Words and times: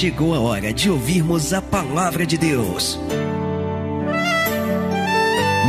chegou 0.00 0.34
a 0.34 0.40
hora 0.40 0.72
de 0.72 0.88
ouvirmos 0.88 1.52
a 1.52 1.60
palavra 1.60 2.24
de 2.24 2.38
Deus. 2.38 2.98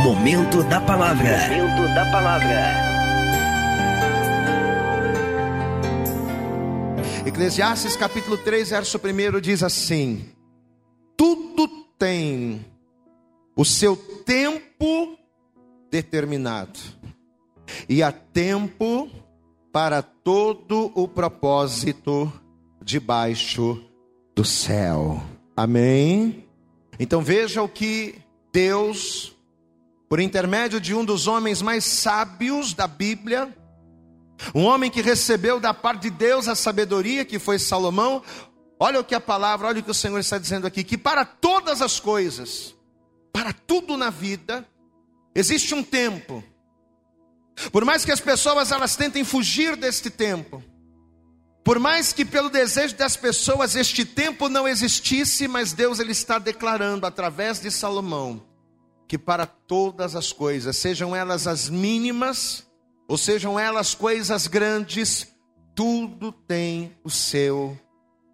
Momento 0.02 0.62
da 0.62 0.80
palavra. 0.80 1.36
Momento 1.50 1.94
da 1.94 2.10
palavra. 2.10 2.72
Eclesiastes 7.26 7.94
capítulo 7.94 8.38
3, 8.38 8.70
verso 8.70 8.98
1 8.98 9.38
diz 9.38 9.62
assim: 9.62 10.24
Tudo 11.14 11.68
tem 11.98 12.64
o 13.54 13.66
seu 13.66 13.94
tempo 13.94 15.18
determinado, 15.90 16.80
e 17.86 18.02
há 18.02 18.10
tempo 18.10 19.10
para 19.70 20.00
todo 20.00 20.90
o 20.94 21.06
propósito 21.06 22.32
debaixo 22.82 23.91
do 24.34 24.44
céu. 24.44 25.22
Amém? 25.56 26.48
Então 26.98 27.22
veja 27.22 27.62
o 27.62 27.68
que 27.68 28.16
Deus, 28.52 29.36
por 30.08 30.20
intermédio 30.20 30.80
de 30.80 30.94
um 30.94 31.04
dos 31.04 31.26
homens 31.26 31.62
mais 31.62 31.84
sábios 31.84 32.74
da 32.74 32.86
Bíblia, 32.86 33.54
um 34.54 34.64
homem 34.64 34.90
que 34.90 35.00
recebeu 35.00 35.60
da 35.60 35.72
parte 35.72 36.02
de 36.02 36.10
Deus 36.10 36.48
a 36.48 36.54
sabedoria, 36.54 37.24
que 37.24 37.38
foi 37.38 37.58
Salomão, 37.58 38.22
olha 38.78 39.00
o 39.00 39.04
que 39.04 39.14
a 39.14 39.20
palavra, 39.20 39.68
olha 39.68 39.80
o 39.80 39.82
que 39.82 39.90
o 39.90 39.94
Senhor 39.94 40.18
está 40.18 40.38
dizendo 40.38 40.66
aqui: 40.66 40.82
que 40.82 40.98
para 40.98 41.24
todas 41.24 41.80
as 41.80 42.00
coisas, 42.00 42.74
para 43.32 43.52
tudo 43.52 43.96
na 43.96 44.10
vida, 44.10 44.66
existe 45.34 45.74
um 45.74 45.82
tempo. 45.82 46.42
Por 47.70 47.84
mais 47.84 48.04
que 48.04 48.10
as 48.10 48.20
pessoas 48.20 48.72
elas 48.72 48.96
tentem 48.96 49.24
fugir 49.24 49.76
deste 49.76 50.10
tempo, 50.10 50.62
por 51.64 51.78
mais 51.78 52.12
que 52.12 52.24
pelo 52.24 52.50
desejo 52.50 52.96
das 52.96 53.16
pessoas 53.16 53.76
este 53.76 54.04
tempo 54.04 54.48
não 54.48 54.66
existisse, 54.66 55.46
mas 55.46 55.72
Deus 55.72 56.00
ele 56.00 56.12
está 56.12 56.38
declarando 56.38 57.06
através 57.06 57.60
de 57.60 57.70
Salomão 57.70 58.42
que 59.06 59.18
para 59.18 59.46
todas 59.46 60.16
as 60.16 60.32
coisas, 60.32 60.76
sejam 60.76 61.14
elas 61.14 61.46
as 61.46 61.68
mínimas 61.68 62.66
ou 63.06 63.18
sejam 63.18 63.60
elas 63.60 63.94
coisas 63.94 64.46
grandes, 64.46 65.28
tudo 65.74 66.32
tem 66.32 66.96
o 67.04 67.10
seu 67.10 67.78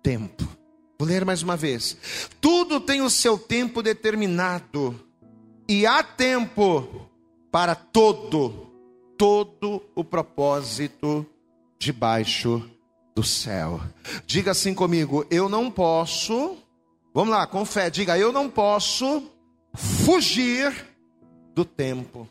tempo. 0.03 0.47
Vou 0.99 1.09
ler 1.09 1.25
mais 1.25 1.43
uma 1.43 1.57
vez. 1.57 1.97
Tudo 2.41 2.81
tem 2.81 3.03
o 3.03 3.11
seu 3.11 3.37
tempo 3.37 3.83
determinado 3.83 4.99
e 5.69 5.85
há 5.87 6.03
tempo 6.03 7.09
para 7.51 7.75
todo, 7.75 8.69
todo 9.19 9.83
o 9.95 10.05
propósito 10.05 11.27
debaixo 11.79 12.69
do 13.19 13.25
céu. 13.25 13.81
Diga 14.25 14.53
assim 14.53 14.73
comigo: 14.73 15.27
eu 15.29 15.49
não 15.49 15.69
posso, 15.69 16.57
vamos 17.13 17.31
lá, 17.31 17.49
com 17.49 17.65
fé, 17.65 17.91
diga: 17.91 18.17
eu 18.17 18.31
não 18.31 18.49
posso 18.49 19.29
fugir 19.75 20.73
do 21.53 21.65
tempo. 21.65 22.29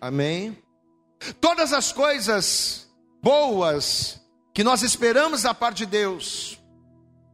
Amém? 0.00 0.56
Todas 1.40 1.72
as 1.72 1.90
coisas 1.90 2.88
boas 3.20 4.20
que 4.54 4.62
nós 4.62 4.82
esperamos 4.82 5.42
da 5.42 5.52
parte 5.52 5.78
de 5.78 5.86
Deus, 5.86 6.60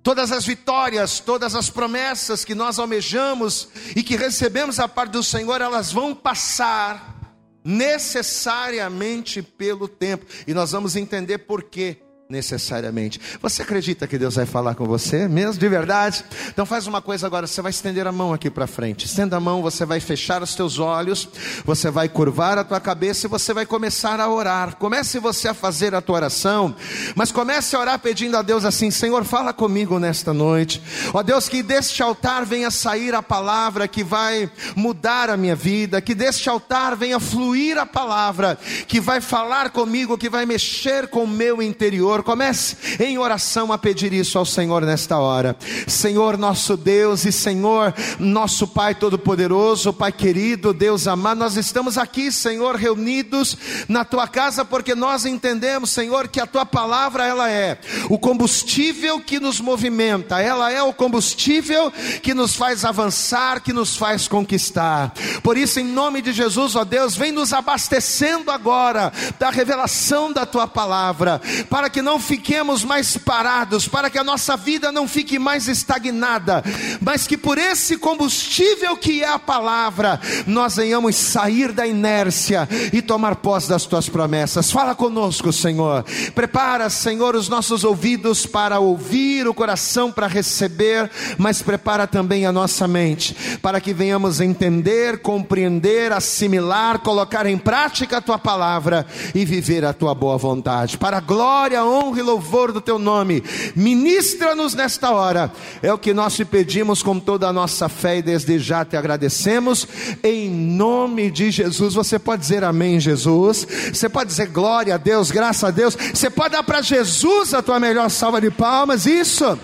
todas 0.02 0.32
as 0.32 0.46
vitórias, 0.46 1.20
todas 1.20 1.54
as 1.54 1.68
promessas 1.68 2.46
que 2.46 2.54
nós 2.54 2.78
almejamos 2.78 3.68
e 3.94 4.02
que 4.02 4.16
recebemos 4.16 4.76
da 4.76 4.88
parte 4.88 5.12
do 5.12 5.22
Senhor, 5.22 5.60
elas 5.60 5.92
vão 5.92 6.14
passar 6.14 7.14
necessariamente 7.62 9.42
pelo 9.42 9.86
tempo, 9.86 10.24
e 10.46 10.54
nós 10.54 10.70
vamos 10.70 10.96
entender 10.96 11.38
por 11.38 11.64
quê 11.64 11.98
necessariamente. 12.28 13.20
Você 13.40 13.62
acredita 13.62 14.06
que 14.06 14.18
Deus 14.18 14.34
vai 14.34 14.46
falar 14.46 14.74
com 14.74 14.84
você 14.84 15.28
mesmo 15.28 15.60
de 15.60 15.68
verdade? 15.68 16.24
Então 16.48 16.66
faz 16.66 16.86
uma 16.86 17.00
coisa 17.00 17.26
agora, 17.26 17.46
você 17.46 17.62
vai 17.62 17.70
estender 17.70 18.04
a 18.06 18.10
mão 18.10 18.32
aqui 18.32 18.50
para 18.50 18.66
frente. 18.66 19.06
Estenda 19.06 19.36
a 19.36 19.40
mão, 19.40 19.62
você 19.62 19.84
vai 19.84 20.00
fechar 20.00 20.42
os 20.42 20.54
teus 20.54 20.80
olhos, 20.80 21.28
você 21.64 21.88
vai 21.88 22.08
curvar 22.08 22.58
a 22.58 22.64
tua 22.64 22.80
cabeça 22.80 23.26
e 23.26 23.30
você 23.30 23.54
vai 23.54 23.64
começar 23.64 24.18
a 24.18 24.28
orar. 24.28 24.74
Comece 24.76 25.20
você 25.20 25.48
a 25.48 25.54
fazer 25.54 25.94
a 25.94 26.00
tua 26.00 26.16
oração, 26.16 26.74
mas 27.14 27.30
comece 27.30 27.76
a 27.76 27.80
orar 27.80 27.98
pedindo 28.00 28.36
a 28.36 28.42
Deus 28.42 28.64
assim: 28.64 28.90
Senhor, 28.90 29.24
fala 29.24 29.52
comigo 29.52 29.98
nesta 30.00 30.34
noite. 30.34 30.82
Ó 31.14 31.22
Deus, 31.22 31.48
que 31.48 31.62
deste 31.62 32.02
altar 32.02 32.44
venha 32.44 32.72
sair 32.72 33.14
a 33.14 33.22
palavra 33.22 33.86
que 33.86 34.02
vai 34.02 34.50
mudar 34.74 35.30
a 35.30 35.36
minha 35.36 35.54
vida, 35.54 36.00
que 36.00 36.14
deste 36.14 36.48
altar 36.48 36.96
venha 36.96 37.20
fluir 37.20 37.78
a 37.78 37.86
palavra 37.86 38.58
que 38.88 39.00
vai 39.00 39.20
falar 39.20 39.70
comigo, 39.70 40.18
que 40.18 40.28
vai 40.28 40.44
mexer 40.44 41.06
com 41.06 41.22
o 41.22 41.28
meu 41.28 41.62
interior 41.62 42.15
Senhor. 42.16 42.22
Comece 42.22 42.76
em 43.00 43.18
oração 43.18 43.72
a 43.72 43.78
pedir 43.78 44.12
isso 44.12 44.38
ao 44.38 44.46
Senhor 44.46 44.82
nesta 44.82 45.18
hora. 45.18 45.56
Senhor 45.86 46.38
nosso 46.38 46.76
Deus 46.76 47.24
e 47.24 47.32
Senhor 47.32 47.94
nosso 48.18 48.66
Pai 48.66 48.94
Todo-Poderoso, 48.94 49.92
Pai 49.92 50.12
querido, 50.12 50.72
Deus 50.72 51.06
amado, 51.06 51.38
nós 51.38 51.56
estamos 51.56 51.98
aqui, 51.98 52.30
Senhor, 52.30 52.76
reunidos 52.76 53.56
na 53.88 54.04
tua 54.04 54.28
casa 54.28 54.64
porque 54.64 54.94
nós 54.94 55.24
entendemos, 55.26 55.90
Senhor, 55.90 56.28
que 56.28 56.40
a 56.40 56.46
tua 56.46 56.64
palavra 56.64 57.26
ela 57.26 57.50
é 57.50 57.78
o 58.08 58.18
combustível 58.18 59.20
que 59.20 59.40
nos 59.40 59.60
movimenta, 59.60 60.40
ela 60.40 60.70
é 60.70 60.82
o 60.82 60.92
combustível 60.92 61.92
que 62.22 62.34
nos 62.34 62.54
faz 62.54 62.84
avançar, 62.84 63.60
que 63.60 63.72
nos 63.72 63.96
faz 63.96 64.28
conquistar. 64.28 65.12
Por 65.42 65.56
isso, 65.56 65.80
em 65.80 65.84
nome 65.84 66.22
de 66.22 66.32
Jesus, 66.32 66.76
ó 66.76 66.84
Deus, 66.84 67.16
vem 67.16 67.32
nos 67.32 67.52
abastecendo 67.52 68.50
agora 68.50 69.12
da 69.38 69.50
revelação 69.50 70.32
da 70.32 70.46
tua 70.46 70.66
palavra, 70.66 71.40
para 71.68 71.90
que 71.90 72.02
não 72.06 72.20
fiquemos 72.20 72.84
mais 72.84 73.16
parados, 73.16 73.88
para 73.88 74.08
que 74.08 74.16
a 74.16 74.22
nossa 74.22 74.56
vida 74.56 74.92
não 74.92 75.08
fique 75.08 75.40
mais 75.40 75.66
estagnada, 75.66 76.62
mas 77.00 77.26
que 77.26 77.36
por 77.36 77.58
esse 77.58 77.98
combustível 77.98 78.96
que 78.96 79.24
é 79.24 79.28
a 79.28 79.40
palavra, 79.40 80.20
nós 80.46 80.76
venhamos 80.76 81.16
sair 81.16 81.72
da 81.72 81.84
inércia 81.84 82.68
e 82.92 83.02
tomar 83.02 83.34
posse 83.34 83.68
das 83.68 83.86
tuas 83.86 84.08
promessas. 84.08 84.70
Fala 84.70 84.94
conosco, 84.94 85.52
Senhor. 85.52 86.04
Prepara, 86.32 86.88
Senhor, 86.88 87.34
os 87.34 87.48
nossos 87.48 87.82
ouvidos 87.82 88.46
para 88.46 88.78
ouvir, 88.78 89.48
o 89.48 89.52
coração 89.52 90.12
para 90.12 90.28
receber, 90.28 91.10
mas 91.36 91.60
prepara 91.60 92.06
também 92.06 92.46
a 92.46 92.52
nossa 92.52 92.86
mente, 92.86 93.34
para 93.60 93.80
que 93.80 93.92
venhamos 93.92 94.40
entender, 94.40 95.18
compreender, 95.18 96.12
assimilar, 96.12 97.00
colocar 97.00 97.46
em 97.46 97.58
prática 97.58 98.18
a 98.18 98.22
tua 98.22 98.38
palavra 98.38 99.04
e 99.34 99.44
viver 99.44 99.84
a 99.84 99.92
tua 99.92 100.14
boa 100.14 100.38
vontade. 100.38 100.96
Para 100.96 101.16
a 101.16 101.20
glória, 101.20 101.84
honra 101.84 101.95
honra 101.96 102.20
e 102.20 102.22
louvor 102.22 102.72
do 102.72 102.80
teu 102.80 102.98
nome. 102.98 103.42
Ministra-nos 103.74 104.74
nesta 104.74 105.10
hora. 105.10 105.52
É 105.82 105.92
o 105.92 105.98
que 105.98 106.12
nós 106.12 106.34
te 106.34 106.44
pedimos 106.44 107.02
com 107.02 107.18
toda 107.18 107.48
a 107.48 107.52
nossa 107.52 107.88
fé 107.88 108.18
e 108.18 108.22
desde 108.22 108.58
já 108.58 108.84
te 108.84 108.96
agradecemos. 108.96 109.86
Em 110.22 110.50
nome 110.50 111.30
de 111.30 111.50
Jesus. 111.50 111.94
Você 111.94 112.18
pode 112.18 112.42
dizer 112.42 112.64
amém, 112.64 113.00
Jesus. 113.00 113.66
Você 113.92 114.08
pode 114.08 114.30
dizer 114.30 114.48
glória 114.48 114.94
a 114.94 114.98
Deus, 114.98 115.30
graças 115.30 115.64
a 115.64 115.70
Deus. 115.70 115.96
Você 115.96 116.30
pode 116.30 116.50
dar 116.50 116.62
para 116.62 116.82
Jesus 116.82 117.54
a 117.54 117.62
tua 117.62 117.80
melhor 117.80 118.10
salva 118.10 118.40
de 118.40 118.50
palmas. 118.50 119.06
Isso. 119.06 119.58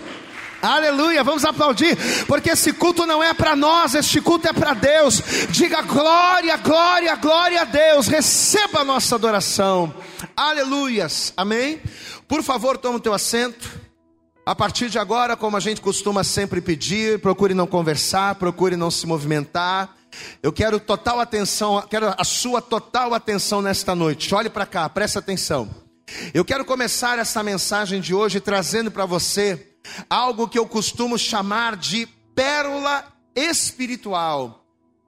Aleluia, 0.62 1.24
vamos 1.24 1.44
aplaudir, 1.44 1.98
porque 2.28 2.50
esse 2.50 2.72
culto 2.72 3.04
não 3.04 3.20
é 3.20 3.34
para 3.34 3.56
nós, 3.56 3.96
este 3.96 4.20
culto 4.20 4.46
é 4.46 4.52
para 4.52 4.74
Deus. 4.74 5.20
Diga 5.50 5.82
glória, 5.82 6.56
glória, 6.58 7.16
glória 7.16 7.62
a 7.62 7.64
Deus. 7.64 8.06
Receba 8.06 8.82
a 8.82 8.84
nossa 8.84 9.16
adoração. 9.16 9.92
Aleluias. 10.36 11.32
Amém. 11.36 11.80
Por 12.26 12.42
favor, 12.42 12.78
toma 12.78 12.98
o 12.98 13.00
teu 13.00 13.12
assento. 13.12 13.80
A 14.44 14.54
partir 14.54 14.90
de 14.90 14.98
agora, 14.98 15.36
como 15.36 15.56
a 15.56 15.60
gente 15.60 15.80
costuma 15.80 16.24
sempre 16.24 16.60
pedir, 16.60 17.20
procure 17.20 17.54
não 17.54 17.66
conversar, 17.66 18.34
procure 18.34 18.76
não 18.76 18.90
se 18.90 19.06
movimentar. 19.06 19.96
Eu 20.42 20.52
quero 20.52 20.80
total 20.80 21.20
atenção, 21.20 21.80
quero 21.88 22.12
a 22.16 22.24
sua 22.24 22.60
total 22.60 23.14
atenção 23.14 23.62
nesta 23.62 23.94
noite. 23.94 24.34
Olhe 24.34 24.50
para 24.50 24.66
cá, 24.66 24.88
preste 24.88 25.16
atenção. 25.16 25.70
Eu 26.34 26.44
quero 26.44 26.64
começar 26.64 27.18
essa 27.18 27.42
mensagem 27.42 28.00
de 28.00 28.12
hoje 28.12 28.40
trazendo 28.40 28.90
para 28.90 29.06
você 29.06 29.74
algo 30.10 30.48
que 30.48 30.58
eu 30.58 30.66
costumo 30.66 31.16
chamar 31.16 31.76
de 31.76 32.06
pérola 32.34 33.04
espiritual 33.34 34.61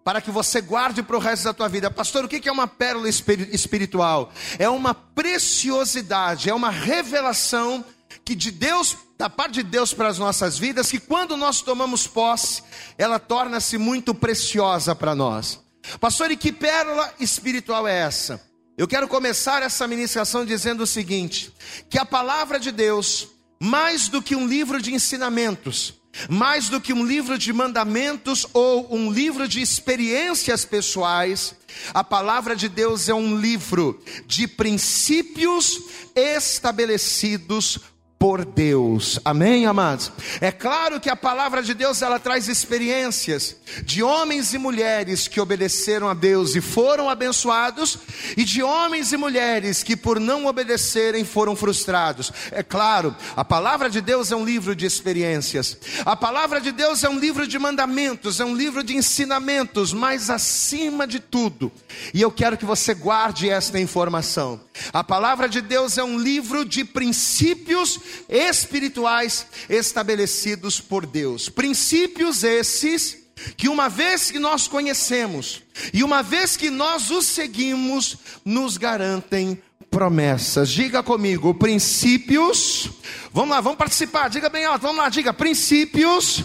para 0.05 0.21
que 0.21 0.31
você 0.31 0.61
guarde 0.61 1.03
para 1.03 1.17
o 1.17 1.19
resto 1.19 1.45
da 1.45 1.55
tua 1.55 1.69
vida. 1.69 1.91
Pastor, 1.91 2.27
o 2.27 2.29
que 2.29 2.47
é 2.47 2.53
uma 2.53 2.69
pérola 2.69 3.09
espiritual? 3.09 4.31
É 4.59 4.69
uma 4.69 4.93
preciosidade, 4.93 6.51
é 6.51 6.55
uma 6.55 6.71
revelação 6.71 7.83
que 8.23 8.35
de 8.35 8.51
Deus, 8.51 8.97
da 9.19 9.31
parte 9.31 9.55
de 9.55 9.63
Deus 9.63 9.95
para 9.95 10.09
as 10.09 10.19
nossas 10.19 10.59
vidas, 10.59 10.91
que 10.91 11.01
quando 11.01 11.37
nós 11.37 11.63
tomamos 11.63 12.07
posse, 12.07 12.63
ela 12.99 13.19
torna-se 13.19 13.79
muito 13.79 14.15
preciosa 14.15 14.95
para 14.95 15.15
nós. 15.15 15.61
Pastor, 15.99 16.31
e 16.31 16.37
que 16.37 16.53
pérola 16.53 17.13
espiritual 17.19 17.89
é 17.89 18.01
essa? 18.01 18.41
Eu 18.77 18.87
quero 18.87 19.09
começar 19.09 19.63
essa 19.63 19.87
ministração 19.87 20.45
dizendo 20.45 20.83
o 20.83 20.87
seguinte: 20.87 21.53
que 21.89 21.99
a 21.99 22.05
palavra 22.05 22.59
de 22.59 22.71
Deus, 22.71 23.29
mais 23.61 24.09
do 24.09 24.21
que 24.21 24.37
um 24.37 24.47
livro 24.47 24.81
de 24.81 24.93
ensinamentos, 24.93 25.95
mais 26.29 26.69
do 26.69 26.81
que 26.81 26.93
um 26.93 27.05
livro 27.05 27.39
de 27.39 27.53
mandamentos 27.53 28.47
ou 28.53 28.95
um 28.95 29.11
livro 29.11 29.49
de 29.49 29.61
experiências 29.61 30.65
pessoais, 30.65 31.55
a 31.93 32.05
palavra 32.05 32.55
de 32.55 32.69
Deus 32.69 33.09
é 33.09 33.15
um 33.15 33.39
livro 33.39 34.01
de 34.27 34.47
princípios 34.47 35.81
estabelecidos 36.15 37.81
por 38.25 38.43
Deus. 38.43 39.21
Amém, 39.23 39.67
amados? 39.67 40.11
É 40.41 40.51
claro 40.51 40.99
que 40.99 41.11
a 41.11 41.17
palavra 41.17 41.63
de 41.63 41.75
Deus 41.75 42.01
ela 42.01 42.19
traz 42.19 42.49
experiências 42.49 43.55
de 43.85 44.03
homens 44.03 44.55
e 44.55 44.59
mulheres 44.59 45.29
que 45.29 45.39
obedeceram 45.39 46.09
a 46.09 46.15
Deus 46.15 46.55
e 46.55 46.63
foram 46.63 47.11
abençoados, 47.11 47.99
e 48.35 48.43
de 48.43 48.63
homens 48.63 49.13
e 49.13 49.19
mulheres 49.19 49.83
que 49.83 49.95
por 49.95 50.19
não 50.19 50.47
obedecerem 50.47 51.23
foram 51.23 51.55
frustrados. 51.55 52.33
É 52.51 52.63
claro, 52.63 53.15
a 53.37 53.45
palavra 53.45 53.91
de 53.91 54.01
Deus 54.01 54.33
é 54.33 54.37
um 54.37 54.45
livro 54.45 54.75
de 54.75 54.87
experiências. 54.87 55.77
A 56.07 56.17
palavra 56.17 56.63
de 56.63 56.73
Deus 56.73 57.05
é 57.05 57.11
um 57.11 57.19
livro 57.19 57.47
de 57.47 57.59
mandamentos, 57.59 58.41
é 58.41 58.45
um 58.47 58.57
livro 58.57 58.83
de 58.83 58.97
ensinamentos, 58.97 59.93
mas 59.93 60.31
acima 60.31 61.07
de 61.07 61.21
tudo, 61.21 61.71
e 62.15 62.23
eu 62.23 62.31
quero 62.31 62.57
que 62.57 62.65
você 62.65 62.95
guarde 62.95 63.51
esta 63.51 63.79
informação. 63.79 64.59
A 64.95 65.05
palavra 65.05 65.47
de 65.47 65.61
Deus 65.61 65.99
é 65.99 66.05
um 66.05 66.19
livro 66.19 66.65
de 66.65 66.85
princípios 66.85 68.01
espirituais 68.29 69.47
estabelecidos 69.69 70.81
por 70.81 71.07
Deus. 71.07 71.49
Princípios 71.49 72.43
esses 72.43 73.25
que 73.57 73.69
uma 73.69 73.89
vez 73.89 74.31
que 74.31 74.39
nós 74.39 74.69
conhecemos 74.69 75.63
e 75.93 76.05
uma 76.05 76.23
vez 76.23 76.57
que 76.57 76.71
nós 76.71 77.11
os 77.11 77.27
seguimos, 77.27 78.17
nos 78.45 78.77
garantem 78.77 79.61
promessas. 79.91 80.71
Diga 80.71 81.03
comigo, 81.03 81.55
princípios. 81.55 82.91
Vamos 83.33 83.51
lá, 83.51 83.61
vamos 83.61 83.79
participar. 83.79 84.29
Diga 84.29 84.49
bem 84.49 84.65
alto. 84.65 84.83
Vamos 84.83 84.99
lá, 84.99 85.09
diga, 85.09 85.33
princípios 85.33 86.43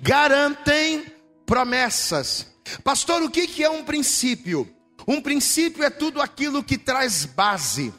garantem 0.00 1.04
promessas. 1.46 2.46
Pastor, 2.84 3.22
o 3.22 3.30
que 3.30 3.62
é 3.62 3.70
um 3.70 3.84
princípio? 3.84 4.68
Um 5.06 5.20
princípio 5.20 5.82
é 5.82 5.90
tudo 5.90 6.20
aquilo 6.20 6.62
que 6.62 6.78
traz 6.78 7.24
base. 7.24 7.92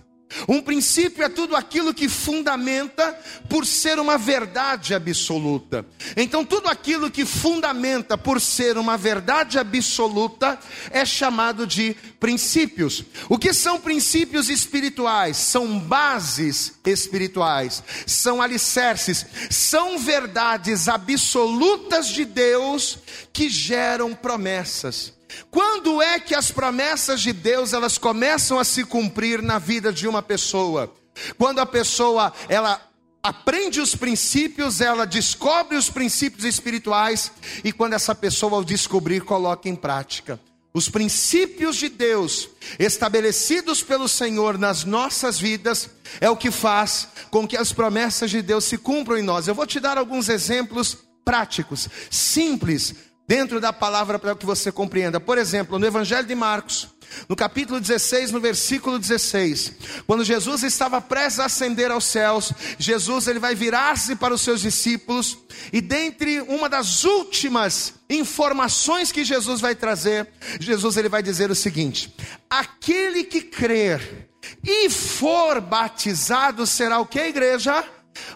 Um 0.48 0.62
princípio 0.62 1.24
é 1.24 1.30
tudo 1.30 1.56
aquilo 1.56 1.94
que 1.94 2.10
fundamenta 2.10 3.18
por 3.50 3.66
ser 3.66 4.00
uma 4.00 4.18
verdade 4.18 4.94
absoluta. 4.94 5.86
Então, 6.16 6.44
tudo 6.46 6.68
aquilo 6.68 7.12
que 7.12 7.26
fundamenta 7.26 8.18
por 8.18 8.40
ser 8.42 8.78
uma 8.78 8.98
verdade 8.98 9.58
absoluta 9.58 10.60
é 10.92 11.06
chamado 11.06 11.66
de 11.66 11.96
princípios. 12.20 13.04
O 13.30 13.38
que 13.38 13.54
são 13.54 13.80
princípios 13.80 14.50
espirituais? 14.50 15.38
São 15.38 15.80
bases 15.80 16.74
espirituais, 16.86 17.84
são 18.06 18.42
alicerces, 18.42 19.26
são 19.50 19.98
verdades 19.98 20.88
absolutas 20.88 22.08
de 22.08 22.26
Deus 22.26 22.98
que 23.32 23.50
geram 23.50 24.14
promessas. 24.14 25.14
Quando 25.50 26.02
é 26.02 26.20
que 26.20 26.36
as 26.36 26.52
promessas 26.52 27.22
de 27.22 27.34
Deus 27.34 27.74
elas 27.74 27.98
começam 27.98 28.60
a 28.60 28.64
se 28.64 28.84
cumprir 28.84 29.42
na 29.42 29.60
vida 29.60 29.92
de 29.92 30.08
uma 30.08 30.22
pessoa? 30.22 30.94
Quando 31.38 31.60
a 31.60 31.66
pessoa 31.66 32.34
ela 32.50 32.82
aprende 33.22 33.80
os 33.80 33.96
princípios, 33.96 34.82
ela 34.82 35.06
descobre 35.06 35.78
os 35.78 35.90
princípios 35.90 36.44
espirituais 36.44 37.32
e 37.64 37.72
quando 37.72 37.94
essa 37.94 38.14
pessoa 38.14 38.58
ao 38.58 38.64
descobrir 38.64 39.22
coloca 39.22 39.70
em 39.70 39.76
prática. 39.76 40.40
Os 40.74 40.90
princípios 40.90 41.76
de 41.76 41.88
Deus 41.88 42.50
estabelecidos 42.80 43.84
pelo 43.84 44.10
Senhor 44.10 44.58
nas 44.58 44.84
nossas 44.84 45.40
vidas 45.40 45.88
é 46.20 46.30
o 46.30 46.36
que 46.36 46.50
faz 46.50 47.08
com 47.30 47.48
que 47.48 47.56
as 47.56 47.72
promessas 47.72 48.32
de 48.32 48.42
Deus 48.42 48.66
se 48.66 48.78
cumpram 48.78 49.18
em 49.18 49.22
nós. 49.22 49.48
Eu 49.48 49.54
vou 49.54 49.68
te 49.68 49.80
dar 49.80 50.00
alguns 50.00 50.30
exemplos 50.30 50.98
práticos, 51.24 51.88
simples, 52.10 52.96
dentro 53.28 53.60
da 53.60 53.72
palavra 53.72 54.20
para 54.20 54.36
que 54.36 54.46
você 54.46 54.72
compreenda. 54.72 55.20
Por 55.20 55.38
exemplo, 55.38 55.80
no 55.80 55.86
Evangelho 55.86 56.28
de 56.28 56.36
Marcos, 56.36 56.90
no 57.28 57.36
capítulo 57.36 57.80
16, 57.80 58.32
no 58.32 58.40
versículo 58.40 58.98
16, 58.98 59.74
quando 60.08 60.24
Jesus 60.24 60.64
estava 60.64 61.00
prestes 61.00 61.40
a 61.40 61.46
ascender 61.46 61.92
aos 61.92 62.06
céus, 62.06 62.52
Jesus 62.78 63.28
ele 63.28 63.40
vai 63.40 63.56
virar-se 63.56 64.16
para 64.16 64.34
os 64.34 64.42
seus 64.42 64.62
discípulos 64.62 65.38
e 65.72 65.80
dentre 65.80 66.42
uma 66.42 66.68
das 66.68 67.04
últimas 67.04 67.94
informações 68.10 69.12
que 69.12 69.24
Jesus 69.24 69.62
vai 69.62 69.76
trazer, 69.76 70.28
Jesus 70.60 70.98
ele 70.98 71.10
vai 71.10 71.22
dizer 71.22 71.52
o 71.52 71.56
seguinte: 71.56 72.14
aquele 72.50 73.24
que 73.24 73.42
crer 73.42 74.30
e 74.64 74.90
for 74.90 75.62
batizado 75.62 76.66
será 76.66 77.00
o 77.00 77.06
que, 77.06 77.20
igreja? 77.20 77.84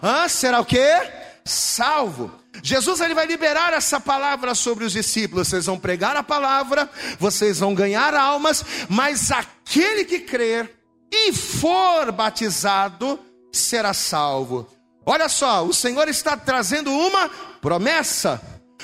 Ah, 0.00 0.28
será 0.28 0.60
o 0.60 0.64
que? 0.64 0.78
Salvo. 1.44 2.37
Jesus 2.62 3.00
ele 3.00 3.14
vai 3.14 3.26
liberar 3.26 3.72
essa 3.72 4.00
palavra 4.00 4.54
sobre 4.54 4.84
os 4.84 4.92
discípulos. 4.92 5.48
Vocês 5.48 5.66
vão 5.66 5.78
pregar 5.78 6.16
a 6.16 6.22
palavra, 6.22 6.88
vocês 7.18 7.58
vão 7.58 7.74
ganhar 7.74 8.14
almas, 8.14 8.64
mas 8.88 9.30
aquele 9.30 10.04
que 10.04 10.20
crer 10.20 10.70
e 11.10 11.32
for 11.32 12.12
batizado 12.12 13.18
será 13.52 13.94
salvo. 13.94 14.68
Olha 15.04 15.28
só, 15.28 15.64
o 15.64 15.72
Senhor 15.72 16.08
está 16.08 16.36
trazendo 16.36 16.92
uma 16.92 17.28
promessa, 17.62 18.40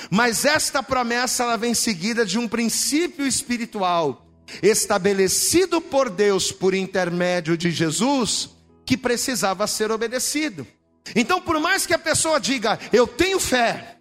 mas 0.09 0.43
esta 0.43 0.81
promessa 0.81 1.43
ela 1.43 1.57
vem 1.57 1.73
seguida 1.73 2.25
de 2.25 2.39
um 2.39 2.47
princípio 2.47 3.27
espiritual 3.27 4.25
estabelecido 4.61 5.81
por 5.81 6.09
Deus 6.09 6.51
por 6.51 6.73
intermédio 6.73 7.57
de 7.57 7.71
Jesus 7.71 8.49
que 8.85 8.95
precisava 8.95 9.65
ser 9.67 9.91
obedecido. 9.91 10.65
Então, 11.13 11.41
por 11.41 11.59
mais 11.59 11.85
que 11.85 11.93
a 11.93 11.99
pessoa 11.99 12.39
diga, 12.39 12.79
eu 12.93 13.05
tenho 13.05 13.39
fé, 13.39 13.97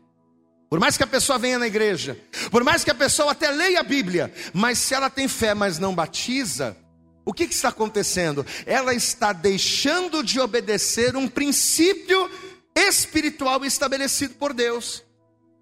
por 0.71 0.81
mais 0.81 0.97
que 0.97 1.03
a 1.03 1.07
pessoa 1.07 1.39
venha 1.39 1.59
na 1.59 1.67
igreja, 1.67 2.19
por 2.51 2.65
mais 2.65 2.85
que 2.85 2.91
a 2.91 2.95
pessoa 2.95 3.33
até 3.33 3.51
leia 3.51 3.81
a 3.81 3.85
Bíblia, 3.85 4.33
mas 4.53 4.79
se 4.79 4.95
ela 4.95 5.11
tem 5.11 5.29
fé, 5.29 5.55
mas 5.55 5.79
não 5.79 5.95
batiza, 5.95 6.77
o 7.25 7.33
que, 7.33 7.47
que 7.47 7.55
está 7.55 7.69
acontecendo? 7.69 8.45
Ela 8.67 8.95
está 8.95 9.33
deixando 9.33 10.23
de 10.23 10.39
obedecer 10.41 11.17
um 11.17 11.27
princípio 11.29 12.31
espiritual 12.75 13.65
estabelecido 13.65 14.35
por 14.35 14.53
Deus. 14.53 15.03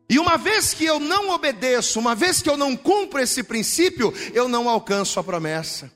E 0.08 0.18
uma 0.18 0.36
vez 0.36 0.74
que 0.74 0.84
eu 0.84 0.98
não 0.98 1.30
obedeço, 1.30 1.98
uma 1.98 2.14
vez 2.14 2.42
que 2.42 2.50
eu 2.50 2.56
não 2.56 2.76
cumpro 2.76 3.20
esse 3.20 3.42
princípio, 3.42 4.12
eu 4.34 4.48
não 4.48 4.68
alcanço 4.68 5.18
a 5.20 5.24
promessa. 5.24 5.90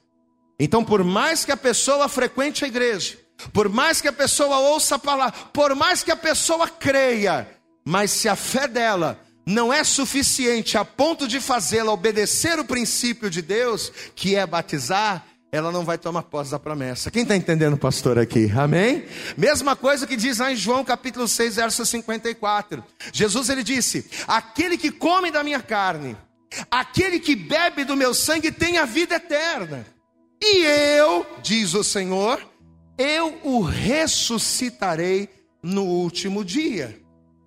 Então, 0.59 0.85
por 0.85 1.05
mais 1.05 1.45
que 1.45 1.53
a 1.53 1.57
pessoa 1.57 2.09
frequente 2.09 2.65
a 2.65 2.69
igreja, 2.69 3.19
por 3.53 3.69
mais 3.69 4.01
que 4.01 4.09
a 4.09 4.13
pessoa 4.13 4.59
ouça 4.59 4.97
a 4.97 4.99
palavra, 4.99 5.39
por 5.53 5.75
mais 5.75 6.03
que 6.03 6.11
a 6.11 6.17
pessoa 6.17 6.69
creia, 6.69 7.49
mas 7.85 8.11
se 8.11 8.29
a 8.29 8.37
fé 8.37 8.67
dela 8.67 9.19
não 9.45 9.73
é 9.73 9.85
suficiente 9.85 10.77
a 10.77 10.85
ponto 10.85 11.29
de 11.29 11.41
fazê-la 11.41 11.93
obedecer 11.93 12.59
o 12.59 12.65
princípio 12.65 13.31
de 13.31 13.41
Deus, 13.41 13.93
que 14.15 14.35
é 14.35 14.45
batizar, 14.45 15.25
ela 15.53 15.71
não 15.71 15.85
vai 15.85 15.97
tomar 15.97 16.23
posse 16.25 16.51
da 16.51 16.59
promessa. 16.59 17.11
Quem 17.11 17.23
está 17.23 17.37
entendendo, 17.37 17.77
pastor, 17.77 18.19
aqui? 18.19 18.51
Amém? 18.57 19.05
Mesma 19.37 19.77
coisa 19.77 20.07
que 20.07 20.17
diz 20.17 20.39
lá 20.39 20.53
em 20.53 20.57
João 20.57 20.85
capítulo 20.85 21.29
6, 21.29 21.57
verso 21.57 21.87
54. 21.87 22.83
Jesus 23.13 23.49
ele 23.49 23.63
disse: 23.63 24.11
Aquele 24.27 24.77
que 24.77 24.91
come 24.91 25.31
da 25.31 25.45
minha 25.45 25.63
carne, 25.63 26.17
aquele 26.71 27.21
que 27.21 27.37
bebe 27.37 27.85
do 27.85 27.97
meu 27.97 28.13
sangue 28.13 28.51
tem 28.51 28.79
a 28.79 28.85
vida 28.85 29.15
eterna. 29.15 29.87
E 30.43 30.65
eu, 30.65 31.25
diz 31.43 31.73
o 31.73 31.83
Senhor, 31.83 32.41
eu 32.99 33.41
o 33.45 33.61
ressuscitarei 33.63 35.29
no 35.63 35.85
último 35.85 36.45
dia. 36.45 37.01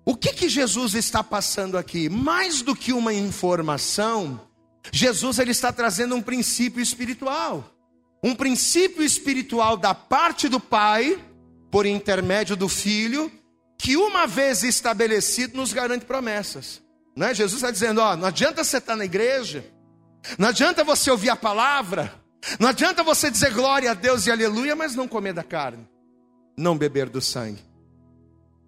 O 0.04 0.16
que 0.16 0.32
que 0.32 0.48
Jesus 0.48 0.94
está 0.94 1.22
passando 1.22 1.76
aqui? 1.76 2.08
Mais 2.08 2.62
do 2.62 2.74
que 2.74 2.92
uma 2.92 3.12
informação, 3.12 4.40
Jesus 4.92 5.38
ele 5.38 5.50
está 5.50 5.72
trazendo 5.72 6.14
um 6.14 6.22
princípio 6.22 6.82
espiritual. 6.82 7.64
Um 8.22 8.34
princípio 8.34 9.02
espiritual 9.02 9.76
da 9.76 9.94
parte 9.94 10.48
do 10.48 10.60
Pai, 10.60 11.22
por 11.70 11.86
intermédio 11.86 12.56
do 12.56 12.68
Filho, 12.68 13.30
que 13.78 13.96
uma 13.96 14.26
vez 14.26 14.62
estabelecido 14.62 15.56
nos 15.56 15.72
garante 15.72 16.04
promessas. 16.04 16.82
Né? 17.16 17.34
Jesus 17.34 17.62
está 17.62 17.70
dizendo: 17.70 18.00
ó, 18.00 18.16
não 18.16 18.28
adianta 18.28 18.62
você 18.62 18.76
estar 18.76 18.96
na 18.96 19.04
igreja, 19.04 19.64
não 20.38 20.48
adianta 20.48 20.84
você 20.84 21.10
ouvir 21.10 21.30
a 21.30 21.36
palavra, 21.36 22.19
não 22.58 22.68
adianta 22.68 23.02
você 23.02 23.30
dizer 23.30 23.52
glória 23.52 23.90
a 23.90 23.94
Deus 23.94 24.26
e 24.26 24.30
aleluia, 24.30 24.74
mas 24.74 24.94
não 24.94 25.06
comer 25.06 25.32
da 25.32 25.42
carne, 25.42 25.86
não 26.56 26.76
beber 26.76 27.08
do 27.08 27.20
sangue. 27.20 27.62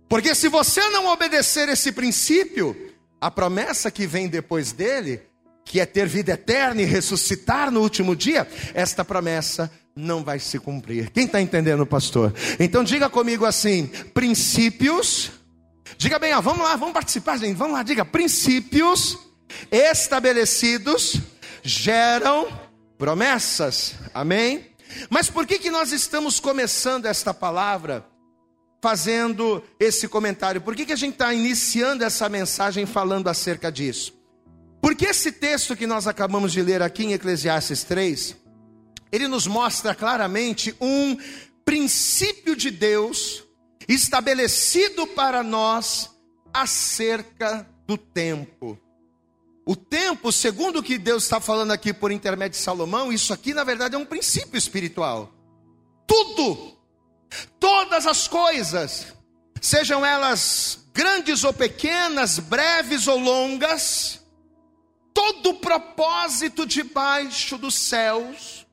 Porque 0.08 0.34
se 0.34 0.48
você 0.48 0.80
não 0.90 1.06
obedecer 1.06 1.68
esse 1.68 1.90
princípio, 1.90 2.76
a 3.20 3.30
promessa 3.30 3.90
que 3.90 4.06
vem 4.06 4.28
depois 4.28 4.72
dele, 4.72 5.22
que 5.64 5.80
é 5.80 5.86
ter 5.86 6.06
vida 6.06 6.32
eterna 6.32 6.82
e 6.82 6.84
ressuscitar 6.84 7.70
no 7.70 7.80
último 7.80 8.14
dia, 8.14 8.46
esta 8.74 9.04
promessa 9.04 9.70
não 9.94 10.22
vai 10.24 10.38
se 10.38 10.58
cumprir. 10.58 11.10
Quem 11.10 11.24
está 11.24 11.40
entendendo, 11.40 11.86
pastor? 11.86 12.34
Então 12.58 12.84
diga 12.84 13.08
comigo 13.08 13.44
assim: 13.44 13.86
princípios. 14.12 15.30
Diga 15.96 16.18
bem, 16.18 16.34
ó, 16.34 16.40
vamos 16.40 16.64
lá, 16.64 16.74
vamos 16.76 16.94
participar, 16.94 17.38
gente. 17.38 17.56
Vamos 17.56 17.74
lá, 17.74 17.82
diga: 17.82 18.04
princípios 18.04 19.18
estabelecidos 19.70 21.16
geram 21.62 22.48
promessas, 23.02 23.96
amém? 24.14 24.64
Mas 25.10 25.28
por 25.28 25.44
que, 25.44 25.58
que 25.58 25.72
nós 25.72 25.90
estamos 25.90 26.38
começando 26.38 27.06
esta 27.06 27.34
palavra, 27.34 28.06
fazendo 28.80 29.60
esse 29.80 30.06
comentário? 30.06 30.60
Por 30.60 30.76
que, 30.76 30.86
que 30.86 30.92
a 30.92 30.96
gente 30.96 31.14
está 31.14 31.34
iniciando 31.34 32.04
essa 32.04 32.28
mensagem 32.28 32.86
falando 32.86 33.26
acerca 33.26 33.72
disso? 33.72 34.14
Porque 34.80 35.06
esse 35.06 35.32
texto 35.32 35.74
que 35.74 35.84
nós 35.84 36.06
acabamos 36.06 36.52
de 36.52 36.62
ler 36.62 36.80
aqui 36.80 37.04
em 37.04 37.12
Eclesiastes 37.12 37.82
3, 37.82 38.36
ele 39.10 39.26
nos 39.26 39.48
mostra 39.48 39.96
claramente 39.96 40.72
um 40.80 41.18
princípio 41.64 42.54
de 42.54 42.70
Deus 42.70 43.42
estabelecido 43.88 45.08
para 45.08 45.42
nós 45.42 46.08
acerca 46.54 47.68
do 47.84 47.98
tempo. 47.98 48.78
O 49.64 49.76
tempo, 49.76 50.32
segundo 50.32 50.80
o 50.80 50.82
que 50.82 50.98
Deus 50.98 51.22
está 51.22 51.40
falando 51.40 51.70
aqui 51.70 51.92
por 51.92 52.10
intermédio 52.10 52.58
de 52.58 52.64
Salomão, 52.64 53.12
isso 53.12 53.32
aqui 53.32 53.54
na 53.54 53.62
verdade 53.62 53.94
é 53.94 53.98
um 53.98 54.04
princípio 54.04 54.58
espiritual. 54.58 55.32
Tudo, 56.06 56.76
todas 57.60 58.06
as 58.06 58.26
coisas, 58.26 59.14
sejam 59.60 60.04
elas 60.04 60.88
grandes 60.92 61.44
ou 61.44 61.52
pequenas, 61.52 62.38
breves 62.38 63.06
ou 63.06 63.18
longas, 63.18 64.20
todo 65.14 65.50
o 65.50 65.54
propósito 65.60 66.66
debaixo 66.66 67.56
dos 67.56 67.74
céus 67.74 68.66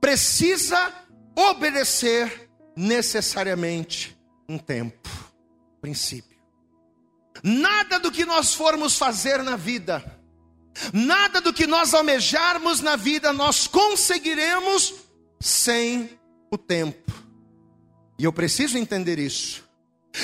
precisa 0.00 0.92
obedecer 1.34 2.50
necessariamente 2.74 4.16
um 4.48 4.58
tempo, 4.58 5.08
princípio. 5.80 6.36
Nada 7.42 7.98
do 7.98 8.10
que 8.10 8.24
nós 8.24 8.54
formos 8.54 8.96
fazer 8.98 9.42
na 9.42 9.56
vida, 9.56 10.15
nada 10.92 11.40
do 11.40 11.52
que 11.52 11.66
nós 11.66 11.94
almejarmos 11.94 12.80
na 12.80 12.96
vida, 12.96 13.32
nós 13.32 13.66
conseguiremos 13.66 14.94
sem 15.40 16.10
o 16.50 16.58
tempo. 16.58 17.12
E 18.18 18.24
eu 18.24 18.32
preciso 18.32 18.78
entender 18.78 19.18
isso. 19.18 19.64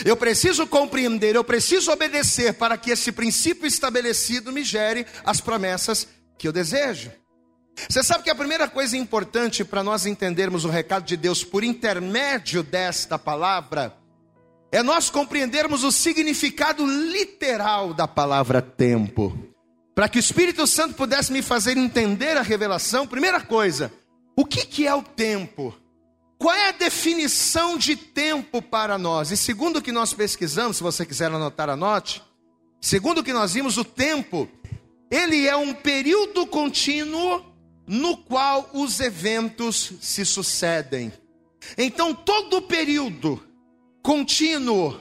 Eu 0.04 0.16
preciso 0.16 0.66
compreender, 0.66 1.36
eu 1.36 1.44
preciso 1.44 1.92
obedecer 1.92 2.54
para 2.54 2.78
que 2.78 2.90
esse 2.90 3.12
princípio 3.12 3.66
estabelecido 3.66 4.50
me 4.50 4.64
gere 4.64 5.06
as 5.24 5.40
promessas 5.40 6.08
que 6.38 6.48
eu 6.48 6.52
desejo. 6.52 7.10
Você 7.88 8.02
sabe 8.02 8.24
que 8.24 8.30
a 8.30 8.34
primeira 8.34 8.68
coisa 8.68 8.96
importante 8.96 9.64
para 9.64 9.82
nós 9.82 10.06
entendermos 10.06 10.64
o 10.64 10.68
recado 10.68 11.04
de 11.04 11.16
Deus 11.16 11.44
por 11.44 11.62
intermédio 11.62 12.62
desta 12.62 13.18
palavra 13.18 13.94
é 14.70 14.82
nós 14.82 15.10
compreendermos 15.10 15.84
o 15.84 15.92
significado 15.92 16.86
literal 16.86 17.92
da 17.92 18.08
palavra 18.08 18.62
tempo. 18.62 19.51
Para 19.94 20.08
que 20.08 20.18
o 20.18 20.20
Espírito 20.20 20.66
Santo 20.66 20.94
pudesse 20.94 21.32
me 21.32 21.42
fazer 21.42 21.76
entender 21.76 22.36
a 22.36 22.42
revelação, 22.42 23.06
primeira 23.06 23.40
coisa, 23.40 23.92
o 24.34 24.44
que, 24.44 24.64
que 24.64 24.86
é 24.86 24.94
o 24.94 25.02
tempo? 25.02 25.74
Qual 26.38 26.54
é 26.54 26.70
a 26.70 26.72
definição 26.72 27.76
de 27.76 27.94
tempo 27.94 28.60
para 28.60 28.98
nós? 28.98 29.30
E 29.30 29.36
segundo 29.36 29.76
o 29.76 29.82
que 29.82 29.92
nós 29.92 30.12
pesquisamos, 30.12 30.78
se 30.78 30.82
você 30.82 31.06
quiser 31.06 31.30
anotar, 31.30 31.68
anote. 31.68 32.22
Segundo 32.80 33.18
o 33.18 33.24
que 33.24 33.32
nós 33.32 33.52
vimos, 33.54 33.76
o 33.76 33.84
tempo, 33.84 34.48
ele 35.10 35.46
é 35.46 35.54
um 35.54 35.72
período 35.72 36.46
contínuo 36.46 37.44
no 37.86 38.16
qual 38.16 38.70
os 38.72 38.98
eventos 38.98 39.92
se 40.00 40.24
sucedem. 40.24 41.12
Então, 41.76 42.14
todo 42.14 42.62
período 42.62 43.40
contínuo, 44.02 44.98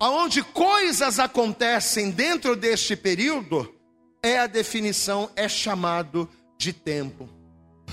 onde 0.00 0.42
coisas 0.42 1.18
acontecem 1.18 2.10
dentro 2.10 2.56
deste 2.56 2.96
período, 2.96 3.73
é 4.24 4.38
a 4.38 4.46
definição, 4.46 5.30
é 5.36 5.46
chamado 5.46 6.26
de 6.56 6.72
tempo. 6.72 7.28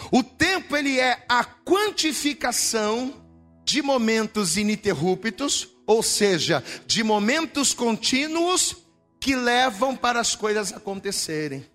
O 0.09 0.23
tempo 0.23 0.77
ele 0.77 0.97
é 0.97 1.25
a 1.27 1.43
quantificação 1.43 3.21
de 3.65 3.81
momentos 3.81 4.55
ininterruptos, 4.55 5.67
ou 5.85 6.01
seja, 6.01 6.63
de 6.87 7.03
momentos 7.03 7.73
contínuos 7.73 8.77
que 9.19 9.35
levam 9.35 9.93
para 9.93 10.21
as 10.21 10.33
coisas 10.33 10.71
acontecerem. 10.71 11.65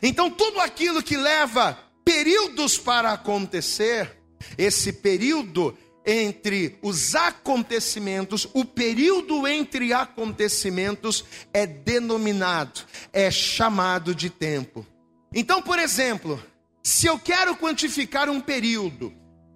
Então, 0.00 0.30
tudo 0.30 0.60
aquilo 0.60 1.02
que 1.02 1.16
leva 1.16 1.76
períodos 2.04 2.78
para 2.78 3.12
acontecer, 3.12 4.16
esse 4.56 4.92
período 4.92 5.76
entre 6.08 6.78
os 6.80 7.14
acontecimentos, 7.14 8.48
o 8.54 8.64
período 8.64 9.46
entre 9.46 9.92
acontecimentos 9.92 11.22
é 11.52 11.66
denominado, 11.66 12.80
é 13.12 13.30
chamado 13.30 14.14
de 14.14 14.30
tempo. 14.30 14.86
Então, 15.34 15.60
por 15.60 15.78
exemplo, 15.78 16.42
se 16.82 17.06
eu 17.06 17.18
quero 17.18 17.54
quantificar 17.54 18.30
um 18.30 18.40
período 18.40 19.12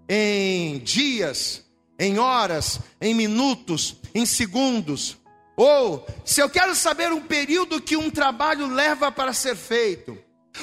em 0.07 0.79
dias, 0.81 1.65
em 1.99 2.19
horas, 2.19 2.81
em 3.01 3.15
minutos, 3.15 3.97
em 4.15 4.27
segundos, 4.27 5.17
ou 5.57 6.07
se 6.23 6.43
eu 6.43 6.51
quero 6.51 6.75
saber 6.75 7.11
um 7.15 7.23
período 7.23 7.81
que 7.81 7.97
um 7.97 8.11
trabalho 8.11 8.67
leva 8.67 9.11
para 9.11 9.33
ser 9.33 9.57
feito, 9.57 10.19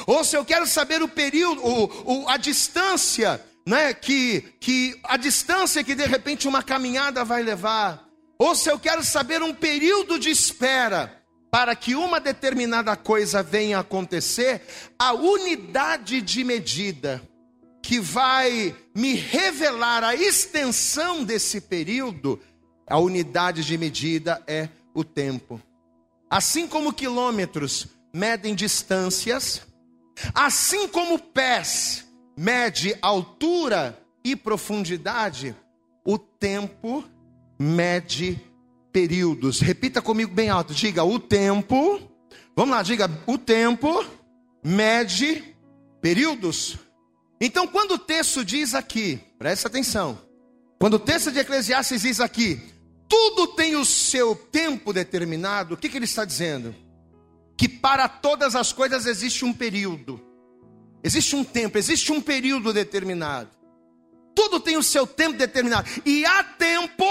ou 0.05 0.23
se 0.23 0.37
eu 0.37 0.45
quero 0.45 0.67
saber 0.67 1.01
o 1.01 1.07
período, 1.07 1.65
o, 1.65 2.23
o, 2.25 2.29
a 2.29 2.37
distância 2.37 3.43
né, 3.69 3.93
que, 3.93 4.41
que 4.59 4.99
a 5.03 5.15
distância 5.15 5.83
que 5.83 5.93
de 5.93 6.07
repente 6.07 6.47
uma 6.47 6.63
caminhada 6.63 7.23
vai 7.23 7.43
levar, 7.43 8.03
ou 8.39 8.55
se 8.55 8.67
eu 8.67 8.79
quero 8.79 9.03
saber 9.03 9.43
um 9.43 9.53
período 9.53 10.17
de 10.17 10.31
espera 10.31 11.21
para 11.51 11.75
que 11.75 11.93
uma 11.93 12.19
determinada 12.19 12.95
coisa 12.95 13.43
venha 13.43 13.77
a 13.77 13.81
acontecer, 13.81 14.63
a 14.97 15.13
unidade 15.13 16.19
de 16.19 16.43
medida 16.43 17.21
que 17.83 17.99
vai 17.99 18.75
me 18.95 19.13
revelar 19.13 20.03
a 20.03 20.15
extensão 20.15 21.23
desse 21.23 21.61
período, 21.61 22.39
a 22.87 22.97
unidade 22.97 23.63
de 23.63 23.77
medida 23.77 24.43
é 24.47 24.67
o 24.95 25.03
tempo. 25.03 25.61
Assim 26.27 26.67
como 26.67 26.91
quilômetros 26.91 27.85
medem 28.11 28.55
distâncias, 28.55 29.61
assim 30.33 30.87
como 30.87 31.19
pés 31.19 32.08
mede 32.39 32.97
altura 33.01 34.01
e 34.23 34.33
profundidade, 34.33 35.53
o 36.05 36.17
tempo 36.17 37.03
mede 37.59 38.39
períodos. 38.93 39.59
Repita 39.59 40.01
comigo 40.01 40.33
bem 40.33 40.49
alto. 40.49 40.73
Diga 40.73 41.03
o 41.03 41.19
tempo. 41.19 41.99
Vamos 42.55 42.73
lá, 42.73 42.81
diga 42.81 43.11
o 43.27 43.37
tempo 43.37 44.05
mede 44.63 45.53
períodos. 46.01 46.77
Então, 47.41 47.67
quando 47.67 47.91
o 47.91 47.99
texto 47.99 48.43
diz 48.43 48.73
aqui, 48.73 49.19
presta 49.37 49.67
atenção. 49.67 50.17
Quando 50.79 50.93
o 50.93 50.99
texto 50.99 51.33
de 51.33 51.39
Eclesiastes 51.39 52.03
diz 52.03 52.21
aqui, 52.21 52.61
tudo 53.09 53.47
tem 53.47 53.75
o 53.75 53.83
seu 53.83 54.33
tempo 54.33 54.93
determinado, 54.93 55.73
o 55.73 55.77
que, 55.77 55.89
que 55.89 55.97
ele 55.97 56.05
está 56.05 56.23
dizendo? 56.23 56.73
Que 57.57 57.67
para 57.67 58.07
todas 58.07 58.55
as 58.55 58.71
coisas 58.71 59.05
existe 59.05 59.43
um 59.43 59.51
período. 59.51 60.28
Existe 61.03 61.35
um 61.35 61.43
tempo, 61.43 61.77
existe 61.77 62.11
um 62.11 62.21
período 62.21 62.73
determinado. 62.73 63.49
Tudo 64.35 64.59
tem 64.59 64.77
o 64.77 64.83
seu 64.83 65.07
tempo 65.07 65.37
determinado. 65.37 65.89
E 66.05 66.25
há 66.25 66.43
tempo 66.43 67.05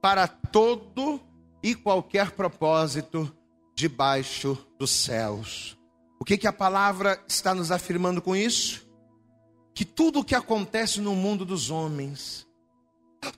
para 0.00 0.28
todo 0.28 1.20
e 1.62 1.74
qualquer 1.74 2.30
propósito 2.32 3.34
debaixo 3.74 4.56
dos 4.78 4.90
céus. 4.90 5.76
O 6.18 6.24
que, 6.24 6.38
que 6.38 6.46
a 6.46 6.52
palavra 6.52 7.22
está 7.28 7.54
nos 7.54 7.70
afirmando 7.70 8.22
com 8.22 8.34
isso? 8.34 8.86
Que 9.74 9.84
tudo 9.84 10.20
o 10.20 10.24
que 10.24 10.34
acontece 10.34 11.00
no 11.00 11.14
mundo 11.14 11.44
dos 11.44 11.70
homens, 11.70 12.46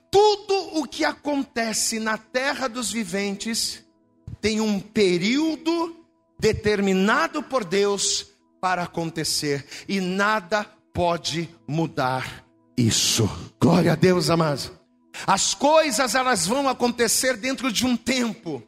tudo 0.09 0.79
o 0.79 0.87
que 0.87 1.03
acontece 1.03 1.99
na 1.99 2.17
terra 2.17 2.67
dos 2.67 2.91
viventes, 2.91 3.83
tem 4.39 4.61
um 4.61 4.79
período 4.79 5.97
determinado 6.39 7.43
por 7.43 7.65
Deus 7.65 8.28
para 8.61 8.83
acontecer 8.83 9.65
e 9.87 9.99
nada 9.99 10.65
pode 10.93 11.49
mudar 11.67 12.45
isso. 12.77 13.29
Glória 13.59 13.93
a 13.93 13.95
Deus, 13.95 14.29
amados. 14.29 14.71
As 15.27 15.53
coisas 15.53 16.15
elas 16.15 16.47
vão 16.47 16.67
acontecer 16.67 17.35
dentro 17.37 17.71
de 17.71 17.85
um 17.85 17.97
tempo, 17.97 18.63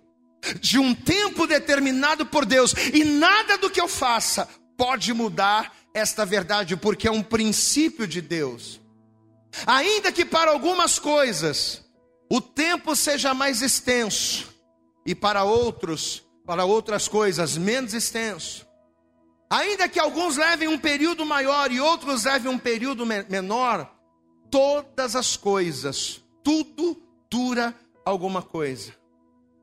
de 0.59 0.77
um 0.77 0.93
tempo 0.93 1.47
determinado 1.47 2.25
por 2.25 2.45
Deus, 2.45 2.73
e 2.93 3.03
nada 3.03 3.57
do 3.57 3.69
que 3.69 3.79
eu 3.79 3.87
faça 3.87 4.47
pode 4.75 5.13
mudar 5.13 5.73
esta 5.93 6.25
verdade, 6.25 6.75
porque 6.75 7.07
é 7.07 7.11
um 7.11 7.23
princípio 7.23 8.07
de 8.07 8.21
Deus. 8.21 8.81
Ainda 9.65 10.11
que 10.11 10.25
para 10.25 10.51
algumas 10.51 10.97
coisas 10.97 11.83
o 12.29 12.39
tempo 12.39 12.95
seja 12.95 13.33
mais 13.33 13.61
extenso 13.61 14.49
e 15.05 15.13
para 15.13 15.43
outros, 15.43 16.23
para 16.45 16.63
outras 16.63 17.07
coisas 17.07 17.57
menos 17.57 17.93
extenso, 17.93 18.65
Ainda 19.51 19.89
que 19.89 19.99
alguns 19.99 20.37
levem 20.37 20.69
um 20.69 20.77
período 20.77 21.25
maior 21.25 21.73
e 21.73 21.81
outros 21.81 22.23
levem 22.23 22.49
um 22.49 22.57
período 22.57 23.05
menor, 23.05 23.93
todas 24.49 25.13
as 25.13 25.35
coisas, 25.35 26.21
tudo 26.41 26.97
dura 27.29 27.75
alguma 28.05 28.41
coisa. 28.41 28.95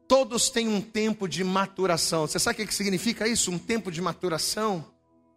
Todos 0.07 0.51
têm 0.51 0.69
um 0.69 0.83
tempo 0.83 1.27
de 1.27 1.43
maturação. 1.43 2.27
Você 2.27 2.39
sabe 2.39 2.63
o 2.63 2.67
que 2.67 2.75
significa 2.75 3.27
isso? 3.27 3.51
Um 3.51 3.59
tempo 3.59 3.91
de 3.91 4.03
maturação, 4.03 4.85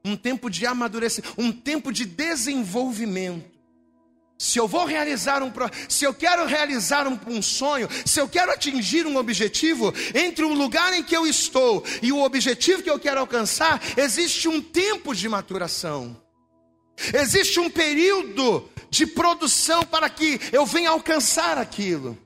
um 0.04 0.18
tempo 0.18 0.50
de 0.50 0.66
amadurecimento, 0.66 1.34
um 1.38 1.50
tempo 1.54 1.90
de 1.90 2.04
desenvolvimento. 2.04 3.51
Se 4.42 4.58
eu 4.58 4.68
vou 4.68 4.86
realizar 4.86 5.44
um 5.44 5.52
se 5.88 6.04
eu 6.04 6.16
quero 6.16 6.48
realizar 6.48 7.08
um, 7.08 7.20
um, 7.28 7.44
sonho, 7.44 7.88
se 8.04 8.20
eu 8.20 8.28
quero 8.28 8.52
atingir 8.52 9.06
um 9.06 9.18
objetivo, 9.18 9.94
entre 10.16 10.44
o 10.44 10.52
lugar 10.52 10.92
em 10.94 11.04
que 11.04 11.16
eu 11.16 11.28
estou 11.28 11.86
e 12.02 12.12
o 12.12 12.24
objetivo 12.24 12.82
que 12.82 12.90
eu 12.90 12.98
quero 12.98 13.20
alcançar, 13.20 13.80
existe 13.96 14.48
um 14.48 14.60
tempo 14.60 15.14
de 15.14 15.30
maturação. 15.30 16.20
Existe 17.14 17.60
um 17.60 17.70
período 17.70 18.68
de 18.90 19.06
produção 19.06 19.84
para 19.84 20.10
que 20.10 20.42
eu 20.52 20.66
venha 20.66 20.90
alcançar 20.90 21.60
aquilo. 21.60 22.18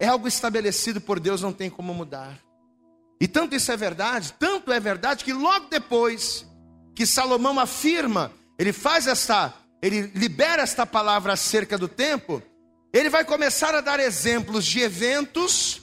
é 0.00 0.08
algo 0.08 0.26
estabelecido 0.26 1.00
por 1.00 1.20
Deus, 1.20 1.40
não 1.40 1.52
tem 1.52 1.70
como 1.70 1.94
mudar. 1.94 2.36
E 3.20 3.28
tanto 3.28 3.54
isso 3.54 3.70
é 3.70 3.76
verdade, 3.76 4.34
tanto 4.40 4.72
é 4.72 4.80
verdade 4.80 5.22
que 5.22 5.32
logo 5.32 5.68
depois 5.68 6.44
que 6.96 7.06
Salomão 7.06 7.60
afirma, 7.60 8.32
ele 8.58 8.72
faz 8.72 9.06
esta, 9.06 9.54
ele 9.80 10.10
libera 10.14 10.62
esta 10.62 10.84
palavra 10.84 11.32
acerca 11.32 11.78
do 11.78 11.88
tempo, 11.88 12.42
ele 12.92 13.08
vai 13.08 13.24
começar 13.24 13.74
a 13.74 13.80
dar 13.80 14.00
exemplos 14.00 14.64
de 14.64 14.80
eventos 14.80 15.82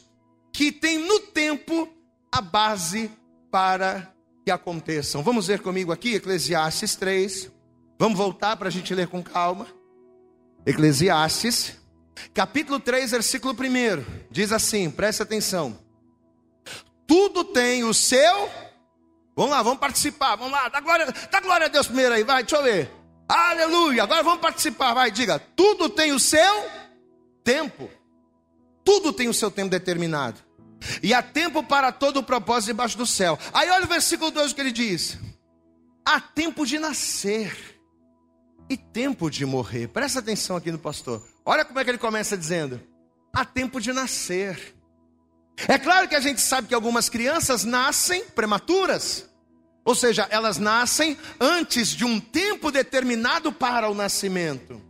que 0.51 0.71
tem 0.71 0.97
no 0.97 1.19
tempo 1.19 1.87
a 2.31 2.41
base 2.41 3.11
para 3.51 4.13
que 4.43 4.51
aconteçam. 4.51 5.23
Vamos 5.23 5.47
ver 5.47 5.59
comigo 5.59 5.91
aqui, 5.91 6.15
Eclesiastes 6.15 6.95
3. 6.95 7.51
Vamos 7.97 8.17
voltar 8.17 8.55
para 8.57 8.67
a 8.67 8.71
gente 8.71 8.93
ler 8.93 9.07
com 9.07 9.23
calma. 9.23 9.67
Eclesiastes, 10.65 11.77
capítulo 12.33 12.79
3, 12.79 13.11
versículo 13.11 13.53
1. 13.53 14.25
Diz 14.29 14.51
assim: 14.51 14.89
preste 14.89 15.21
atenção. 15.21 15.77
Tudo 17.07 17.43
tem 17.43 17.83
o 17.83 17.93
seu. 17.93 18.49
Vamos 19.35 19.51
lá, 19.51 19.61
vamos 19.61 19.79
participar. 19.79 20.35
Vamos 20.35 20.51
lá, 20.51 20.69
dá 20.69 20.79
glória, 20.79 21.07
dá 21.31 21.39
glória 21.39 21.67
a 21.67 21.69
Deus 21.69 21.87
primeiro 21.87 22.15
aí, 22.15 22.23
vai, 22.23 22.43
deixa 22.43 22.57
eu 22.57 22.63
ver. 22.63 23.04
Aleluia, 23.27 24.03
agora 24.03 24.21
vamos 24.21 24.39
participar, 24.39 24.93
vai, 24.93 25.09
diga. 25.09 25.39
Tudo 25.39 25.89
tem 25.89 26.11
o 26.11 26.19
seu 26.19 26.69
tempo. 27.43 27.89
Tudo 28.83 29.11
tem 29.11 29.27
o 29.27 29.33
seu 29.33 29.49
tempo 29.49 29.69
determinado. 29.69 30.39
E 31.01 31.13
há 31.13 31.23
tempo 31.23 31.63
para 31.63 31.91
todo 31.91 32.17
o 32.17 32.23
propósito 32.23 32.67
debaixo 32.67 32.97
do 32.97 33.05
céu. 33.05 33.39
Aí 33.51 33.69
olha 33.69 33.85
o 33.85 33.87
versículo 33.87 34.29
2 34.29 34.53
que 34.53 34.61
ele 34.61 34.71
diz: 34.71 35.17
Há 36.05 36.19
tempo 36.19 36.65
de 36.65 36.77
nascer 36.77 37.57
e 38.69 38.77
tempo 38.77 39.29
de 39.29 39.45
morrer. 39.45 39.87
Presta 39.87 40.19
atenção 40.19 40.55
aqui 40.55 40.71
no 40.71 40.77
pastor. 40.77 41.23
Olha 41.43 41.65
como 41.65 41.79
é 41.79 41.83
que 41.83 41.89
ele 41.89 41.97
começa 41.97 42.37
dizendo: 42.37 42.79
Há 43.33 43.43
tempo 43.43 43.81
de 43.81 43.91
nascer. 43.91 44.75
É 45.67 45.79
claro 45.79 46.07
que 46.07 46.15
a 46.15 46.19
gente 46.19 46.41
sabe 46.41 46.67
que 46.67 46.75
algumas 46.75 47.09
crianças 47.09 47.63
nascem 47.63 48.25
prematuras. 48.25 49.27
Ou 49.85 49.93
seja, 49.93 50.27
elas 50.31 50.57
nascem 50.57 51.15
antes 51.39 51.89
de 51.89 52.03
um 52.03 52.19
tempo 52.19 52.71
determinado 52.71 53.51
para 53.51 53.87
o 53.87 53.93
nascimento. 53.93 54.81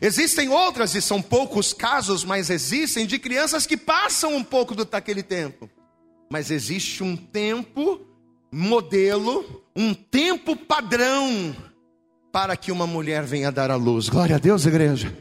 Existem 0.00 0.50
outras, 0.50 0.94
e 0.94 1.00
são 1.00 1.22
poucos 1.22 1.72
casos, 1.72 2.22
mas 2.22 2.50
existem, 2.50 3.06
de 3.06 3.18
crianças 3.18 3.64
que 3.64 3.78
passam 3.78 4.36
um 4.36 4.44
pouco 4.44 4.74
do, 4.74 4.84
daquele 4.84 5.22
tempo. 5.22 5.70
Mas 6.30 6.50
existe 6.50 7.02
um 7.02 7.16
tempo 7.16 8.00
modelo, 8.52 9.64
um 9.74 9.94
tempo 9.94 10.54
padrão 10.54 11.56
para 12.30 12.56
que 12.56 12.70
uma 12.70 12.86
mulher 12.86 13.22
venha 13.22 13.50
dar 13.50 13.70
a 13.70 13.76
luz. 13.76 14.08
Glória 14.10 14.36
a 14.36 14.38
Deus, 14.38 14.66
igreja. 14.66 15.16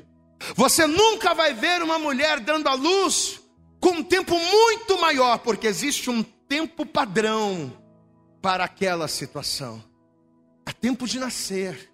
Você 0.56 0.86
nunca 0.86 1.34
vai 1.34 1.54
ver 1.54 1.82
uma 1.82 1.98
mulher 1.98 2.42
dando 2.42 2.68
a 2.68 2.74
luz 2.74 3.40
com 3.80 3.92
um 3.92 4.04
tempo 4.04 4.38
muito 4.38 5.00
maior, 5.00 5.38
porque 5.38 5.68
existe 5.68 6.10
um 6.10 6.22
tempo 6.24 6.86
padrão 6.86 7.72
para 8.43 8.65
aquela 8.65 9.07
situação. 9.07 9.81
Há 10.65 10.73
tempo 10.73 11.07
de 11.07 11.17
nascer. 11.17 11.89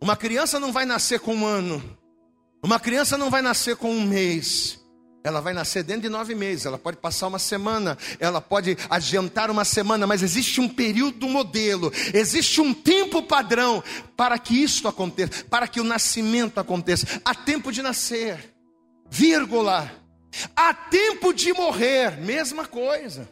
Uma 0.00 0.16
criança 0.16 0.58
não 0.58 0.72
vai 0.72 0.86
nascer 0.86 1.20
com 1.20 1.34
um 1.34 1.46
ano, 1.46 1.98
uma 2.64 2.80
criança 2.80 3.18
não 3.18 3.28
vai 3.28 3.42
nascer 3.42 3.76
com 3.76 3.92
um 3.92 4.04
mês. 4.04 4.80
Ela 5.22 5.40
vai 5.40 5.52
nascer 5.52 5.84
dentro 5.84 6.02
de 6.02 6.08
nove 6.08 6.34
meses, 6.34 6.66
ela 6.66 6.78
pode 6.78 6.96
passar 6.96 7.28
uma 7.28 7.38
semana, 7.38 7.96
ela 8.18 8.40
pode 8.40 8.76
adiantar 8.90 9.52
uma 9.52 9.64
semana, 9.64 10.04
mas 10.04 10.20
existe 10.20 10.60
um 10.60 10.68
período 10.68 11.28
modelo, 11.28 11.92
existe 12.12 12.60
um 12.60 12.74
tempo 12.74 13.22
padrão 13.22 13.84
para 14.16 14.36
que 14.36 14.60
isso 14.60 14.88
aconteça, 14.88 15.44
para 15.44 15.68
que 15.68 15.80
o 15.80 15.84
nascimento 15.84 16.58
aconteça. 16.58 17.06
Há 17.24 17.36
tempo 17.36 17.70
de 17.70 17.82
nascer, 17.82 18.52
vírgula. 19.08 19.92
Há 20.56 20.74
tempo 20.74 21.32
de 21.32 21.52
morrer, 21.52 22.18
mesma 22.20 22.66
coisa. 22.66 23.28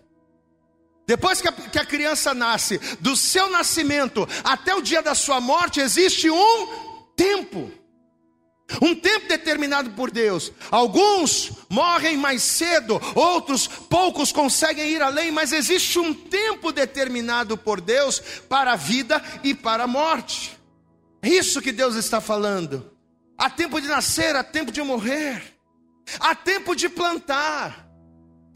Depois 1.10 1.40
que 1.40 1.48
a, 1.48 1.52
que 1.52 1.76
a 1.76 1.84
criança 1.84 2.32
nasce, 2.32 2.78
do 3.00 3.16
seu 3.16 3.50
nascimento 3.50 4.28
até 4.44 4.76
o 4.76 4.80
dia 4.80 5.02
da 5.02 5.12
sua 5.12 5.40
morte, 5.40 5.80
existe 5.80 6.30
um 6.30 6.68
tempo. 7.16 7.68
Um 8.80 8.94
tempo 8.94 9.26
determinado 9.26 9.90
por 9.90 10.08
Deus. 10.08 10.52
Alguns 10.70 11.50
morrem 11.68 12.16
mais 12.16 12.44
cedo, 12.44 13.00
outros 13.16 13.66
poucos 13.66 14.30
conseguem 14.30 14.88
ir 14.88 15.02
além, 15.02 15.32
mas 15.32 15.52
existe 15.52 15.99
um 15.99 16.14
tempo 16.14 16.70
determinado 16.70 17.58
por 17.58 17.80
Deus 17.80 18.20
para 18.49 18.75
a 18.75 18.76
vida 18.76 19.20
e 19.42 19.52
para 19.52 19.82
a 19.82 19.88
morte. 19.88 20.56
É 21.20 21.28
isso 21.28 21.60
que 21.60 21.73
Deus 21.73 21.96
está 21.96 22.20
falando. 22.20 22.88
Há 23.36 23.50
tempo 23.50 23.80
de 23.80 23.88
nascer, 23.88 24.36
há 24.36 24.44
tempo 24.44 24.70
de 24.70 24.80
morrer, 24.80 25.42
há 26.20 26.36
tempo 26.36 26.76
de 26.76 26.88
plantar. 26.88 27.89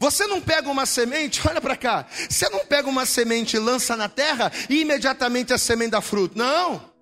Você 0.05 0.27
não 0.27 0.39
pega 0.39 0.69
uma 0.69 0.85
semente, 0.85 1.41
olha 1.49 1.59
para 1.59 1.75
cá. 1.75 2.05
Você 2.29 2.47
não 2.49 2.63
pega 2.63 2.87
uma 2.87 3.07
semente 3.07 3.55
e 3.55 3.59
lança 3.59 3.97
na 3.97 4.07
terra 4.07 4.51
e 4.69 4.81
imediatamente 4.81 5.51
a 5.51 5.57
semente 5.57 5.91
dá 5.91 6.01
fruto. 6.01 6.37
Não. 6.37 6.93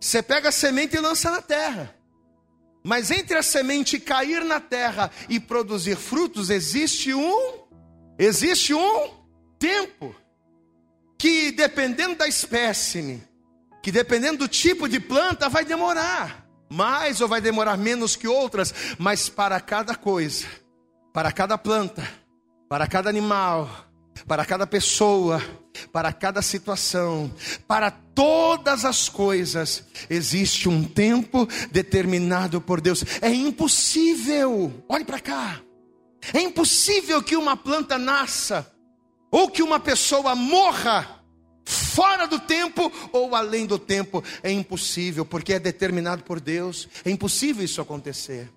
Você 0.00 0.20
pega 0.20 0.48
a 0.48 0.52
semente 0.52 0.96
e 0.96 1.00
lança 1.00 1.30
na 1.30 1.40
terra. 1.40 1.94
Mas 2.82 3.12
entre 3.12 3.38
a 3.38 3.44
semente 3.44 4.00
cair 4.00 4.44
na 4.44 4.58
terra 4.58 5.08
e 5.28 5.38
produzir 5.38 5.94
frutos 5.94 6.50
existe 6.50 7.14
um 7.14 7.68
existe 8.18 8.74
um 8.74 9.10
tempo 9.56 10.12
que 11.16 11.52
dependendo 11.52 12.16
da 12.16 12.26
espécime, 12.26 13.22
que 13.80 13.92
dependendo 13.92 14.38
do 14.38 14.48
tipo 14.48 14.88
de 14.88 14.98
planta 14.98 15.48
vai 15.48 15.64
demorar 15.64 16.44
mais 16.68 17.20
ou 17.20 17.28
vai 17.28 17.40
demorar 17.40 17.76
menos 17.76 18.16
que 18.16 18.26
outras, 18.26 18.74
mas 18.98 19.28
para 19.28 19.60
cada 19.60 19.94
coisa, 19.94 20.46
para 21.12 21.32
cada 21.32 21.56
planta, 21.56 22.06
para 22.68 22.86
cada 22.86 23.08
animal, 23.08 23.86
para 24.26 24.44
cada 24.44 24.66
pessoa, 24.66 25.42
para 25.92 26.12
cada 26.12 26.42
situação, 26.42 27.32
para 27.66 27.90
todas 27.90 28.84
as 28.84 29.08
coisas, 29.08 29.84
existe 30.10 30.68
um 30.68 30.84
tempo 30.84 31.48
determinado 31.70 32.60
por 32.60 32.80
Deus. 32.80 33.04
É 33.22 33.30
impossível, 33.30 34.84
olhe 34.88 35.04
para 35.04 35.20
cá, 35.20 35.60
é 36.34 36.40
impossível 36.40 37.22
que 37.22 37.36
uma 37.36 37.56
planta 37.56 37.96
nasça, 37.96 38.70
ou 39.30 39.48
que 39.50 39.62
uma 39.62 39.78
pessoa 39.78 40.34
morra, 40.34 41.22
fora 41.64 42.26
do 42.26 42.38
tempo 42.38 42.90
ou 43.12 43.34
além 43.34 43.66
do 43.66 43.78
tempo. 43.78 44.24
É 44.42 44.50
impossível, 44.50 45.24
porque 45.24 45.52
é 45.52 45.58
determinado 45.58 46.24
por 46.24 46.40
Deus. 46.40 46.88
É 47.04 47.10
impossível 47.10 47.62
isso 47.62 47.80
acontecer. 47.80 48.50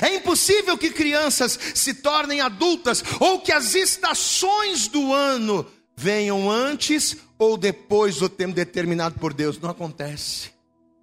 É 0.00 0.14
impossível 0.14 0.76
que 0.76 0.90
crianças 0.90 1.58
se 1.74 1.94
tornem 1.94 2.40
adultas 2.40 3.02
ou 3.20 3.40
que 3.40 3.52
as 3.52 3.74
estações 3.74 4.88
do 4.88 5.12
ano 5.12 5.66
venham 5.96 6.50
antes 6.50 7.16
ou 7.38 7.56
depois 7.56 8.16
do 8.16 8.28
tempo 8.28 8.54
determinado 8.54 9.18
por 9.18 9.32
Deus. 9.32 9.58
Não 9.58 9.70
acontece. 9.70 10.52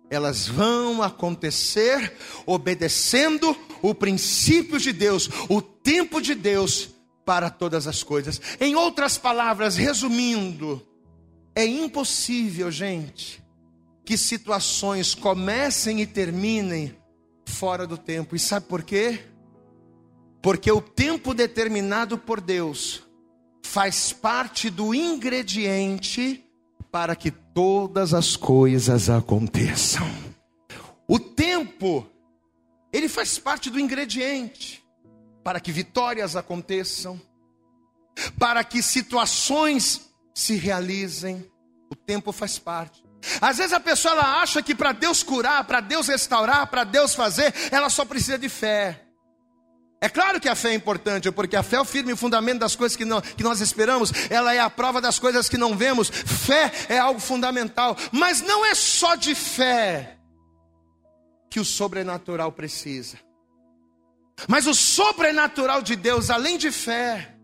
Elas 0.10 0.48
vão 0.48 1.02
acontecer 1.02 2.13
obedecendo 2.46 3.56
o 3.82 3.96
princípio 3.96 4.78
de 4.78 4.91
Deus, 4.91 5.30
o 5.48 5.62
tempo 5.62 6.22
de 6.22 6.36
Deus 6.36 6.89
para 7.26 7.50
todas 7.50 7.88
as 7.88 8.04
coisas. 8.04 8.41
Em 8.60 8.76
outras 8.76 9.17
palavras, 9.17 9.78
resumindo, 9.78 10.86
é 11.56 11.65
impossível, 11.65 12.70
gente, 12.70 13.41
que 14.04 14.17
situações 14.17 15.15
comecem 15.15 16.02
e 16.02 16.06
terminem 16.06 16.96
fora 17.62 17.86
do 17.86 17.95
tempo. 17.95 18.36
E 18.36 18.39
sabe 18.39 18.65
por 18.65 18.82
quê? 18.82 19.24
Porque 20.41 20.71
o 20.71 20.82
tempo 20.82 21.32
determinado 21.32 22.17
por 22.17 22.41
Deus 22.41 23.04
faz 23.63 24.12
parte 24.12 24.67
do 24.67 24.95
ingrediente 24.95 26.43
para 26.91 27.15
que 27.15 27.30
todas 27.30 28.15
as 28.15 28.36
coisas 28.36 29.12
aconteçam. 29.12 30.10
O 31.08 31.19
tempo, 31.19 32.08
ele 32.91 33.08
faz 33.08 33.38
parte 33.38 33.69
do 33.69 33.80
ingrediente 33.80 34.84
para 35.43 35.60
que 35.60 35.71
vitórias 35.71 36.36
aconteçam, 36.36 37.21
para 38.39 38.63
que 38.63 38.82
situações 38.82 40.12
se 40.34 40.56
realizem. 40.56 41.45
O 41.91 41.95
tempo 41.95 42.32
faz 42.32 42.58
parte. 42.58 43.04
Às 43.39 43.57
vezes 43.57 43.73
a 43.73 43.79
pessoa 43.79 44.13
ela 44.13 44.41
acha 44.41 44.62
que 44.62 44.73
para 44.73 44.91
Deus 44.91 45.23
curar, 45.23 45.63
para 45.65 45.79
Deus 45.79 46.07
restaurar, 46.07 46.67
para 46.67 46.84
Deus 46.84 47.13
fazer, 47.13 47.53
ela 47.71 47.89
só 47.89 48.05
precisa 48.05 48.38
de 48.38 48.49
fé. 48.49 49.01
É 50.03 50.10
claro 50.10 50.39
que 50.39 50.49
a 50.49 50.55
fé 50.55 50.71
é 50.71 50.73
importante, 50.73 51.31
porque 51.31 51.55
a 51.55 51.62
fé 51.62 51.75
é 51.75 51.81
o 51.81 51.86
firme 51.86 52.15
fundamento 52.15 52.60
das 52.60 52.75
coisas 52.75 52.95
que, 52.95 53.05
não, 53.05 53.21
que 53.21 53.43
nós 53.43 53.62
esperamos, 53.62 54.12
ela 54.31 54.51
é 54.51 54.60
a 54.60 54.69
prova 54.69 54.99
das 54.99 55.19
coisas 55.19 55.47
que 55.47 55.57
não 55.57 55.77
vemos. 55.77 56.10
Fé 56.10 56.71
é 56.89 56.97
algo 56.97 57.19
fundamental, 57.19 57.95
mas 58.12 58.41
não 58.41 58.65
é 58.65 58.73
só 58.73 59.13
de 59.13 59.36
fé 59.36 60.17
que 61.51 61.60
o 61.60 61.65
sobrenatural 61.65 62.51
precisa. 62.51 63.17
Mas 64.47 64.65
o 64.65 64.73
sobrenatural 64.73 65.84
de 65.84 65.95
Deus, 65.95 66.31
além 66.31 66.57
de 66.57 66.71
fé, 66.71 67.36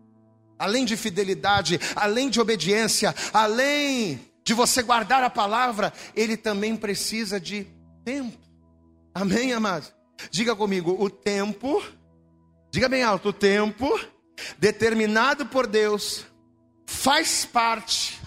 além 0.57 0.83
de 0.83 0.97
fidelidade, 0.97 1.79
além 1.95 2.27
de 2.27 2.41
obediência, 2.41 3.13
além 3.31 4.19
de 4.47 4.53
você 4.53 4.81
guardar 4.81 5.21
a 5.25 5.29
palavra, 5.29 5.91
ele 6.15 6.37
também 6.37 6.73
precisa 6.77 7.37
de 7.37 7.67
tempo. 8.05 8.37
Amém, 9.13 9.51
amados? 9.51 9.93
Diga 10.31 10.55
comigo: 10.55 10.95
o 10.97 11.09
tempo 11.09 11.83
Diga 12.71 12.87
bem 12.87 13.03
alto: 13.03 13.29
o 13.29 13.33
tempo 13.33 13.99
determinado 14.57 15.45
por 15.47 15.67
Deus 15.67 16.25
faz 16.85 17.43
parte 17.43 18.17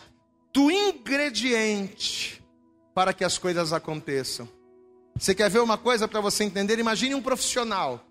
do 0.52 0.70
ingrediente 0.70 2.44
para 2.94 3.14
que 3.14 3.24
as 3.24 3.38
coisas 3.38 3.72
aconteçam. 3.72 4.46
Você 5.16 5.34
quer 5.34 5.48
ver 5.48 5.60
uma 5.60 5.78
coisa 5.78 6.06
para 6.06 6.20
você 6.20 6.44
entender? 6.44 6.78
Imagine 6.78 7.14
um 7.14 7.22
profissional, 7.22 8.04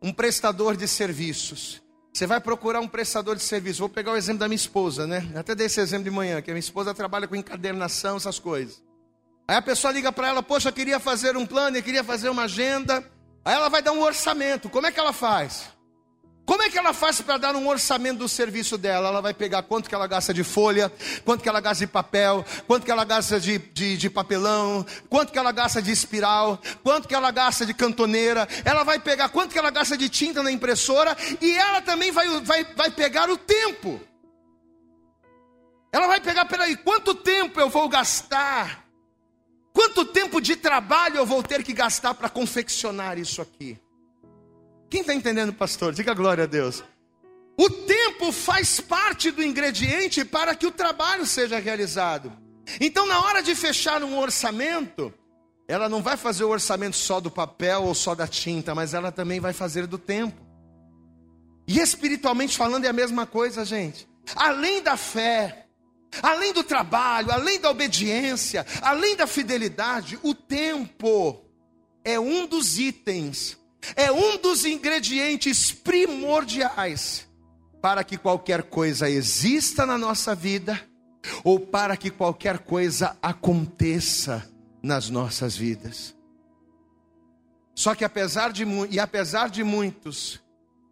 um 0.00 0.12
prestador 0.12 0.76
de 0.76 0.86
serviços. 0.86 1.82
Você 2.12 2.26
vai 2.26 2.40
procurar 2.40 2.80
um 2.80 2.88
prestador 2.88 3.36
de 3.36 3.42
serviço. 3.42 3.78
Vou 3.80 3.88
pegar 3.88 4.12
o 4.12 4.16
exemplo 4.16 4.40
da 4.40 4.48
minha 4.48 4.56
esposa, 4.56 5.06
né? 5.06 5.30
Até 5.34 5.54
dei 5.54 5.66
esse 5.66 5.80
exemplo 5.80 6.04
de 6.04 6.10
manhã, 6.10 6.42
que 6.42 6.50
a 6.50 6.54
minha 6.54 6.60
esposa 6.60 6.92
trabalha 6.92 7.28
com 7.28 7.36
encadernação, 7.36 8.16
essas 8.16 8.38
coisas. 8.38 8.82
Aí 9.46 9.56
a 9.56 9.62
pessoa 9.62 9.92
liga 9.92 10.12
para 10.12 10.28
ela, 10.28 10.42
poxa, 10.42 10.68
eu 10.68 10.72
queria 10.72 11.00
fazer 11.00 11.36
um 11.36 11.46
plano, 11.46 11.76
eu 11.76 11.82
queria 11.82 12.04
fazer 12.04 12.28
uma 12.28 12.44
agenda. 12.44 13.04
Aí 13.44 13.54
ela 13.54 13.68
vai 13.68 13.82
dar 13.82 13.92
um 13.92 14.02
orçamento. 14.02 14.68
Como 14.68 14.86
é 14.86 14.92
que 14.92 15.00
ela 15.00 15.12
faz? 15.12 15.68
Como 16.44 16.62
é 16.62 16.68
que 16.70 16.76
ela 16.76 16.92
faz 16.92 17.20
para 17.20 17.38
dar 17.38 17.54
um 17.54 17.68
orçamento 17.68 18.18
do 18.18 18.28
serviço 18.28 18.76
dela? 18.76 19.08
Ela 19.08 19.20
vai 19.20 19.32
pegar 19.32 19.62
quanto 19.62 19.88
que 19.88 19.94
ela 19.94 20.06
gasta 20.06 20.34
de 20.34 20.42
folha, 20.42 20.92
quanto 21.24 21.42
que 21.42 21.48
ela 21.48 21.60
gasta 21.60 21.86
de 21.86 21.92
papel, 21.92 22.44
quanto 22.66 22.84
que 22.84 22.90
ela 22.90 23.04
gasta 23.04 23.38
de, 23.38 23.58
de, 23.58 23.96
de, 23.96 24.10
papelão, 24.10 24.84
quanto 25.08 25.32
que 25.32 25.38
ela 25.38 25.52
gasta 25.52 25.80
de 25.80 25.92
espiral, 25.92 26.60
quanto 26.82 27.06
que 27.06 27.14
ela 27.14 27.30
gasta 27.30 27.64
de 27.64 27.72
cantoneira. 27.72 28.48
Ela 28.64 28.82
vai 28.82 28.98
pegar 28.98 29.28
quanto 29.28 29.52
que 29.52 29.58
ela 29.58 29.70
gasta 29.70 29.96
de 29.96 30.08
tinta 30.08 30.42
na 30.42 30.50
impressora 30.50 31.16
e 31.40 31.52
ela 31.52 31.80
também 31.80 32.10
vai, 32.10 32.28
vai, 32.40 32.64
vai 32.74 32.90
pegar 32.90 33.30
o 33.30 33.36
tempo. 33.36 34.00
Ela 35.92 36.06
vai 36.06 36.20
pegar, 36.20 36.44
peraí, 36.46 36.76
quanto 36.76 37.14
tempo 37.14 37.60
eu 37.60 37.68
vou 37.68 37.88
gastar? 37.88 38.84
Quanto 39.72 40.04
tempo 40.04 40.40
de 40.40 40.56
trabalho 40.56 41.16
eu 41.16 41.26
vou 41.26 41.42
ter 41.42 41.62
que 41.62 41.72
gastar 41.72 42.14
para 42.14 42.28
confeccionar 42.28 43.18
isso 43.18 43.40
aqui? 43.40 43.78
Quem 44.90 45.02
está 45.02 45.14
entendendo, 45.14 45.52
pastor? 45.52 45.94
Diga 45.94 46.12
glória 46.12 46.44
a 46.44 46.46
Deus. 46.48 46.82
O 47.56 47.70
tempo 47.70 48.32
faz 48.32 48.80
parte 48.80 49.30
do 49.30 49.42
ingrediente 49.42 50.24
para 50.24 50.54
que 50.54 50.66
o 50.66 50.72
trabalho 50.72 51.24
seja 51.24 51.60
realizado. 51.60 52.32
Então, 52.80 53.06
na 53.06 53.20
hora 53.20 53.40
de 53.40 53.54
fechar 53.54 54.02
um 54.02 54.18
orçamento, 54.18 55.14
ela 55.68 55.88
não 55.88 56.02
vai 56.02 56.16
fazer 56.16 56.42
o 56.42 56.48
orçamento 56.48 56.96
só 56.96 57.20
do 57.20 57.30
papel 57.30 57.84
ou 57.84 57.94
só 57.94 58.14
da 58.14 58.26
tinta, 58.26 58.74
mas 58.74 58.92
ela 58.92 59.12
também 59.12 59.38
vai 59.38 59.52
fazer 59.52 59.86
do 59.86 59.96
tempo. 59.96 60.44
E 61.68 61.78
espiritualmente 61.78 62.56
falando 62.56 62.84
é 62.84 62.88
a 62.88 62.92
mesma 62.92 63.26
coisa, 63.26 63.64
gente. 63.64 64.08
Além 64.34 64.82
da 64.82 64.96
fé, 64.96 65.66
além 66.20 66.52
do 66.52 66.64
trabalho, 66.64 67.30
além 67.30 67.60
da 67.60 67.70
obediência, 67.70 68.66
além 68.82 69.14
da 69.14 69.26
fidelidade, 69.26 70.18
o 70.24 70.34
tempo 70.34 71.44
é 72.04 72.18
um 72.18 72.46
dos 72.46 72.78
itens 72.78 73.59
é 73.96 74.10
um 74.12 74.36
dos 74.36 74.64
ingredientes 74.64 75.72
primordiais 75.72 77.28
para 77.80 78.04
que 78.04 78.18
qualquer 78.18 78.64
coisa 78.64 79.08
exista 79.08 79.86
na 79.86 79.96
nossa 79.96 80.34
vida 80.34 80.80
ou 81.44 81.58
para 81.58 81.96
que 81.96 82.10
qualquer 82.10 82.58
coisa 82.58 83.16
aconteça 83.22 84.48
nas 84.82 85.08
nossas 85.08 85.56
vidas. 85.56 86.14
Só 87.74 87.94
que 87.94 88.04
apesar 88.04 88.52
de 88.52 88.64
e 88.90 89.00
apesar 89.00 89.48
de 89.48 89.64
muitos 89.64 90.40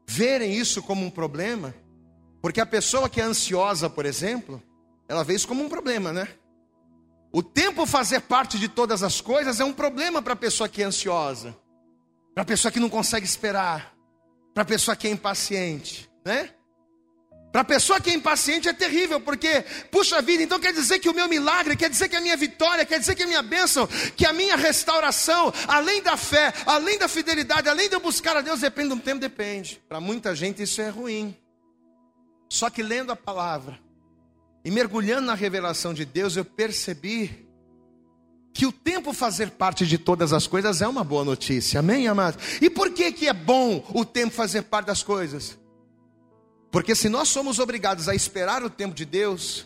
verem 0.07 0.55
isso 0.55 0.83
como 0.83 1.05
um 1.05 1.11
problema, 1.11 1.75
porque 2.41 2.61
a 2.61 2.67
pessoa 2.67 3.09
que 3.11 3.21
é 3.21 3.25
ansiosa, 3.25 3.91
por 3.91 4.07
exemplo, 4.07 4.63
ela 5.07 5.23
vê 5.23 5.35
isso 5.35 5.49
como 5.49 5.63
um 5.63 5.69
problema, 5.69 6.13
né? 6.13 6.29
O 7.31 7.43
tempo 7.43 7.85
fazer 7.85 8.21
parte 8.21 8.59
de 8.59 8.69
todas 8.69 9.03
as 9.03 9.21
coisas 9.21 9.61
é 9.61 9.65
um 9.65 9.73
problema 9.73 10.23
para 10.23 10.33
a 10.33 10.37
pessoa 10.37 10.69
que 10.69 10.83
é 10.83 10.87
ansiosa 10.87 11.55
para 12.39 12.45
a 12.45 12.47
pessoa 12.47 12.71
que 12.71 12.79
não 12.79 12.89
consegue 12.89 13.27
esperar, 13.27 13.93
para 14.55 14.63
a 14.63 14.65
pessoa 14.65 14.95
que 14.95 15.09
é 15.09 15.11
impaciente, 15.11 16.09
né? 16.25 16.51
Para 17.51 17.63
a 17.63 17.65
pessoa 17.65 18.01
que 18.01 18.11
é 18.11 18.15
impaciente 18.15 18.69
é 18.69 18.73
terrível, 18.73 19.21
porque, 19.21 19.63
puxa 19.91 20.23
vida, 20.23 20.45
então 20.45 20.61
quer 20.61 20.73
dizer 20.73 21.01
que 21.01 21.09
o 21.09 21.13
meu 21.13 21.27
milagre, 21.27 21.75
quer 21.75 21.91
dizer 21.91 22.09
que 22.09 22.15
a 22.15 22.21
minha 22.21 22.37
vitória, 22.37 22.87
quer 22.87 23.01
dizer 23.01 23.17
que 23.17 23.25
a 23.25 23.27
minha 23.27 23.43
bênção, 23.43 23.89
que 24.17 24.25
a 24.25 24.33
minha 24.33 24.55
restauração, 24.55 25.53
além 25.67 26.01
da 26.01 26.17
fé, 26.17 26.55
além 26.65 26.97
da 26.97 27.09
fidelidade, 27.09 27.69
além 27.69 27.89
de 27.89 27.97
eu 27.97 28.01
buscar 28.01 28.37
a 28.37 28.41
Deus, 28.41 28.61
depende 28.61 28.91
do 28.91 29.01
tempo, 29.01 29.21
depende. 29.21 29.83
Para 29.89 30.01
muita 30.01 30.33
gente 30.33 30.63
isso 30.63 30.81
é 30.81 30.91
ruim. 30.91 31.37
Só 32.49 32.71
que 32.71 32.85
lendo 32.85 33.11
a 33.11 33.17
palavra 33.17 33.81
e 34.65 34.71
mergulhando 34.71 35.27
na 35.27 35.35
revelação 35.35 35.93
de 35.93 36.05
Deus, 36.05 36.37
eu 36.37 36.45
percebi 36.45 37.48
que 38.59 38.67
o 38.67 38.73
tempo 38.73 39.13
fazer 39.13 39.53
parte 39.53 39.87
de 39.87 39.97
todas 39.97 40.33
as 40.33 40.49
coisas 40.49 40.83
é 40.83 40.89
uma 40.89 41.05
boa 41.05 41.25
notícia, 41.25 41.79
amém, 41.79 42.09
amados? 42.09 42.41
E 42.61 42.69
por 42.69 42.91
que, 42.91 43.13
que 43.13 43.29
é 43.29 43.33
bom 43.33 43.89
o 43.95 44.05
tempo 44.05 44.35
fazer 44.35 44.63
parte 44.63 44.87
das 44.89 45.01
coisas? 45.01 45.57
Porque 46.69 46.93
se 46.97 47.09
nós 47.09 47.29
somos 47.29 47.61
obrigados 47.61 48.09
a 48.09 48.17
esperar 48.17 48.65
o 48.65 48.69
tempo 48.69 48.97
de 48.97 49.05
Deus, 49.05 49.65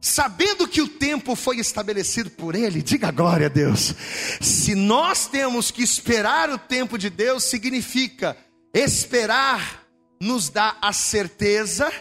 sabendo 0.00 0.68
que 0.68 0.80
o 0.80 0.86
tempo 0.86 1.34
foi 1.34 1.58
estabelecido 1.58 2.30
por 2.30 2.54
Ele, 2.54 2.82
diga 2.82 3.10
glória 3.10 3.46
a 3.46 3.50
Deus. 3.50 3.92
Se 4.40 4.76
nós 4.76 5.26
temos 5.26 5.72
que 5.72 5.82
esperar 5.82 6.50
o 6.50 6.56
tempo 6.56 6.96
de 6.96 7.10
Deus, 7.10 7.42
significa 7.42 8.36
esperar 8.72 9.84
nos 10.20 10.48
dá 10.48 10.76
a 10.80 10.92
certeza 10.92 11.92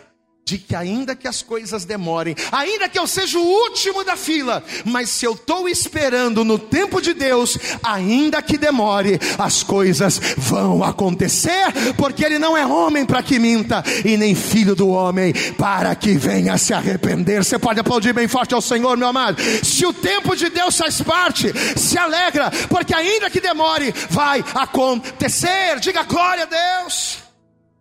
de 0.46 0.58
que 0.58 0.76
ainda 0.76 1.16
que 1.16 1.28
as 1.28 1.42
coisas 1.42 1.86
demorem, 1.86 2.36
ainda 2.52 2.90
que 2.90 3.00
eu 3.00 3.08
seja 3.08 3.40
o 3.40 3.46
último 3.46 4.04
da 4.04 4.18
fila, 4.18 4.64
mas 4.84 5.10
se 5.10 5.26
eu 5.26 5.34
estou 5.34 5.70
esperando 5.70 6.44
no 6.44 6.60
tempo 6.60 7.02
de 7.02 7.14
Deus, 7.14 7.58
ainda 7.82 8.42
que 8.42 8.58
demore, 8.58 9.20
as 9.38 9.64
coisas 9.64 10.20
vão 10.38 10.84
acontecer, 10.84 11.72
porque 11.98 12.26
Ele 12.26 12.38
não 12.38 12.58
é 12.58 12.66
homem 12.66 13.06
para 13.06 13.24
que 13.24 13.40
minta, 13.40 13.84
e 14.04 14.18
nem 14.18 14.36
filho 14.36 14.76
do 14.76 14.90
homem 14.90 15.34
para 15.58 15.96
que 15.96 16.16
venha 16.18 16.58
se 16.58 16.74
arrepender. 16.74 17.44
Você 17.44 17.58
pode 17.58 17.80
aplaudir 17.80 18.14
bem 18.14 18.28
forte 18.28 18.54
ao 18.54 18.62
Senhor, 18.62 18.98
meu 18.98 19.08
amado. 19.08 19.42
Se 19.64 19.86
o 19.86 19.94
tempo 19.94 20.36
de 20.36 20.50
Deus 20.50 20.78
faz 20.78 21.02
parte, 21.02 21.54
se 21.78 21.98
alegra, 21.98 22.52
porque 22.70 22.94
ainda 22.94 23.30
que 23.30 23.40
demore, 23.40 23.94
vai 24.10 24.44
acontecer. 24.54 25.80
Diga 25.80 26.04
glória 26.04 26.44
a 26.44 26.82
Deus. 26.82 27.20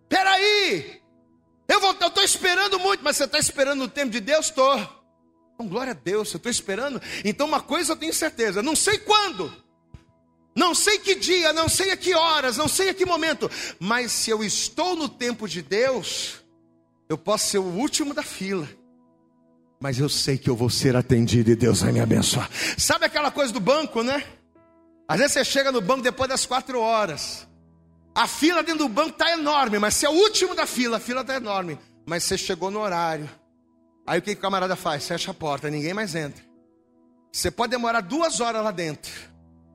Peraí, 0.09 1.02
eu 1.69 2.09
estou 2.09 2.23
esperando 2.23 2.79
muito, 2.79 3.03
mas 3.03 3.17
você 3.17 3.25
está 3.25 3.39
esperando 3.39 3.79
no 3.79 3.89
tempo 3.89 4.11
de 4.11 4.21
Deus? 4.21 4.47
Estou. 4.47 4.77
Então, 5.55 5.69
glória 5.69 5.93
a 5.93 5.95
Deus, 5.95 6.33
eu 6.33 6.37
estou 6.39 6.51
esperando. 6.51 7.01
Então, 7.25 7.47
uma 7.47 7.61
coisa 7.61 7.93
eu 7.93 7.97
tenho 7.97 8.13
certeza: 8.13 8.63
não 8.63 8.75
sei 8.75 8.99
quando, 8.99 9.53
não 10.55 10.75
sei 10.75 10.99
que 10.99 11.15
dia, 11.15 11.53
não 11.53 11.69
sei 11.69 11.91
a 11.91 11.97
que 11.97 12.15
horas, 12.15 12.57
não 12.57 12.69
sei 12.69 12.91
a 12.91 12.95
que 12.95 13.07
momento, 13.07 13.51
mas 13.79 14.13
se 14.13 14.31
eu 14.31 14.43
estou 14.43 14.95
no 14.95 15.09
tempo 15.09 15.49
de 15.49 15.63
Deus, 15.63 16.43
eu 17.09 17.17
posso 17.17 17.49
ser 17.49 17.59
o 17.59 17.65
último 17.65 18.13
da 18.13 18.23
fila. 18.23 18.69
Mas 19.81 19.99
eu 19.99 20.09
sei 20.09 20.39
que 20.39 20.49
eu 20.49 20.55
vou 20.55 20.71
ser 20.71 20.95
atendido 20.95 21.51
e 21.51 21.57
Deus 21.57 21.81
vai 21.81 21.91
me 21.91 22.01
abençoar. 22.01 22.49
Sabe 22.79 23.07
aquela 23.07 23.33
coisa 23.33 23.53
do 23.53 23.59
banco, 23.59 24.03
né? 24.03 24.25
Às 25.09 25.19
vezes 25.19 25.33
você 25.33 25.45
chega 25.45 25.73
no 25.73 25.81
banco 25.81 26.03
depois 26.03 26.29
das 26.29 26.47
quatro 26.47 26.81
horas. 26.81 27.49
A 28.15 28.27
fila 28.27 28.63
dentro 28.63 28.87
do 28.87 28.89
banco 28.89 29.11
está 29.11 29.33
enorme, 29.33 29.79
mas 29.79 29.95
você 29.95 30.07
é 30.07 30.11
o 30.11 30.13
último 30.13 30.55
da 30.55 30.67
fila, 30.67 30.99
a 30.99 31.01
fila 31.01 31.23
está 31.23 31.37
enorme. 31.37 31.79
Mas 32.07 32.25
você 32.25 32.37
chegou 32.37 32.71
no 32.71 32.81
horário. 32.81 33.29
Aí 34.07 34.19
o 34.19 34.23
que, 34.23 34.35
que 34.35 34.39
o 34.39 34.43
camarada 34.43 34.77
faz? 34.77 35.07
Fecha 35.07 35.31
a 35.31 35.35
porta, 35.35 35.71
ninguém 35.71 35.95
mais 35.95 36.15
entra. 36.15 36.45
Você 37.33 37.51
pode 37.51 37.71
demorar 37.71 38.01
duas 38.01 38.41
horas 38.41 38.63
lá 38.63 38.71
dentro. 38.71 39.11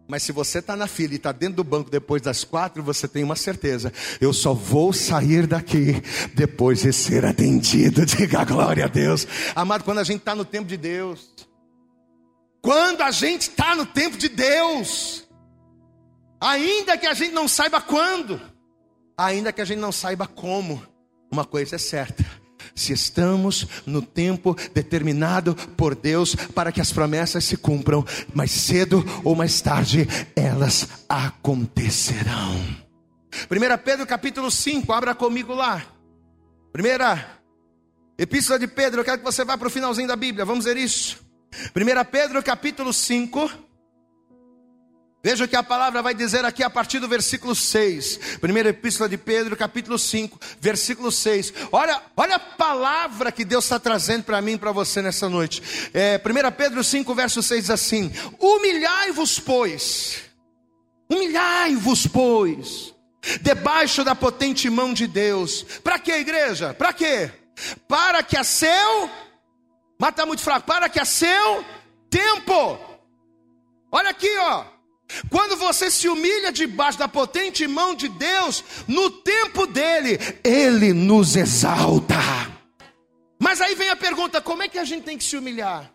Mas 0.07 0.23
se 0.23 0.31
você 0.31 0.59
está 0.59 0.75
na 0.75 0.87
fila 0.87 1.13
e 1.13 1.15
está 1.17 1.31
dentro 1.31 1.57
do 1.57 1.63
banco 1.63 1.89
depois 1.89 2.21
das 2.21 2.43
quatro, 2.43 2.81
você 2.81 3.07
tem 3.07 3.23
uma 3.23 3.35
certeza: 3.35 3.91
eu 4.21 4.31
só 4.31 4.53
vou 4.53 4.93
sair 4.93 5.45
daqui 5.45 6.01
depois 6.33 6.81
de 6.81 6.93
ser 6.93 7.25
atendido. 7.25 8.05
Diga 8.07 8.45
glória 8.45 8.85
a 8.85 8.87
Deus. 8.87 9.27
Amado, 9.53 9.83
quando 9.83 9.99
a 9.99 10.03
gente 10.03 10.19
está 10.19 10.33
no 10.33 10.45
tempo 10.45 10.67
de 10.67 10.77
Deus, 10.77 11.29
quando 12.61 13.01
a 13.01 13.11
gente 13.11 13.41
está 13.41 13.75
no 13.75 13.85
tempo 13.85 14.17
de 14.17 14.29
Deus, 14.29 15.26
Ainda 16.39 16.97
que 16.97 17.07
a 17.07 17.13
gente 17.13 17.33
não 17.33 17.47
saiba 17.47 17.81
quando, 17.81 18.39
ainda 19.17 19.51
que 19.51 19.61
a 19.61 19.65
gente 19.65 19.79
não 19.79 19.91
saiba 19.91 20.27
como, 20.27 20.81
uma 21.31 21.43
coisa 21.43 21.75
é 21.75 21.79
certa: 21.79 22.23
se 22.75 22.93
estamos 22.93 23.67
no 23.85 24.01
tempo 24.01 24.55
determinado 24.73 25.55
por 25.75 25.95
Deus 25.95 26.35
para 26.35 26.71
que 26.71 26.79
as 26.79 26.91
promessas 26.91 27.43
se 27.43 27.57
cumpram, 27.57 28.05
mais 28.33 28.51
cedo 28.51 29.03
ou 29.23 29.35
mais 29.35 29.59
tarde 29.61 30.07
elas 30.35 30.87
acontecerão. 31.09 32.55
1 33.49 33.83
Pedro 33.83 34.05
capítulo 34.05 34.49
5, 34.49 34.91
abra 34.93 35.15
comigo 35.15 35.53
lá. 35.53 35.85
Primeira 36.71 37.37
Epístola 38.17 38.57
de 38.57 38.67
Pedro, 38.67 39.01
eu 39.01 39.05
quero 39.05 39.19
que 39.19 39.23
você 39.23 39.43
vá 39.43 39.57
para 39.57 39.67
o 39.67 39.71
finalzinho 39.71 40.07
da 40.07 40.15
Bíblia, 40.15 40.45
vamos 40.45 40.65
ver 40.65 40.77
isso. 40.77 41.19
1 41.75 42.11
Pedro 42.11 42.41
capítulo 42.43 42.91
5, 42.91 43.66
Veja 45.23 45.45
o 45.45 45.47
que 45.47 45.55
a 45.55 45.63
palavra 45.63 46.01
vai 46.01 46.13
dizer 46.13 46.45
aqui 46.45 46.63
a 46.63 46.69
partir 46.69 46.99
do 46.99 47.07
versículo 47.07 47.55
6. 47.55 48.37
Primeira 48.39 48.69
epístola 48.69 49.09
de 49.09 49.17
Pedro, 49.17 49.57
capítulo 49.57 49.97
5, 49.97 50.39
versículo 50.61 51.11
6. 51.11 51.53
Olha, 51.71 52.01
olha 52.15 52.35
a 52.35 52.39
palavra 52.39 53.31
que 53.31 53.43
Deus 53.43 53.65
está 53.65 53.79
trazendo 53.79 54.23
para 54.23 54.41
mim 54.41 54.53
e 54.53 54.57
para 54.57 54.71
você 54.71 55.01
nessa 55.01 55.27
noite. 55.27 55.61
É, 55.93 56.21
1 56.23 56.51
Pedro 56.55 56.83
5, 56.83 57.15
verso 57.15 57.41
6 57.41 57.61
diz 57.61 57.69
assim: 57.71 58.11
Humilhai-vos, 58.39 59.39
pois, 59.39 60.19
humilhai-vos, 61.09 62.05
pois, 62.05 62.93
debaixo 63.41 64.03
da 64.03 64.13
potente 64.13 64.69
mão 64.69 64.93
de 64.93 65.07
Deus. 65.07 65.63
Para 65.83 65.97
quê, 65.97 66.19
igreja? 66.19 66.75
Para 66.75 66.93
quê? 66.93 67.31
Para 67.87 68.21
que 68.21 68.37
a 68.37 68.43
seu, 68.43 69.09
está 69.99 70.27
muito 70.27 70.43
fraco, 70.43 70.67
para 70.67 70.87
que 70.87 70.99
a 70.99 71.05
seu 71.05 71.65
tempo. 72.07 72.79
Olha 73.91 74.11
aqui, 74.11 74.29
ó. 74.37 74.76
Quando 75.29 75.55
você 75.55 75.89
se 75.89 76.07
humilha 76.07 76.51
debaixo 76.51 76.99
da 76.99 77.07
potente 77.07 77.65
mão 77.67 77.95
de 77.95 78.09
Deus, 78.09 78.63
no 78.87 79.09
tempo 79.09 79.65
dele, 79.65 80.19
ele 80.43 80.93
nos 80.93 81.35
exalta. 81.35 82.17
Mas 83.39 83.61
aí 83.61 83.75
vem 83.75 83.89
a 83.89 83.95
pergunta: 83.95 84.41
como 84.41 84.63
é 84.63 84.67
que 84.67 84.77
a 84.77 84.83
gente 84.83 85.03
tem 85.03 85.17
que 85.17 85.23
se 85.23 85.37
humilhar? 85.37 85.91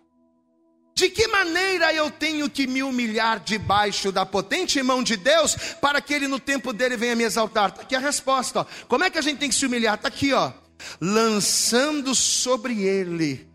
De 0.94 1.08
que 1.08 1.26
maneira 1.26 1.92
eu 1.92 2.10
tenho 2.10 2.50
que 2.50 2.66
me 2.66 2.82
humilhar 2.82 3.40
debaixo 3.40 4.12
da 4.12 4.26
potente 4.26 4.82
mão 4.82 5.02
de 5.02 5.16
Deus 5.16 5.56
para 5.80 6.00
que 6.02 6.12
Ele 6.12 6.28
no 6.28 6.38
tempo 6.38 6.72
dele 6.72 6.96
venha 6.96 7.16
me 7.16 7.24
exaltar? 7.24 7.70
Está 7.70 7.82
aqui 7.82 7.96
a 7.96 7.98
resposta. 7.98 8.60
Ó. 8.60 8.66
Como 8.88 9.04
é 9.04 9.10
que 9.10 9.18
a 9.18 9.22
gente 9.22 9.38
tem 9.38 9.48
que 9.48 9.54
se 9.54 9.64
humilhar? 9.64 9.94
Está 9.94 10.08
aqui, 10.08 10.32
ó. 10.32 10.52
Lançando 11.00 12.14
sobre 12.14 12.82
Ele 12.82 13.51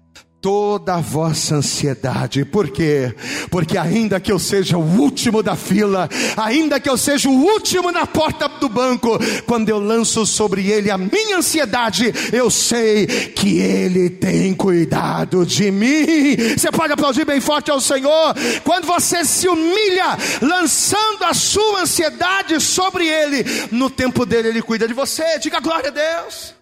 toda 0.48 0.94
a 0.96 1.02
vossa 1.02 1.56
ansiedade. 1.56 2.46
Por 2.46 2.70
quê? 2.70 3.14
Porque 3.52 3.78
ainda 3.78 4.18
que 4.18 4.32
eu 4.32 4.40
seja 4.40 4.78
o 4.78 4.98
último 4.98 5.44
da 5.44 5.58
fila, 5.58 6.08
ainda 6.38 6.80
que 6.80 6.90
eu 6.90 6.98
seja 6.98 7.28
o 7.28 7.34
último 7.34 7.92
na 7.92 8.08
porta 8.08 8.48
do 8.48 8.70
banco, 8.70 9.20
quando 9.46 9.68
eu 9.68 9.78
lanço 9.78 10.26
sobre 10.26 10.72
ele 10.72 10.90
a 10.90 10.98
minha 10.98 11.40
ansiedade, 11.40 12.14
eu 12.32 12.50
sei 12.50 13.08
que 13.08 13.60
ele 13.60 14.10
tem 14.10 14.54
cuidado 14.54 15.46
de 15.46 15.70
mim. 15.70 16.38
Você 16.58 16.72
pode 16.72 16.94
aplaudir 16.94 17.26
bem 17.26 17.42
forte 17.42 17.70
ao 17.70 17.82
Senhor. 17.82 18.34
Quando 18.64 18.86
você 18.86 19.26
se 19.26 19.50
humilha, 19.50 20.18
lançando 20.42 21.26
a 21.26 21.34
sua 21.34 21.82
ansiedade 21.82 22.58
sobre 22.62 23.06
ele, 23.06 23.44
no 23.70 23.90
tempo 23.90 24.26
dele 24.26 24.48
ele 24.48 24.62
cuida 24.62 24.88
de 24.88 24.94
você. 24.94 25.40
Diga 25.40 25.60
glória 25.60 25.90
a 25.90 25.92
Deus. 25.92 26.56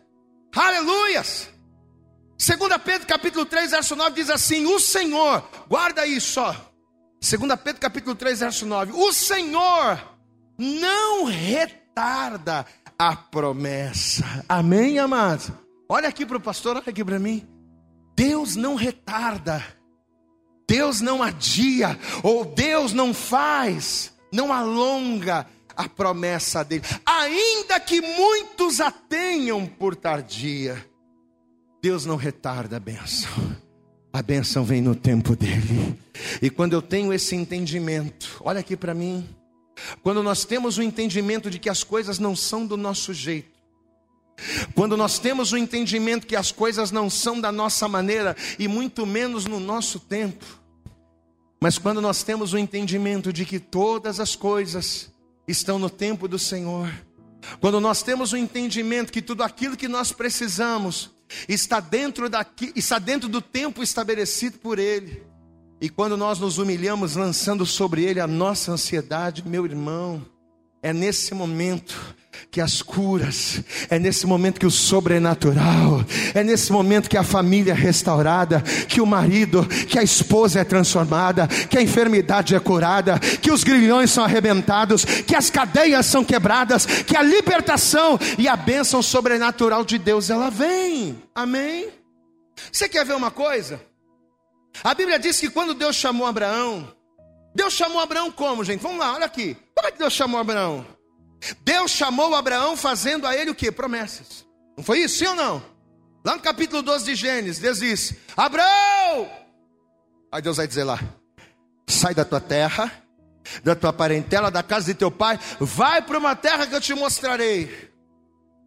Aleluias. 0.56 1.55
2 2.38 2.60
Pedro 2.84 3.08
capítulo 3.08 3.46
3, 3.46 3.72
verso 3.72 3.96
9 3.96 4.16
diz 4.16 4.30
assim: 4.30 4.66
O 4.66 4.80
Senhor, 4.80 5.44
guarda 5.68 6.06
isso, 6.06 6.42
ó. 6.42 6.54
2 7.22 7.60
Pedro 7.64 7.82
capítulo 7.82 8.14
3, 8.14 8.40
verso 8.40 8.66
9: 8.66 8.92
O 8.94 9.14
Senhor 9.14 10.00
não 10.58 11.26
retarda 11.26 12.66
a 13.00 13.16
promessa. 13.16 14.44
Amém, 14.50 15.00
amados? 15.00 15.50
Olha 15.88 16.10
aqui 16.10 16.26
para 16.26 16.38
o 16.38 16.42
pastor, 16.42 16.76
olha 16.76 16.90
aqui 16.90 17.04
para 17.04 17.20
mim. 17.20 17.48
Deus 18.16 18.56
não 18.56 18.76
retarda, 18.76 19.64
Deus 20.68 21.02
não 21.02 21.24
adia, 21.24 21.98
ou 22.24 22.46
Deus 22.46 22.92
não 22.94 23.14
faz, 23.14 24.14
não 24.32 24.52
alonga 24.52 25.48
a 25.76 25.90
promessa 25.90 26.64
dele, 26.64 26.84
ainda 27.06 27.80
que 27.80 28.02
muitos 28.02 28.80
a 28.80 28.92
tenham 28.92 29.66
por 29.66 29.96
tardia. 29.96 30.86
Deus 31.86 32.04
não 32.04 32.16
retarda 32.16 32.78
a 32.78 32.80
benção. 32.80 33.56
A 34.12 34.20
benção 34.20 34.64
vem 34.66 34.82
no 34.82 34.96
tempo 34.96 35.36
dele. 35.36 35.96
E 36.42 36.50
quando 36.50 36.74
eu 36.74 36.82
tenho 36.82 37.14
esse 37.14 37.36
entendimento, 37.36 38.42
olha 38.44 38.60
aqui 38.60 38.76
para 38.76 38.92
mim. 38.92 39.30
Quando 40.02 40.24
nós 40.24 40.46
temos 40.46 40.80
o 40.80 40.82
entendimento 40.82 41.48
de 41.48 41.60
que 41.60 41.70
as 41.70 41.84
coisas 41.84 42.18
não 42.18 42.36
são 42.36 42.66
do 42.66 42.76
nosso 42.76 43.14
jeito, 43.14 43.52
quando 44.74 44.98
nós 44.98 45.20
temos 45.20 45.52
o 45.52 45.58
entendimento 45.58 46.26
que 46.26 46.36
as 46.36 46.52
coisas 46.52 46.90
não 46.90 47.08
são 47.08 47.40
da 47.40 47.52
nossa 47.52 47.88
maneira 47.88 48.36
e 48.58 48.68
muito 48.68 49.06
menos 49.06 49.46
no 49.46 49.60
nosso 49.60 50.00
tempo, 50.00 50.44
mas 51.62 51.78
quando 51.78 52.02
nós 52.02 52.24
temos 52.24 52.52
o 52.52 52.58
entendimento 52.58 53.32
de 53.32 53.46
que 53.46 53.60
todas 53.60 54.20
as 54.20 54.36
coisas 54.36 55.12
estão 55.48 55.78
no 55.78 55.92
tempo 55.92 56.28
do 56.28 56.40
Senhor, 56.40 56.92
quando 57.62 57.80
nós 57.80 58.02
temos 58.02 58.34
o 58.34 58.38
entendimento 58.38 59.14
que 59.14 59.22
tudo 59.22 59.44
aquilo 59.44 59.78
que 59.78 59.88
nós 59.88 60.12
precisamos 60.12 61.14
está 61.48 61.80
dentro 61.80 62.30
daqui, 62.30 62.72
está 62.76 63.00
dentro 63.00 63.28
do 63.28 63.42
tempo 63.42 63.84
estabelecido 63.84 64.58
por 64.60 64.80
ele. 64.80 65.24
E 65.82 65.90
quando 65.90 66.16
nós 66.16 66.40
nos 66.40 66.58
humilhamos 66.58 67.16
lançando 67.16 67.66
sobre 67.66 68.04
ele 68.04 68.20
a 68.20 68.28
nossa 68.28 68.72
ansiedade, 68.72 69.48
meu 69.48 69.66
irmão, 69.66 70.26
é 70.82 70.94
nesse 70.94 71.34
momento 71.34 72.16
que 72.50 72.62
as 72.62 72.82
curas, 72.82 73.62
é 73.90 74.00
nesse 74.00 74.26
momento 74.26 74.60
que 74.60 74.66
o 74.66 74.72
sobrenatural, 74.72 76.04
é 76.34 76.44
nesse 76.44 76.72
momento 76.72 77.10
que 77.10 77.18
a 77.18 77.24
família 77.24 77.72
é 77.72 77.76
restaurada, 77.76 78.62
que 78.88 79.02
o 79.02 79.06
marido, 79.06 79.66
que 79.66 80.00
a 80.00 80.04
esposa 80.04 80.60
é 80.60 80.64
transformada, 80.64 81.48
que 81.48 81.78
a 81.78 81.82
enfermidade 81.82 82.56
é 82.56 82.60
curada, 82.60 83.20
que 83.20 83.52
os 83.52 83.64
grilhões 83.64 84.12
são 84.12 84.24
arrebentados, 84.24 85.06
que 85.06 85.36
as 85.36 85.50
cadeias 85.50 86.06
são 86.06 86.24
quebradas, 86.24 86.86
que 86.86 87.16
a 87.16 87.22
libertação 87.22 88.20
e 88.38 88.48
a 88.48 88.56
bênção 88.56 89.02
sobrenatural 89.02 89.84
de 89.84 89.98
Deus 89.98 90.30
ela 90.30 90.50
vem. 90.50 91.22
Amém? 91.34 91.90
Você 92.72 92.88
quer 92.88 93.06
ver 93.06 93.16
uma 93.16 93.32
coisa? 93.32 93.82
A 94.84 94.94
Bíblia 94.94 95.20
diz 95.20 95.40
que 95.40 95.50
quando 95.50 95.74
Deus 95.74 95.96
chamou 95.96 96.28
Abraão, 96.28 96.88
Deus 97.54 97.74
chamou 97.74 98.02
Abraão 98.02 98.30
como, 98.32 98.64
gente? 98.64 98.82
Vamos 98.82 99.00
lá, 99.00 99.14
olha 99.14 99.26
aqui. 99.26 99.56
Como 99.74 99.88
é 99.88 99.92
que 99.92 99.98
Deus 99.98 100.14
chamou 100.14 100.40
Abraão? 100.40 100.86
Deus 101.62 101.92
chamou 101.92 102.36
Abraão 102.36 102.76
fazendo 102.76 103.28
a 103.28 103.36
ele 103.36 103.52
o 103.52 103.56
que? 103.56 103.72
Promessas. 103.72 104.46
Não 104.78 104.84
foi 104.84 105.00
isso, 105.00 105.20
sim 105.20 105.28
ou 105.28 105.36
não? 105.36 105.64
Lá 106.24 106.36
no 106.36 106.42
capítulo 106.42 106.82
12 106.82 107.06
de 107.06 107.16
Gênesis, 107.16 107.60
Deus 107.60 107.80
diz: 107.80 108.16
Abraão! 108.36 109.30
Aí 110.32 110.42
Deus 110.42 110.58
vai 110.58 110.68
dizer 110.68 110.84
lá: 110.84 111.00
sai 111.88 112.14
da 112.14 112.26
tua 112.26 112.42
terra, 112.42 112.92
da 113.64 113.76
tua 113.76 113.94
parentela, 113.94 114.50
da 114.50 114.64
casa 114.64 114.88
de 114.88 114.96
teu 114.96 115.12
pai, 115.12 115.40
vai 115.60 116.02
para 116.02 116.18
uma 116.18 116.36
terra 116.36 116.66
que 116.68 116.76
eu 116.76 116.82
te 116.82 116.94
mostrarei. 116.94 117.94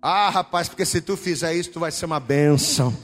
Ah, 0.01 0.31
rapaz, 0.31 0.69
porque 0.69 0.85
se 0.85 1.01
tu 1.01 1.17
fizer 1.17 1.55
isso, 1.55 1.71
tu 1.71 1.81
vai 1.81 1.91
ser 1.91 2.07
uma 2.07 2.21
bênção. 2.21 2.97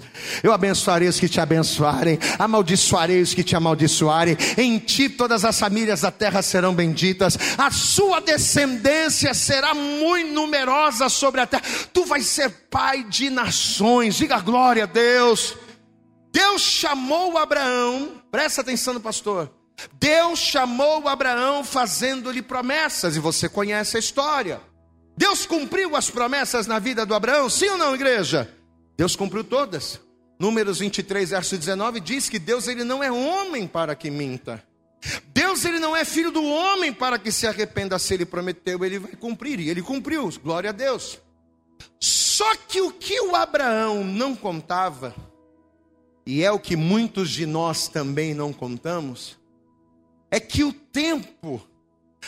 Eu 0.45 0.53
abençoarei 0.53 1.09
os 1.09 1.19
que 1.19 1.29
te 1.29 1.41
abençoarem, 1.41 2.21
amaldiçoarei 2.39 3.21
os 3.21 3.35
que 3.35 3.43
te 3.43 3.57
amaldiçoarem. 3.57 4.37
Em 4.57 4.79
ti 4.79 5.09
todas 5.09 5.45
as 5.45 5.59
famílias 5.59 6.03
da 6.03 6.13
terra 6.13 6.41
serão 6.41 6.73
benditas. 6.73 7.37
A 7.59 7.69
sua 7.73 8.21
descendência 8.21 9.35
será 9.35 9.75
muito 9.75 10.33
numerosa 10.33 11.09
sobre 11.09 11.41
a 11.41 11.47
terra. 11.47 11.65
Tu 11.93 12.05
vais 12.05 12.27
ser 12.27 12.49
pai 12.71 13.03
de 13.03 13.29
nações. 13.29 14.15
Diga 14.15 14.39
glória 14.39 14.85
a 14.85 14.87
Deus. 14.87 15.57
Deus 16.33 16.63
chamou 16.63 17.37
Abraão, 17.39 18.23
presta 18.31 18.61
atenção 18.61 18.95
no 18.95 19.01
pastor. 19.01 19.53
Deus 19.95 20.39
chamou 20.39 21.09
Abraão 21.09 21.65
fazendo-lhe 21.65 22.43
promessas, 22.43 23.17
e 23.17 23.21
você 23.21 23.49
conhece 23.49 23.97
a 23.97 24.01
história. 24.01 24.61
Deus 25.17 25.47
cumpriu 25.47 25.95
as 25.95 26.11
promessas 26.11 26.67
na 26.67 26.79
vida 26.79 27.07
do 27.07 27.15
Abraão? 27.15 27.49
Sim 27.49 27.71
ou 27.71 27.79
não, 27.79 27.95
igreja? 27.95 28.53
Deus 28.97 29.15
cumpriu 29.15 29.45
todas. 29.45 30.01
Números 30.39 30.81
23, 30.81 31.31
verso 31.31 31.57
19 31.57 32.01
diz 32.01 32.29
que 32.29 32.39
Deus 32.39 32.67
ele 32.67 32.83
não 32.83 33.03
é 33.03 33.11
homem 33.11 33.67
para 33.67 33.95
que 33.95 34.11
minta. 34.11 34.63
Deus 35.33 35.65
ele 35.65 35.79
não 35.79 35.95
é 35.95 36.05
filho 36.05 36.31
do 36.31 36.43
homem 36.43 36.93
para 36.93 37.19
que 37.19 37.31
se 37.31 37.47
arrependa. 37.47 37.99
Se 37.99 38.15
ele 38.15 38.25
prometeu, 38.25 38.85
ele 38.85 38.99
vai 38.99 39.13
cumprir. 39.13 39.61
E 39.61 39.69
ele 39.69 39.83
cumpriu. 39.83 40.31
Glória 40.43 40.71
a 40.71 40.73
Deus. 40.73 41.21
Só 42.01 42.57
que 42.57 42.81
o 42.81 42.91
que 42.91 43.21
o 43.21 43.37
Abraão 43.37 44.03
não 44.03 44.35
contava, 44.35 45.15
e 46.27 46.43
é 46.43 46.51
o 46.51 46.59
que 46.59 46.77
muitos 46.77 47.31
de 47.31 47.47
nós 47.47 47.89
também 47.89 48.35
não 48.35 48.53
contamos, 48.53 49.39
é 50.31 50.41
que 50.41 50.65
o 50.65 50.73
tempo, 50.73 51.63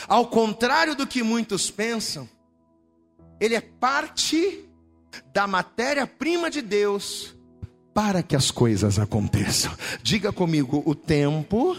ao 0.07 0.29
contrário 0.29 0.94
do 0.94 1.07
que 1.07 1.22
muitos 1.22 1.70
pensam, 1.70 2.29
ele 3.40 3.55
é 3.55 3.61
parte 3.61 4.64
da 5.33 5.46
matéria-prima 5.46 6.51
de 6.51 6.62
Deus 6.62 7.35
para 7.94 8.22
que 8.22 8.37
as 8.37 8.51
coisas 8.51 8.99
aconteçam. 8.99 9.75
Diga 10.03 10.33
comigo, 10.33 10.83
o 10.85 10.94
tempo, 10.94 11.77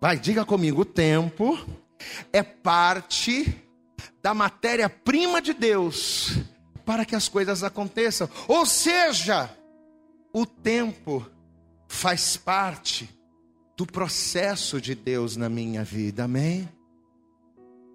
vai, 0.00 0.18
diga 0.18 0.44
comigo, 0.44 0.82
o 0.82 0.84
tempo 0.84 1.58
é 2.32 2.42
parte 2.42 3.62
da 4.22 4.34
matéria-prima 4.34 5.40
de 5.40 5.52
Deus 5.52 6.38
para 6.84 7.04
que 7.04 7.14
as 7.14 7.28
coisas 7.28 7.62
aconteçam. 7.62 8.28
Ou 8.46 8.66
seja, 8.66 9.50
o 10.32 10.44
tempo 10.44 11.24
faz 11.88 12.36
parte 12.36 13.08
do 13.76 13.86
processo 13.86 14.80
de 14.80 14.94
Deus 14.94 15.36
na 15.36 15.48
minha 15.48 15.82
vida, 15.82 16.24
amém? 16.24 16.68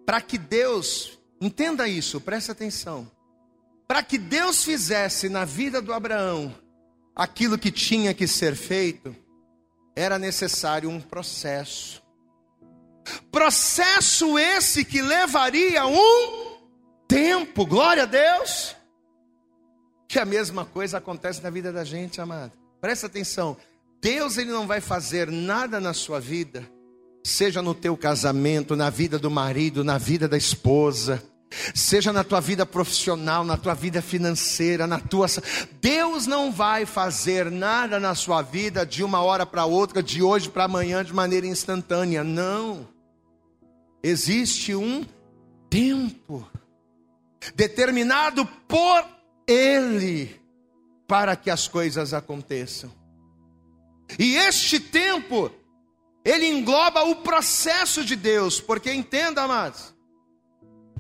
Para 0.05 0.21
que 0.21 0.37
Deus 0.37 1.18
Entenda 1.41 1.87
isso, 1.87 2.19
preste 2.19 2.51
atenção. 2.51 3.09
Para 3.87 4.03
que 4.03 4.17
Deus 4.17 4.63
fizesse 4.63 5.29
na 5.29 5.45
vida 5.45 5.81
do 5.81 5.93
Abraão 5.93 6.53
aquilo 7.15 7.57
que 7.57 7.71
tinha 7.71 8.13
que 8.13 8.27
ser 8.27 8.55
feito, 8.55 9.15
era 9.95 10.19
necessário 10.19 10.89
um 10.89 10.99
processo. 10.99 12.01
Processo 13.31 14.37
esse 14.37 14.85
que 14.85 15.01
levaria 15.01 15.85
um 15.87 16.57
tempo, 17.07 17.65
glória 17.65 18.03
a 18.03 18.05
Deus. 18.05 18.75
Que 20.07 20.19
a 20.19 20.25
mesma 20.25 20.65
coisa 20.65 20.97
acontece 20.97 21.41
na 21.41 21.49
vida 21.49 21.71
da 21.71 21.83
gente, 21.83 22.21
amado. 22.21 22.51
Presta 22.79 23.07
atenção. 23.07 23.57
Deus 24.01 24.37
ele 24.37 24.51
não 24.51 24.67
vai 24.67 24.81
fazer 24.81 25.31
nada 25.31 25.79
na 25.79 25.93
sua 25.93 26.19
vida 26.19 26.69
seja 27.23 27.61
no 27.61 27.73
teu 27.73 27.95
casamento, 27.95 28.75
na 28.75 28.89
vida 28.89 29.19
do 29.19 29.29
marido, 29.29 29.83
na 29.83 29.97
vida 29.97 30.27
da 30.27 30.37
esposa, 30.37 31.23
Seja 31.73 32.13
na 32.13 32.23
tua 32.23 32.39
vida 32.39 32.65
profissional, 32.65 33.43
na 33.43 33.57
tua 33.57 33.73
vida 33.73 34.01
financeira, 34.01 34.85
na 34.85 34.99
tua. 34.99 35.27
Deus 35.81 36.27
não 36.27 36.51
vai 36.51 36.85
fazer 36.85 37.49
nada 37.49 37.99
na 37.99 38.13
sua 38.13 38.41
vida 38.41 38.85
de 38.85 39.03
uma 39.03 39.21
hora 39.21 39.45
para 39.45 39.65
outra, 39.65 40.03
de 40.03 40.21
hoje 40.21 40.49
para 40.49 40.65
amanhã, 40.65 41.03
de 41.03 41.13
maneira 41.13 41.47
instantânea. 41.47 42.23
Não. 42.23 42.87
Existe 44.03 44.75
um 44.75 45.05
tempo 45.69 46.47
determinado 47.55 48.45
por 48.67 49.05
Ele 49.47 50.39
para 51.07 51.35
que 51.35 51.49
as 51.49 51.67
coisas 51.67 52.13
aconteçam. 52.13 52.91
E 54.17 54.35
este 54.35 54.79
tempo, 54.79 55.51
ele 56.23 56.47
engloba 56.47 57.03
o 57.03 57.17
processo 57.17 58.03
de 58.03 58.15
Deus, 58.15 58.59
porque 58.59 58.91
entenda, 58.91 59.43
amados, 59.43 59.93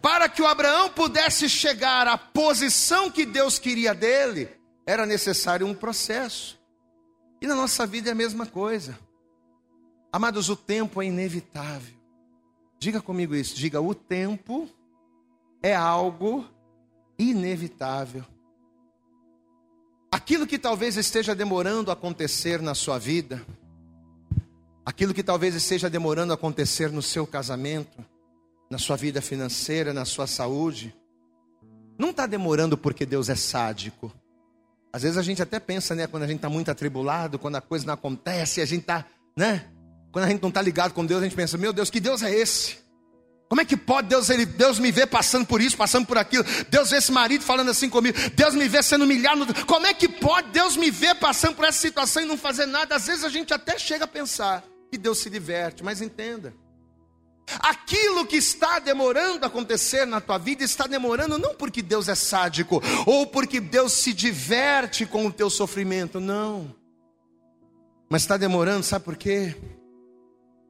para 0.01 0.29
que 0.29 0.41
o 0.41 0.47
Abraão 0.47 0.89
pudesse 0.89 1.49
chegar 1.49 2.07
à 2.07 2.17
posição 2.17 3.11
que 3.11 3.25
Deus 3.25 3.59
queria 3.59 3.93
dele, 3.93 4.49
era 4.85 5.05
necessário 5.05 5.67
um 5.67 5.73
processo. 5.73 6.59
E 7.41 7.47
na 7.47 7.55
nossa 7.55 7.85
vida 7.85 8.09
é 8.09 8.11
a 8.11 8.15
mesma 8.15 8.45
coisa. 8.45 8.97
Amados, 10.11 10.49
o 10.49 10.55
tempo 10.55 11.01
é 11.01 11.05
inevitável. 11.05 11.95
Diga 12.79 13.01
comigo 13.01 13.35
isso, 13.35 13.55
diga: 13.55 13.81
o 13.81 13.93
tempo 13.93 14.69
é 15.61 15.75
algo 15.75 16.45
inevitável. 17.17 18.25
Aquilo 20.11 20.47
que 20.47 20.57
talvez 20.57 20.97
esteja 20.97 21.35
demorando 21.35 21.91
a 21.91 21.93
acontecer 21.93 22.61
na 22.61 22.73
sua 22.73 22.97
vida, 22.97 23.45
aquilo 24.85 25.13
que 25.13 25.21
talvez 25.21 25.53
esteja 25.53 25.89
demorando 25.89 26.33
a 26.33 26.35
acontecer 26.35 26.91
no 26.91 27.01
seu 27.01 27.27
casamento, 27.27 28.03
na 28.69 28.77
sua 28.77 28.95
vida 28.95 29.21
financeira, 29.21 29.93
na 29.93 30.05
sua 30.05 30.27
saúde, 30.27 30.95
não 31.97 32.11
está 32.11 32.25
demorando 32.27 32.77
porque 32.77 33.05
Deus 33.05 33.27
é 33.27 33.35
sádico. 33.35 34.13
Às 34.93 35.01
vezes 35.01 35.17
a 35.17 35.21
gente 35.23 35.41
até 35.41 35.59
pensa, 35.59 35.95
né, 35.95 36.07
quando 36.07 36.23
a 36.23 36.27
gente 36.27 36.37
está 36.37 36.49
muito 36.49 36.69
atribulado, 36.69 37.39
quando 37.39 37.55
a 37.55 37.61
coisa 37.61 37.85
não 37.85 37.93
acontece, 37.93 38.61
a 38.61 38.65
gente 38.65 38.81
está, 38.81 39.05
né? 39.35 39.65
Quando 40.11 40.25
a 40.25 40.29
gente 40.29 40.41
não 40.41 40.49
está 40.49 40.61
ligado 40.61 40.93
com 40.93 41.05
Deus, 41.05 41.21
a 41.21 41.23
gente 41.23 41.35
pensa, 41.35 41.57
meu 41.57 41.73
Deus, 41.73 41.89
que 41.89 41.99
Deus 41.99 42.23
é 42.23 42.31
esse? 42.31 42.77
Como 43.47 43.61
é 43.61 43.65
que 43.65 43.75
pode 43.75 44.07
Deus, 44.07 44.29
ele, 44.29 44.45
Deus 44.45 44.77
me 44.77 44.91
ver 44.91 45.07
passando 45.07 45.45
por 45.45 45.59
isso, 45.59 45.75
passando 45.75 46.05
por 46.05 46.19
aquilo? 46.19 46.45
Deus 46.69 46.91
vê 46.91 46.97
esse 46.97 47.11
marido 47.11 47.43
falando 47.43 47.69
assim 47.69 47.89
comigo. 47.89 48.15
Deus 48.35 48.53
me 48.53 48.67
vê 48.67 48.83
sendo 48.83 49.05
humilhado. 49.05 49.65
Como 49.65 49.87
é 49.87 49.93
que 49.93 50.07
pode 50.07 50.51
Deus 50.51 50.77
me 50.77 50.91
ver 50.91 51.15
passando 51.15 51.55
por 51.55 51.65
essa 51.65 51.79
situação 51.79 52.21
e 52.21 52.25
não 52.27 52.37
fazer 52.37 52.67
nada? 52.67 52.95
Às 52.95 53.07
vezes 53.07 53.23
a 53.23 53.29
gente 53.29 53.51
até 53.51 53.79
chega 53.79 54.05
a 54.05 54.07
pensar 54.07 54.63
que 54.91 54.99
Deus 54.99 55.17
se 55.17 55.31
diverte, 55.31 55.83
mas 55.83 55.99
entenda. 55.99 56.53
Aquilo 57.59 58.25
que 58.25 58.35
está 58.35 58.79
demorando 58.79 59.43
a 59.43 59.47
acontecer 59.47 60.05
na 60.05 60.21
tua 60.21 60.37
vida 60.37 60.63
está 60.63 60.85
demorando 60.85 61.37
não 61.37 61.55
porque 61.55 61.81
Deus 61.81 62.07
é 62.07 62.15
sádico 62.15 62.81
ou 63.05 63.25
porque 63.25 63.59
Deus 63.59 63.93
se 63.93 64.13
diverte 64.13 65.05
com 65.05 65.25
o 65.25 65.31
teu 65.31 65.49
sofrimento, 65.49 66.19
não. 66.19 66.75
Mas 68.09 68.23
está 68.23 68.37
demorando, 68.37 68.83
sabe 68.83 69.05
por 69.05 69.15
quê? 69.15 69.55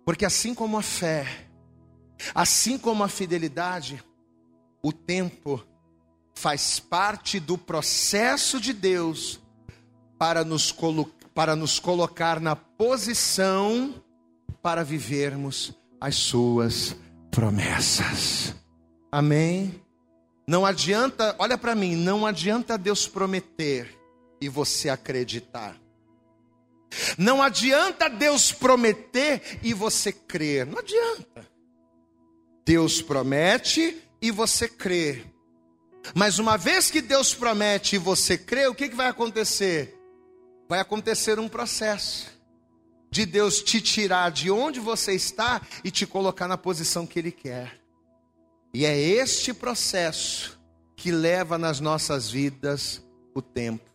Porque 0.06 0.26
assim 0.26 0.54
como 0.54 0.78
a 0.78 0.82
fé, 0.82 1.48
assim 2.34 2.78
como 2.78 3.04
a 3.04 3.08
fidelidade, 3.08 4.04
o 4.82 4.92
tempo 4.92 5.64
faz 6.34 6.80
parte 6.80 7.40
do 7.40 7.58
processo 7.58 8.60
de 8.60 8.72
Deus 8.72 9.42
para 10.18 10.44
nos, 10.44 10.74
para 11.34 11.56
nos 11.56 11.80
colocar 11.80 12.40
na 12.40 12.56
posição 12.56 14.04
para 14.62 14.84
vivermos 14.84 15.74
as 16.00 16.16
suas 16.16 16.96
promessas. 17.32 18.56
Amém? 19.12 19.82
Não 20.48 20.66
adianta, 20.66 21.36
olha 21.38 21.58
para 21.58 21.76
mim, 21.76 21.96
não 21.96 22.26
adianta 22.26 22.78
Deus 22.78 23.08
prometer 23.08 23.96
e 24.42 24.50
você 24.50 24.90
acreditar. 24.90 25.76
Não 27.18 27.42
adianta 27.42 28.10
Deus 28.10 28.52
prometer 28.52 29.60
e 29.62 29.74
você 29.74 30.12
crer. 30.12 30.66
Não 30.66 30.80
adianta. 30.80 31.48
Deus 32.66 33.02
promete 33.02 34.02
e 34.22 34.32
você 34.32 34.68
crê. 34.68 35.24
Mas 36.16 36.40
uma 36.40 36.58
vez 36.58 36.90
que 36.90 37.02
Deus 37.02 37.34
promete 37.34 37.96
e 37.96 38.00
você 38.00 38.38
crê, 38.38 38.68
o 38.68 38.74
que, 38.74 38.90
que 38.90 38.96
vai 38.96 39.08
acontecer? 39.08 39.96
Vai 40.68 40.80
acontecer 40.80 41.40
um 41.40 41.48
processo 41.48 42.39
de 43.12 43.26
Deus 43.26 43.62
te 43.62 43.82
tirar 43.82 44.32
de 44.32 44.52
onde 44.52 44.80
você 44.80 45.14
está 45.14 45.62
e 45.84 45.92
te 45.92 46.06
colocar 46.06 46.48
na 46.48 46.58
posição 46.58 47.08
que 47.08 47.20
Ele 47.20 47.32
quer. 47.32 47.80
E 48.74 48.86
é 48.86 48.98
este 48.98 49.54
processo 49.54 50.60
que 50.96 51.12
leva 51.12 51.58
nas 51.58 51.80
nossas 51.80 52.30
vidas 52.30 53.04
o 53.34 53.42
tempo. 53.42 53.90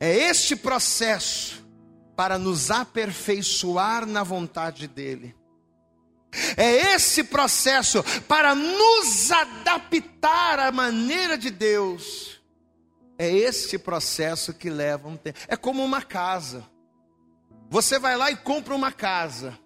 É 0.00 0.14
este 0.14 0.54
processo 0.54 1.66
para 2.16 2.38
nos 2.38 2.70
aperfeiçoar 2.70 4.06
na 4.06 4.22
vontade 4.22 4.86
dEle. 4.86 5.34
É 6.56 6.94
esse 6.94 7.24
processo 7.24 8.02
para 8.26 8.54
nos 8.54 9.30
adaptar 9.30 10.58
à 10.58 10.70
maneira 10.70 11.36
de 11.36 11.50
Deus. 11.50 12.40
É 13.18 13.30
esse 13.30 13.78
processo 13.78 14.52
que 14.52 14.70
leva 14.70 15.08
um 15.08 15.16
tempo. 15.16 15.38
É 15.48 15.56
como 15.56 15.84
uma 15.84 16.02
casa. 16.02 16.64
Você 17.68 17.98
vai 17.98 18.16
lá 18.16 18.30
e 18.30 18.36
compra 18.36 18.74
uma 18.74 18.90
casa. 18.90 19.58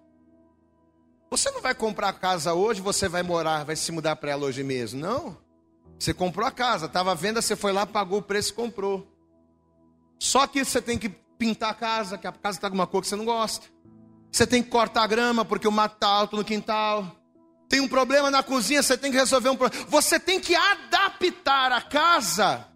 Você 1.30 1.50
não 1.50 1.62
vai 1.62 1.74
comprar 1.74 2.08
a 2.08 2.12
casa 2.12 2.52
hoje, 2.52 2.80
você 2.80 3.08
vai 3.08 3.22
morar, 3.22 3.64
vai 3.64 3.76
se 3.76 3.90
mudar 3.92 4.16
para 4.16 4.32
ela 4.32 4.44
hoje 4.44 4.62
mesmo. 4.62 5.00
Não. 5.00 5.38
Você 5.98 6.12
comprou 6.12 6.46
a 6.46 6.50
casa, 6.50 6.86
estava 6.86 7.12
à 7.12 7.14
venda, 7.14 7.40
você 7.40 7.54
foi 7.54 7.72
lá, 7.72 7.86
pagou 7.86 8.18
o 8.18 8.22
preço 8.22 8.54
comprou. 8.54 9.06
Só 10.18 10.46
que 10.46 10.64
você 10.64 10.82
tem 10.82 10.98
que 10.98 11.08
pintar 11.08 11.70
a 11.70 11.74
casa, 11.74 12.18
que 12.18 12.26
a 12.26 12.32
casa 12.32 12.58
está 12.58 12.68
com 12.68 12.74
uma 12.74 12.86
cor 12.86 13.02
que 13.02 13.08
você 13.08 13.16
não 13.16 13.24
gosta. 13.24 13.66
Você 14.30 14.46
tem 14.46 14.62
que 14.62 14.68
cortar 14.68 15.04
a 15.04 15.06
grama 15.06 15.44
porque 15.44 15.68
o 15.68 15.72
mato 15.72 15.94
está 15.94 16.08
alto 16.08 16.36
no 16.36 16.44
quintal. 16.44 17.16
Tem 17.68 17.80
um 17.80 17.88
problema 17.88 18.30
na 18.30 18.42
cozinha, 18.42 18.82
você 18.82 18.98
tem 18.98 19.10
que 19.10 19.16
resolver 19.16 19.48
um 19.48 19.56
problema. 19.56 19.86
Você 19.88 20.18
tem 20.18 20.40
que 20.40 20.54
adaptar 20.54 21.70
a 21.72 21.80
casa 21.80 22.66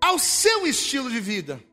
ao 0.00 0.18
seu 0.18 0.66
estilo 0.66 1.08
de 1.10 1.20
vida. 1.20 1.69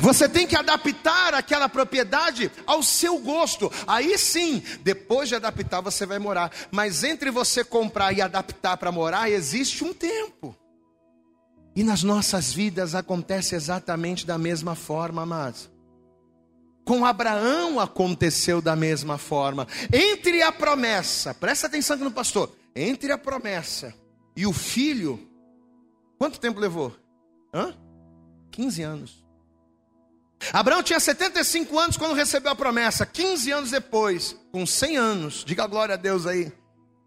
Você 0.00 0.28
tem 0.28 0.46
que 0.46 0.56
adaptar 0.56 1.34
aquela 1.34 1.68
propriedade 1.68 2.50
ao 2.66 2.82
seu 2.82 3.18
gosto. 3.18 3.70
Aí 3.86 4.16
sim, 4.18 4.62
depois 4.80 5.28
de 5.28 5.34
adaptar, 5.34 5.80
você 5.80 6.06
vai 6.06 6.18
morar. 6.18 6.50
Mas 6.70 7.04
entre 7.04 7.30
você 7.30 7.64
comprar 7.64 8.12
e 8.12 8.22
adaptar 8.22 8.76
para 8.76 8.92
morar, 8.92 9.30
existe 9.30 9.84
um 9.84 9.92
tempo. 9.92 10.56
E 11.76 11.82
nas 11.82 12.02
nossas 12.02 12.52
vidas 12.52 12.94
acontece 12.94 13.54
exatamente 13.54 14.26
da 14.26 14.38
mesma 14.38 14.74
forma, 14.74 15.22
amados. 15.22 15.70
Com 16.84 17.04
Abraão 17.04 17.80
aconteceu 17.80 18.60
da 18.60 18.76
mesma 18.76 19.18
forma. 19.18 19.66
Entre 19.92 20.42
a 20.42 20.52
promessa, 20.52 21.34
presta 21.34 21.66
atenção 21.66 21.94
aqui 21.96 22.04
no 22.04 22.10
pastor, 22.10 22.54
entre 22.76 23.10
a 23.10 23.18
promessa 23.18 23.94
e 24.36 24.46
o 24.46 24.52
filho, 24.52 25.18
quanto 26.18 26.38
tempo 26.38 26.60
levou? 26.60 26.94
Hã? 27.52 27.74
15 28.50 28.82
anos. 28.82 29.23
Abraão 30.52 30.82
tinha 30.82 31.00
75 31.00 31.78
anos 31.78 31.96
quando 31.96 32.14
recebeu 32.14 32.52
a 32.52 32.56
promessa. 32.56 33.06
15 33.06 33.50
anos 33.50 33.70
depois, 33.70 34.36
com 34.52 34.66
100 34.66 34.96
anos, 34.96 35.44
diga 35.44 35.66
glória 35.66 35.94
a 35.94 35.98
Deus 35.98 36.26
aí. 36.26 36.52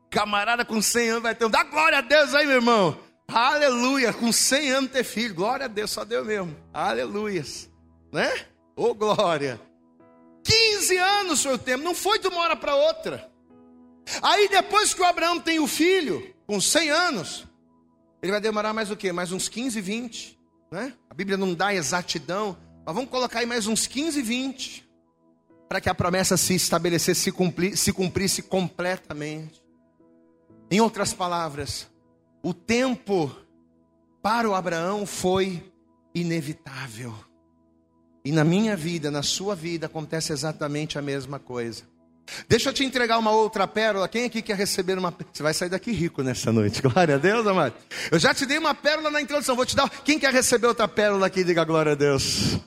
Camarada 0.10 0.64
com 0.64 0.82
100 0.82 1.10
anos 1.10 1.24
vai 1.24 1.36
ter 1.36 1.46
um. 1.46 1.50
Dá 1.50 1.64
glória 1.64 1.98
a 1.98 2.02
Deus 2.02 2.34
aí, 2.34 2.46
meu 2.46 2.56
irmão. 2.56 2.98
Aleluia. 3.28 4.14
Com 4.14 4.32
100 4.32 4.72
anos 4.72 4.92
ter 4.92 5.04
filho. 5.04 5.36
Glória 5.36 5.66
a 5.66 5.68
Deus, 5.68 5.92
só 5.92 6.06
Deus 6.06 6.26
mesmo. 6.26 6.56
Aleluia. 6.74 7.44
Né? 8.12 8.46
Ô 8.76 8.86
oh, 8.86 8.94
glória. 8.94 9.60
15 10.44 10.98
anos 10.98 11.44
foi 11.44 11.54
o 11.54 11.58
tempo. 11.58 11.84
Não 11.84 11.94
foi 11.94 12.20
de 12.20 12.28
uma 12.28 12.40
hora 12.40 12.56
para 12.56 12.76
outra. 12.76 13.30
Aí 14.22 14.48
depois 14.48 14.94
que 14.94 15.02
o 15.02 15.06
Abraão 15.06 15.40
tem 15.40 15.60
o 15.60 15.68
filho, 15.68 16.34
com 16.46 16.62
100 16.62 16.90
anos, 16.90 17.46
ele 18.22 18.32
vai 18.32 18.40
demorar 18.40 18.74
mais 18.74 18.90
o 18.90 18.96
quê? 18.96 19.12
Mais 19.12 19.34
uns 19.34 19.50
15, 19.50 19.82
20. 19.82 20.40
Né? 20.72 20.94
A 21.10 21.14
Bíblia 21.14 21.38
não 21.38 21.54
dá 21.54 21.74
exatidão 21.74 22.58
mas 22.88 22.96
vamos 22.96 23.12
colocar 23.12 23.40
aí 23.40 23.46
mais 23.46 23.68
uns 23.68 23.86
15, 23.86 24.22
20, 24.22 24.90
para 25.68 25.82
que 25.82 25.90
a 25.90 25.94
promessa 25.94 26.38
se 26.38 26.56
estabelecesse, 26.56 27.20
se, 27.20 27.32
cumprir, 27.34 27.76
se 27.76 27.92
cumprisse 27.92 28.42
completamente. 28.42 29.62
Em 30.72 30.80
outras 30.80 31.14
palavras, 31.14 31.86
o 32.42 32.54
tempo 32.54 33.30
para 34.22 34.50
o 34.50 34.56
Abraão 34.56 35.06
foi 35.06 35.70
inevitável. 36.16 37.14
E 38.24 38.32
na 38.32 38.46
minha 38.46 38.78
vida, 38.78 39.12
na 39.12 39.22
sua 39.22 39.54
vida, 39.54 39.88
acontece 39.88 40.32
exatamente 40.32 40.98
a 40.98 41.02
mesma 41.02 41.40
coisa. 41.40 41.84
Deixa 42.48 42.70
eu 42.70 42.74
te 42.74 42.86
entregar 42.86 43.18
uma 43.18 43.32
outra 43.32 43.68
pérola. 43.68 44.08
Quem 44.08 44.24
aqui 44.24 44.42
quer 44.42 44.56
receber 44.56 44.98
uma 44.98 45.14
Você 45.34 45.44
vai 45.44 45.54
sair 45.54 45.70
daqui 45.70 45.92
rico 45.92 46.24
nessa 46.24 46.54
noite. 46.54 46.80
Glória 46.88 47.16
a 47.16 47.18
Deus, 47.18 47.46
amado. 47.46 47.74
Eu 48.10 48.18
já 48.18 48.34
te 48.34 48.46
dei 48.46 48.58
uma 48.58 48.74
pérola 48.74 49.12
na 49.12 49.22
introdução. 49.22 49.58
Vou 49.58 49.66
te 49.66 49.76
dar. 49.76 49.90
Quem 49.90 50.18
quer 50.18 50.34
receber 50.34 50.68
outra 50.68 50.88
pérola 50.88 51.28
aqui? 51.28 51.44
Diga 51.44 51.66
glória 51.66 51.92
a 51.92 51.96
Deus. 51.96 52.58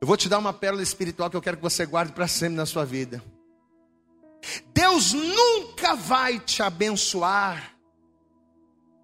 Eu 0.00 0.06
vou 0.06 0.16
te 0.16 0.30
dar 0.30 0.38
uma 0.38 0.52
pérola 0.52 0.82
espiritual 0.82 1.28
que 1.28 1.36
eu 1.36 1.42
quero 1.42 1.58
que 1.58 1.62
você 1.62 1.84
guarde 1.84 2.12
para 2.12 2.26
sempre 2.26 2.56
na 2.56 2.64
sua 2.64 2.86
vida. 2.86 3.22
Deus 4.72 5.12
nunca 5.12 5.94
vai 5.94 6.40
te 6.40 6.62
abençoar 6.62 7.76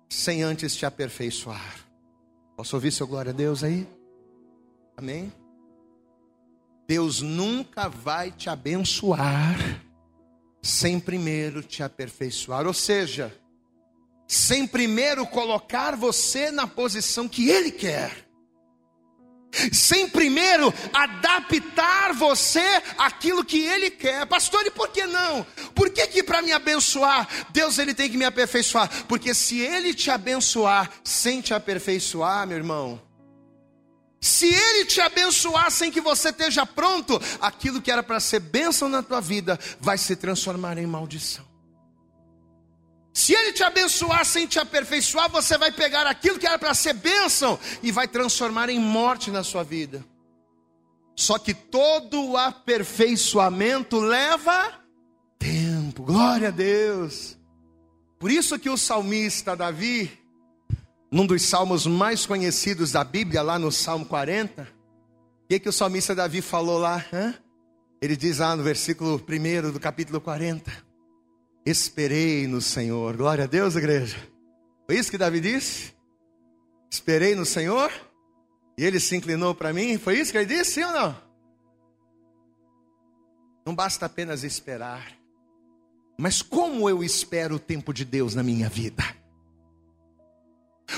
sem 0.08 0.42
antes 0.42 0.74
te 0.74 0.86
aperfeiçoar. 0.86 1.86
Posso 2.56 2.74
ouvir 2.76 2.90
seu 2.92 3.06
glória 3.06 3.30
a 3.30 3.34
Deus 3.34 3.62
aí? 3.62 3.86
Amém? 4.96 5.30
Deus 6.88 7.20
nunca 7.20 7.88
vai 7.90 8.30
te 8.30 8.48
abençoar 8.48 9.58
sem 10.62 10.98
primeiro 10.98 11.62
te 11.62 11.82
aperfeiçoar, 11.82 12.66
ou 12.66 12.72
seja, 12.72 13.36
sem 14.26 14.66
primeiro 14.66 15.26
colocar 15.26 15.94
você 15.94 16.50
na 16.50 16.66
posição 16.66 17.28
que 17.28 17.50
Ele 17.50 17.70
quer 17.70 18.25
sem 19.72 20.08
primeiro 20.08 20.72
adaptar 20.92 22.12
você 22.12 22.82
àquilo 22.98 23.44
que 23.44 23.64
Ele 23.64 23.90
quer. 23.90 24.26
Pastor, 24.26 24.66
e 24.66 24.70
por 24.70 24.88
que 24.88 25.06
não? 25.06 25.44
Por 25.74 25.90
que 25.90 26.06
que 26.06 26.22
para 26.22 26.42
me 26.42 26.52
abençoar, 26.52 27.28
Deus 27.50 27.78
ele 27.78 27.94
tem 27.94 28.10
que 28.10 28.16
me 28.16 28.24
aperfeiçoar? 28.24 28.90
Porque 29.06 29.34
se 29.34 29.60
Ele 29.60 29.94
te 29.94 30.10
abençoar 30.10 30.90
sem 31.02 31.40
te 31.40 31.54
aperfeiçoar, 31.54 32.46
meu 32.46 32.56
irmão, 32.56 33.00
se 34.20 34.46
Ele 34.46 34.84
te 34.84 35.00
abençoar 35.00 35.70
sem 35.70 35.90
que 35.90 36.00
você 36.00 36.30
esteja 36.30 36.66
pronto, 36.66 37.20
aquilo 37.40 37.80
que 37.80 37.90
era 37.90 38.02
para 38.02 38.20
ser 38.20 38.40
bênção 38.40 38.88
na 38.88 39.02
tua 39.02 39.20
vida 39.20 39.58
vai 39.80 39.96
se 39.98 40.16
transformar 40.16 40.78
em 40.78 40.86
maldição. 40.86 41.55
Se 43.16 43.32
Ele 43.32 43.50
te 43.50 43.62
abençoar 43.62 44.26
sem 44.26 44.46
te 44.46 44.58
aperfeiçoar, 44.58 45.30
você 45.30 45.56
vai 45.56 45.72
pegar 45.72 46.06
aquilo 46.06 46.38
que 46.38 46.46
era 46.46 46.58
para 46.58 46.74
ser 46.74 46.92
bênção 46.92 47.58
e 47.82 47.90
vai 47.90 48.06
transformar 48.06 48.68
em 48.68 48.78
morte 48.78 49.30
na 49.30 49.42
sua 49.42 49.62
vida. 49.62 50.04
Só 51.16 51.38
que 51.38 51.54
todo 51.54 52.36
aperfeiçoamento 52.36 53.98
leva 53.98 54.70
tempo, 55.38 56.02
glória 56.02 56.48
a 56.48 56.50
Deus. 56.50 57.38
Por 58.18 58.30
isso 58.30 58.58
que 58.58 58.68
o 58.68 58.76
salmista 58.76 59.56
Davi, 59.56 60.12
num 61.10 61.24
dos 61.26 61.40
salmos 61.40 61.86
mais 61.86 62.26
conhecidos 62.26 62.92
da 62.92 63.02
Bíblia, 63.02 63.40
lá 63.40 63.58
no 63.58 63.72
Salmo 63.72 64.04
40, 64.04 64.62
o 65.44 65.48
que, 65.48 65.58
que 65.58 65.70
o 65.70 65.72
salmista 65.72 66.14
Davi 66.14 66.42
falou 66.42 66.76
lá? 66.76 67.02
Hã? 67.10 67.34
Ele 67.98 68.14
diz 68.14 68.40
lá 68.40 68.54
no 68.54 68.62
versículo 68.62 69.14
1 69.16 69.72
do 69.72 69.80
capítulo 69.80 70.20
40. 70.20 70.85
Esperei 71.66 72.46
no 72.46 72.62
Senhor. 72.62 73.16
Glória 73.16 73.42
a 73.42 73.46
Deus, 73.48 73.74
igreja. 73.74 74.16
Foi 74.86 74.96
isso 74.96 75.10
que 75.10 75.18
Davi 75.18 75.40
disse? 75.40 75.92
Esperei 76.88 77.34
no 77.34 77.44
Senhor 77.44 77.90
e 78.78 78.84
ele 78.84 79.00
se 79.00 79.16
inclinou 79.16 79.52
para 79.52 79.72
mim. 79.72 79.98
Foi 79.98 80.16
isso 80.16 80.30
que 80.30 80.38
ele 80.38 80.46
disse, 80.46 80.74
sim 80.74 80.84
ou 80.84 80.92
não? 80.92 81.20
Não 83.66 83.74
basta 83.74 84.06
apenas 84.06 84.44
esperar. 84.44 85.18
Mas 86.16 86.40
como 86.40 86.88
eu 86.88 87.02
espero 87.02 87.56
o 87.56 87.58
tempo 87.58 87.92
de 87.92 88.04
Deus 88.04 88.36
na 88.36 88.44
minha 88.44 88.68
vida? 88.68 89.02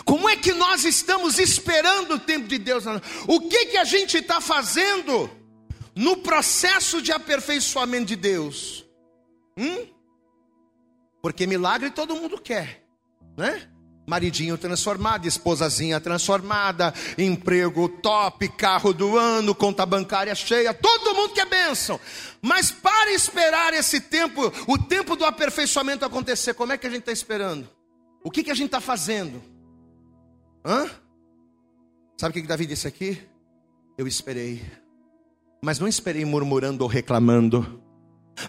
Como 0.05 0.29
é 0.29 0.37
que 0.37 0.53
nós 0.53 0.85
estamos 0.85 1.39
esperando 1.39 2.17
o 2.17 2.21
tempo 2.21 2.47
de 2.47 2.59
Deus? 2.59 2.85
O 3.27 3.41
que 3.49 3.67
que 3.67 3.79
a 3.79 3.85
gente 3.85 4.19
está 4.19 4.39
fazendo 4.39 5.31
no 5.97 6.19
processo 6.19 7.01
de 7.01 7.11
aperfeiçoamento 7.11 8.05
de 8.05 8.17
Deus? 8.17 8.87
Hum? 9.57 9.98
Porque 11.23 11.47
milagre 11.47 11.91
todo 11.91 12.15
mundo 12.15 12.41
quer, 12.41 12.83
né? 13.37 13.69
Maridinho 14.07 14.57
transformado, 14.57 15.27
esposazinha 15.27 16.01
transformada, 16.01 16.95
emprego 17.19 17.89
top, 17.89 18.49
carro 18.49 18.95
do 18.95 19.19
ano, 19.19 19.55
conta 19.55 19.85
bancária 19.85 20.35
cheia, 20.35 20.73
todo 20.73 21.15
mundo 21.15 21.35
quer 21.35 21.47
bênção. 21.47 22.01
Mas 22.41 22.71
para 22.71 23.13
esperar 23.13 23.75
esse 23.75 24.01
tempo, 24.01 24.51
o 24.67 24.79
tempo 24.79 25.15
do 25.15 25.27
aperfeiçoamento 25.27 26.07
acontecer, 26.07 26.55
como 26.55 26.73
é 26.73 26.79
que 26.79 26.87
a 26.87 26.91
gente 26.91 27.01
está 27.01 27.13
esperando? 27.13 27.69
O 28.25 28.31
que, 28.31 28.43
que 28.43 28.51
a 28.51 28.55
gente 28.55 28.67
está 28.67 28.81
fazendo? 28.81 29.43
Hã? 30.65 30.89
Sabe 32.17 32.31
o 32.31 32.33
que, 32.33 32.43
que 32.43 32.49
Davi 32.49 32.67
disse 32.67 32.89
aqui? 32.89 33.21
Eu 33.97 34.07
esperei, 34.07 34.65
mas 35.63 35.79
não 35.79 35.87
esperei 35.87 36.25
murmurando 36.25 36.83
ou 36.83 36.89
reclamando. 36.89 37.83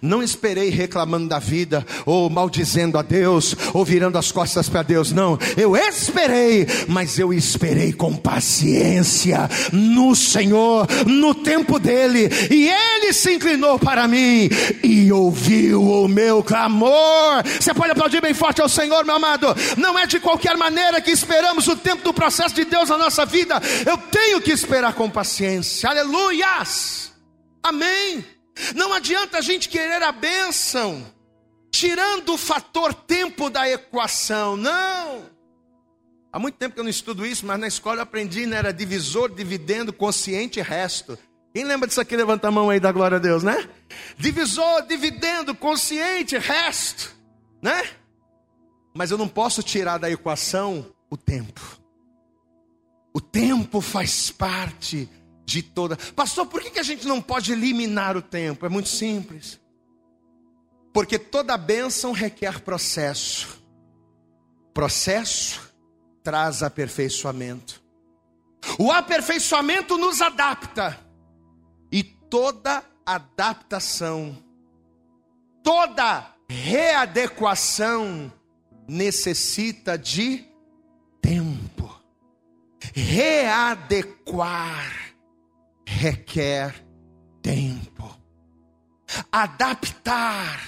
Não 0.02 0.24
esperei 0.24 0.70
reclamando 0.70 1.28
da 1.28 1.40
vida, 1.40 1.86
ou 2.06 2.30
maldizendo 2.30 2.98
a 2.98 3.02
Deus, 3.02 3.56
ou 3.74 3.84
virando 3.84 4.18
as 4.18 4.32
costas 4.32 4.70
para 4.70 4.84
Deus. 4.84 5.12
Não, 5.12 5.38
eu 5.58 5.76
esperei, 5.76 6.68
mas 6.88 7.18
eu 7.20 7.34
esperei 7.34 7.94
com 7.94 8.16
paciência 8.16 9.50
no 9.72 10.16
Senhor, 10.16 10.88
no 11.06 11.34
tempo 11.36 11.80
dele, 11.80 12.30
e 12.50 12.70
ele 12.70 13.14
se 13.14 13.36
inclinou 13.36 13.80
para 13.80 14.08
mim 14.08 14.50
e 14.84 15.12
ouviu 15.12 15.82
o 15.82 16.08
meu 16.08 16.44
clamor. 16.44 17.44
Você 17.60 17.74
pode 17.74 17.92
aplaudir 17.92 18.22
bem 18.22 18.34
forte 18.34 18.62
ao 18.62 18.70
Senhor, 18.70 19.06
meu 19.06 19.16
amado. 19.16 19.48
Não 19.78 19.98
é 19.98 20.06
de 20.06 20.20
qualquer 20.20 20.58
maneira 20.58 21.02
que 21.02 21.12
esperamos 21.12 21.68
o 21.68 21.76
tempo 21.76 22.04
do 22.04 22.14
processo 22.14 22.56
de 22.56 22.66
Deus 22.66 22.90
na 22.90 22.98
nossa 22.98 23.26
vida. 23.26 23.62
Eu 23.86 23.98
tenho 23.98 24.42
que 24.42 24.52
esperar 24.52 24.94
com 24.94 25.10
paciência. 25.10 25.90
Aleluias. 25.90 27.12
Amém. 27.64 28.39
Não 28.76 28.94
adianta 28.94 29.38
a 29.38 29.42
gente 29.42 29.70
querer 29.70 30.02
a 30.04 30.12
bênção, 30.12 31.06
tirando 31.72 32.34
o 32.34 32.38
fator 32.38 32.94
tempo 32.94 33.50
da 33.50 33.70
equação, 33.70 34.58
não. 34.58 35.30
Há 36.32 36.38
muito 36.38 36.56
tempo 36.56 36.76
que 36.76 36.80
eu 36.80 36.84
não 36.84 36.92
estudo 36.92 37.26
isso, 37.26 37.46
mas 37.46 37.60
na 37.60 37.68
escola 37.68 37.98
eu 37.98 38.04
aprendi, 38.04 38.46
né? 38.46 38.58
Era 38.58 38.72
divisor, 38.72 39.34
dividendo, 39.34 39.92
consciente 39.92 40.60
e 40.60 40.62
resto. 40.62 41.18
Quem 41.54 41.64
lembra 41.64 41.88
disso 41.88 42.00
aqui? 42.00 42.16
Levanta 42.16 42.48
a 42.48 42.52
mão 42.52 42.70
aí 42.70 42.80
da 42.80 42.92
glória 42.92 43.18
a 43.18 43.20
Deus, 43.20 43.42
né? 43.42 43.68
Divisor, 44.18 44.84
dividendo, 44.84 45.56
consciente, 45.56 46.38
resto, 46.38 47.16
né? 47.62 47.84
Mas 48.94 49.10
eu 49.10 49.18
não 49.18 49.28
posso 49.28 49.64
tirar 49.64 49.98
da 49.98 50.10
equação 50.12 50.86
o 51.10 51.18
tempo. 51.18 51.80
O 53.12 53.20
tempo 53.20 53.82
faz 53.82 54.30
parte 54.30 55.10
de 55.50 55.64
toda. 55.64 55.98
Pastor, 56.16 56.46
por 56.46 56.62
que 56.62 56.80
a 56.80 56.84
gente 56.84 57.08
não 57.08 57.20
pode 57.20 57.52
eliminar 57.52 58.16
o 58.16 58.22
tempo? 58.22 58.66
É 58.66 58.70
muito 58.70 58.90
simples. 58.90 59.60
Porque 60.94 61.18
toda 61.18 61.58
bênção 61.58 62.12
requer 62.12 62.62
processo. 62.62 63.60
Processo 64.74 65.74
traz 66.24 66.62
aperfeiçoamento. 66.62 67.82
O 68.78 68.92
aperfeiçoamento 68.92 69.98
nos 69.98 70.22
adapta. 70.22 71.00
E 71.92 72.04
toda 72.04 72.84
adaptação, 73.04 74.38
toda 75.64 76.36
readequação 76.48 78.32
necessita 78.88 79.98
de 79.98 80.46
tempo. 81.20 82.00
Readequar 82.94 85.09
requer 85.90 86.76
tempo. 87.42 88.16
Adaptar, 89.32 90.62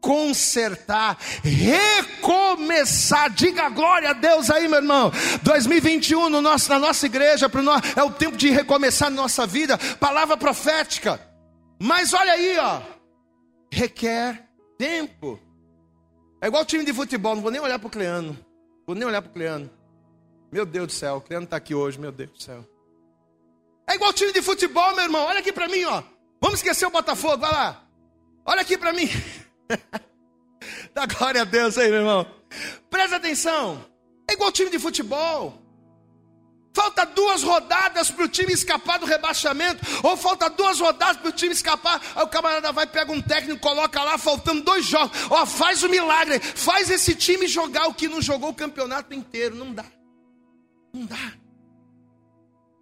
consertar, 0.00 1.16
recomeçar. 1.42 3.30
Diga 3.30 3.68
glória 3.68 4.10
a 4.10 4.12
Deus 4.12 4.50
aí, 4.50 4.66
meu 4.66 4.80
irmão. 4.80 5.12
2021 5.42 6.28
no 6.28 6.42
nosso, 6.42 6.68
na 6.68 6.78
nossa 6.78 7.06
igreja 7.06 7.48
nós, 7.62 7.82
é 7.96 8.02
o 8.02 8.10
tempo 8.10 8.36
de 8.36 8.50
recomeçar 8.50 9.10
na 9.10 9.22
nossa 9.22 9.46
vida. 9.46 9.78
Palavra 10.00 10.36
profética. 10.36 11.20
Mas 11.78 12.12
olha 12.12 12.32
aí, 12.32 12.58
ó. 12.58 12.82
Requer 13.72 14.44
tempo. 14.76 15.40
É 16.40 16.48
igual 16.48 16.64
time 16.64 16.84
de 16.84 16.92
futebol, 16.92 17.34
não 17.34 17.42
vou 17.42 17.50
nem 17.50 17.60
olhar 17.60 17.78
para 17.78 17.86
o 17.86 17.90
Cleano. 17.90 18.36
Vou 18.86 18.96
nem 18.96 19.06
olhar 19.06 19.22
para 19.22 19.30
o 19.30 19.34
Cleano. 19.34 19.70
Meu 20.52 20.66
Deus 20.66 20.86
do 20.88 20.92
céu, 20.92 21.16
o 21.16 21.20
Cleano 21.20 21.44
está 21.44 21.56
aqui 21.56 21.74
hoje, 21.74 21.98
meu 21.98 22.12
Deus 22.12 22.30
do 22.30 22.42
céu. 22.42 22.75
É 23.88 23.94
igual 23.94 24.12
time 24.12 24.32
de 24.32 24.42
futebol, 24.42 24.94
meu 24.94 25.04
irmão. 25.04 25.24
Olha 25.24 25.40
aqui 25.40 25.52
para 25.52 25.68
mim, 25.68 25.84
ó. 25.84 26.02
Vamos 26.40 26.58
esquecer 26.58 26.86
o 26.86 26.90
Botafogo, 26.90 27.38
vai 27.38 27.52
lá. 27.52 27.84
Olha 28.44 28.62
aqui 28.62 28.76
para 28.76 28.92
mim. 28.92 29.08
Dá 30.92 31.06
glória 31.06 31.42
a 31.42 31.44
Deus 31.44 31.78
aí, 31.78 31.88
meu 31.88 32.00
irmão. 32.00 32.26
Presta 32.90 33.16
atenção. 33.16 33.84
É 34.28 34.32
igual 34.32 34.50
time 34.50 34.70
de 34.70 34.78
futebol. 34.78 35.62
Falta 36.74 37.06
duas 37.06 37.42
rodadas 37.42 38.10
para 38.10 38.24
o 38.24 38.28
time 38.28 38.52
escapar 38.52 38.98
do 38.98 39.06
rebaixamento, 39.06 39.82
ou 40.02 40.14
falta 40.14 40.50
duas 40.50 40.78
rodadas 40.78 41.16
para 41.16 41.30
o 41.30 41.32
time 41.32 41.54
escapar. 41.54 42.02
Aí 42.14 42.22
o 42.22 42.28
camarada 42.28 42.70
vai, 42.70 42.86
pega 42.86 43.10
um 43.10 43.22
técnico, 43.22 43.58
coloca 43.60 44.02
lá, 44.02 44.18
faltando 44.18 44.62
dois 44.62 44.84
jogos. 44.84 45.16
Ó, 45.30 45.46
faz 45.46 45.82
o 45.82 45.88
milagre, 45.88 46.38
faz 46.38 46.90
esse 46.90 47.14
time 47.14 47.46
jogar 47.46 47.86
o 47.86 47.94
que 47.94 48.08
não 48.08 48.20
jogou 48.20 48.50
o 48.50 48.54
campeonato 48.54 49.14
inteiro. 49.14 49.54
Não 49.54 49.72
dá. 49.72 49.86
Não 50.92 51.06
dá. 51.06 51.32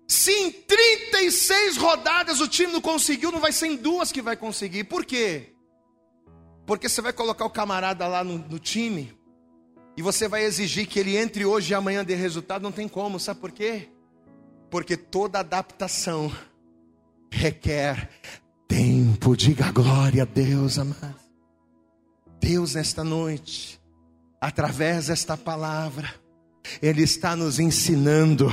Se 0.07 0.31
em 0.31 0.51
36 0.51 1.77
rodadas 1.77 2.41
o 2.41 2.49
time 2.49 2.73
não 2.73 2.81
conseguiu, 2.81 3.33
não 3.33 3.41
vai 3.41 3.53
ser 3.53 3.69
em 3.69 3.77
duas 3.77 4.13
que 4.13 4.21
vai 4.21 4.37
conseguir. 4.37 4.85
Por 4.85 5.05
quê? 5.05 5.55
Porque 6.67 6.89
você 6.89 7.01
vai 7.01 7.13
colocar 7.13 7.45
o 7.45 7.51
camarada 7.51 8.07
lá 8.07 8.23
no, 8.23 8.39
no 8.39 8.59
time 8.59 9.17
e 9.97 10.03
você 10.03 10.29
vai 10.29 10.45
exigir 10.45 10.87
que 10.87 10.99
ele 10.99 11.17
entre 11.17 11.45
hoje 11.45 11.73
e 11.73 11.75
amanhã 11.75 12.05
dê 12.05 12.15
resultado. 12.15 12.63
Não 12.63 12.73
tem 12.73 12.89
como, 12.89 13.19
sabe 13.19 13.41
por 13.41 13.53
quê? 13.53 13.89
Porque 14.71 14.97
toda 14.97 15.39
adaptação 15.39 16.33
requer 17.31 18.11
tempo. 18.69 19.37
Diga 19.37 19.71
glória 19.71 20.23
a 20.23 20.27
Deus, 20.27 20.79
amado. 20.79 21.25
Deus, 22.41 22.75
nesta 22.75 23.03
noite, 23.03 23.81
através 24.41 25.07
desta 25.07 25.37
palavra, 25.37 26.13
ele 26.81 27.03
está 27.03 27.37
nos 27.37 27.59
ensinando 27.59 28.53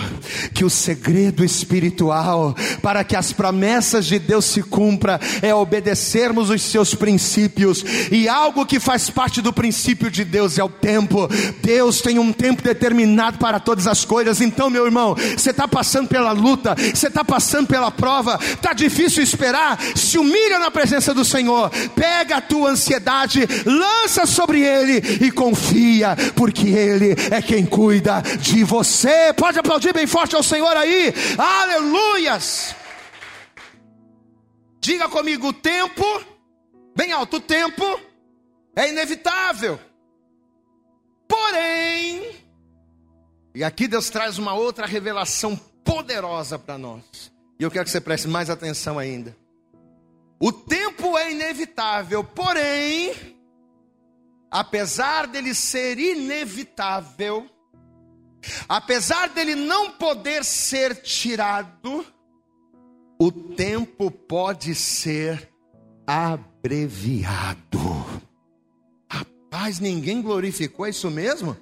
que 0.53 0.63
o 0.63 0.69
segredo 0.69 1.43
espiritual 1.43 2.55
para 2.81 3.03
que 3.03 3.15
as 3.15 3.33
promessas 3.33 4.05
de 4.05 4.19
Deus 4.19 4.45
se 4.45 4.61
cumpra 4.61 5.19
é 5.41 5.53
obedecermos 5.53 6.49
os 6.49 6.61
seus 6.61 6.93
princípios 6.93 7.83
e 8.11 8.27
algo 8.27 8.65
que 8.65 8.79
faz 8.79 9.09
parte 9.09 9.41
do 9.41 9.53
princípio 9.53 10.09
de 10.09 10.23
Deus 10.23 10.57
é 10.57 10.63
o 10.63 10.69
tempo. 10.69 11.27
Deus 11.61 12.01
tem 12.01 12.19
um 12.19 12.31
tempo 12.31 12.61
determinado 12.61 13.37
para 13.37 13.59
todas 13.59 13.87
as 13.87 14.05
coisas. 14.05 14.41
Então, 14.41 14.69
meu 14.69 14.85
irmão, 14.85 15.15
você 15.15 15.51
está 15.51 15.67
passando 15.67 16.07
pela 16.07 16.31
luta, 16.31 16.75
você 16.75 17.07
está 17.07 17.23
passando 17.23 17.67
pela 17.67 17.91
prova, 17.91 18.39
está 18.41 18.73
difícil 18.73 19.23
esperar. 19.23 19.79
Se 19.95 20.17
humilha 20.17 20.59
na 20.59 20.71
presença 20.71 21.13
do 21.13 21.25
Senhor, 21.25 21.69
pega 21.95 22.37
a 22.37 22.41
tua 22.41 22.71
ansiedade, 22.71 23.47
lança 23.65 24.25
sobre 24.25 24.61
Ele 24.61 25.25
e 25.25 25.31
confia, 25.31 26.15
porque 26.35 26.67
Ele 26.67 27.15
é 27.29 27.41
quem 27.41 27.65
cuida 27.65 28.00
cuida 28.01 28.21
de 28.39 28.63
você. 28.63 29.31
Pode 29.33 29.59
aplaudir 29.59 29.93
bem 29.93 30.07
forte 30.07 30.35
ao 30.35 30.43
Senhor 30.43 30.75
aí. 30.75 31.13
Aleluias. 31.37 32.75
Diga 34.79 35.07
comigo: 35.07 35.49
o 35.49 35.53
tempo, 35.53 36.03
bem 36.95 37.11
alto, 37.11 37.37
o 37.37 37.41
tempo 37.41 37.83
é 38.75 38.89
inevitável. 38.89 39.79
Porém, 41.27 42.35
e 43.53 43.63
aqui 43.63 43.87
Deus 43.87 44.09
traz 44.09 44.37
uma 44.37 44.53
outra 44.53 44.85
revelação 44.85 45.55
poderosa 45.55 46.57
para 46.57 46.77
nós. 46.77 47.31
E 47.59 47.63
eu 47.63 47.71
quero 47.71 47.85
que 47.85 47.91
você 47.91 48.01
preste 48.01 48.27
mais 48.27 48.49
atenção 48.49 48.97
ainda. 48.97 49.37
O 50.39 50.51
tempo 50.51 51.15
é 51.17 51.31
inevitável, 51.31 52.23
porém, 52.23 53.13
apesar 54.49 55.27
dele 55.27 55.53
ser 55.53 55.99
inevitável, 55.99 57.47
Apesar 58.67 59.29
dele 59.29 59.55
não 59.55 59.91
poder 59.91 60.43
ser 60.43 60.95
tirado, 61.01 62.05
o 63.19 63.31
tempo 63.31 64.09
pode 64.09 64.73
ser 64.73 65.49
abreviado. 66.07 67.79
Rapaz, 69.09 69.79
ninguém 69.79 70.21
glorificou 70.21 70.87
isso 70.87 71.09
mesmo? 71.11 71.55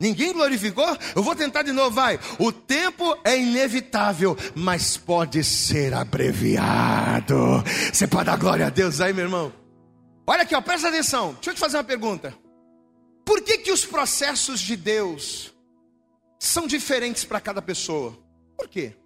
Ninguém 0.00 0.32
glorificou? 0.32 0.98
Eu 1.14 1.22
vou 1.22 1.36
tentar 1.36 1.62
de 1.62 1.70
novo, 1.70 1.94
vai. 1.94 2.18
O 2.40 2.50
tempo 2.50 3.16
é 3.22 3.38
inevitável, 3.38 4.36
mas 4.52 4.96
pode 4.96 5.44
ser 5.44 5.94
abreviado. 5.94 7.62
Você 7.92 8.08
pode 8.08 8.24
dar 8.24 8.36
glória 8.36 8.66
a 8.66 8.70
Deus 8.70 9.00
aí, 9.00 9.12
meu 9.12 9.26
irmão? 9.26 9.52
Olha 10.26 10.42
aqui, 10.42 10.56
ó, 10.56 10.60
presta 10.60 10.88
atenção. 10.88 11.34
Deixa 11.34 11.50
eu 11.50 11.54
te 11.54 11.60
fazer 11.60 11.76
uma 11.76 11.84
pergunta. 11.84 12.34
Por 13.24 13.42
que 13.42 13.58
que 13.58 13.70
os 13.70 13.84
processos 13.84 14.58
de 14.58 14.74
Deus 14.74 15.51
são 16.42 16.66
diferentes 16.66 17.24
para 17.24 17.40
cada 17.40 17.62
pessoa. 17.62 18.18
Por 18.58 18.68
quê? 18.68 18.96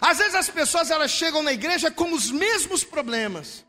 Às 0.00 0.16
vezes 0.16 0.34
as 0.34 0.48
pessoas 0.48 0.90
elas 0.90 1.10
chegam 1.10 1.42
na 1.42 1.52
igreja 1.52 1.90
com 1.90 2.14
os 2.14 2.30
mesmos 2.30 2.82
problemas, 2.82 3.62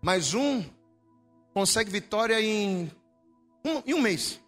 mas 0.00 0.32
um 0.32 0.64
consegue 1.52 1.90
vitória 1.90 2.40
em 2.40 2.88
um, 3.64 3.82
em 3.84 3.94
um 3.94 4.00
mês. 4.00 4.40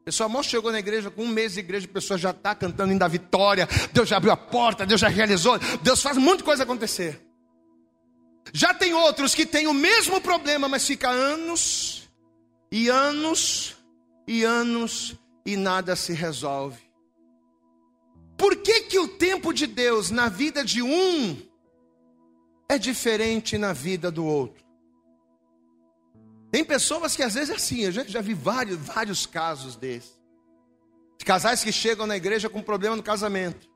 A 0.00 0.04
pessoa 0.06 0.28
mal 0.28 0.42
chegou 0.42 0.72
na 0.72 0.80
igreja, 0.80 1.12
com 1.12 1.22
um 1.22 1.28
mês 1.28 1.52
de 1.52 1.60
igreja, 1.60 1.86
a 1.86 1.92
pessoa 1.92 2.18
já 2.18 2.30
está 2.30 2.56
cantando 2.56 2.90
ainda 2.90 3.04
a 3.04 3.08
vitória, 3.08 3.68
Deus 3.92 4.08
já 4.08 4.16
abriu 4.16 4.32
a 4.32 4.36
porta, 4.36 4.84
Deus 4.84 5.00
já 5.00 5.06
realizou, 5.06 5.60
Deus 5.80 6.02
faz 6.02 6.16
muita 6.16 6.42
coisa 6.42 6.64
acontecer. 6.64 7.24
Já 8.52 8.74
tem 8.74 8.94
outros 8.94 9.32
que 9.32 9.46
têm 9.46 9.68
o 9.68 9.72
mesmo 9.72 10.20
problema, 10.20 10.68
mas 10.68 10.84
fica 10.84 11.08
anos 11.08 12.10
e 12.70 12.88
anos 12.88 13.76
e 14.26 14.42
anos 14.42 15.21
e 15.44 15.56
nada 15.56 15.96
se 15.96 16.12
resolve. 16.12 16.80
Por 18.36 18.56
que, 18.56 18.82
que 18.82 18.98
o 18.98 19.08
tempo 19.08 19.52
de 19.52 19.66
Deus 19.66 20.10
na 20.10 20.28
vida 20.28 20.64
de 20.64 20.82
um 20.82 21.40
é 22.68 22.78
diferente 22.78 23.56
na 23.56 23.72
vida 23.72 24.10
do 24.10 24.24
outro? 24.24 24.64
Tem 26.50 26.64
pessoas 26.64 27.16
que 27.16 27.22
às 27.22 27.34
vezes 27.34 27.50
é 27.50 27.54
assim, 27.54 27.80
eu 27.80 27.92
já, 27.92 28.04
já 28.04 28.20
vi 28.20 28.34
vários, 28.34 28.78
vários 28.78 29.26
casos 29.26 29.76
desses. 29.76 30.20
De 31.18 31.24
casais 31.24 31.62
que 31.62 31.72
chegam 31.72 32.06
na 32.06 32.16
igreja 32.16 32.48
com 32.48 32.60
problema 32.60 32.96
no 32.96 33.02
casamento. 33.02 33.70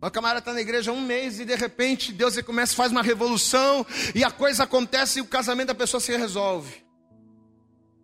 Uma 0.00 0.10
camarada 0.10 0.40
está 0.40 0.52
na 0.52 0.60
igreja 0.60 0.92
um 0.92 1.00
mês 1.00 1.40
e 1.40 1.44
de 1.44 1.54
repente 1.56 2.12
Deus 2.12 2.40
começa, 2.42 2.74
faz 2.74 2.92
uma 2.92 3.02
revolução 3.02 3.84
e 4.14 4.22
a 4.22 4.30
coisa 4.30 4.64
acontece 4.64 5.18
e 5.18 5.22
o 5.22 5.26
casamento 5.26 5.68
da 5.68 5.74
pessoa 5.74 6.00
se 6.00 6.16
resolve. 6.16 6.87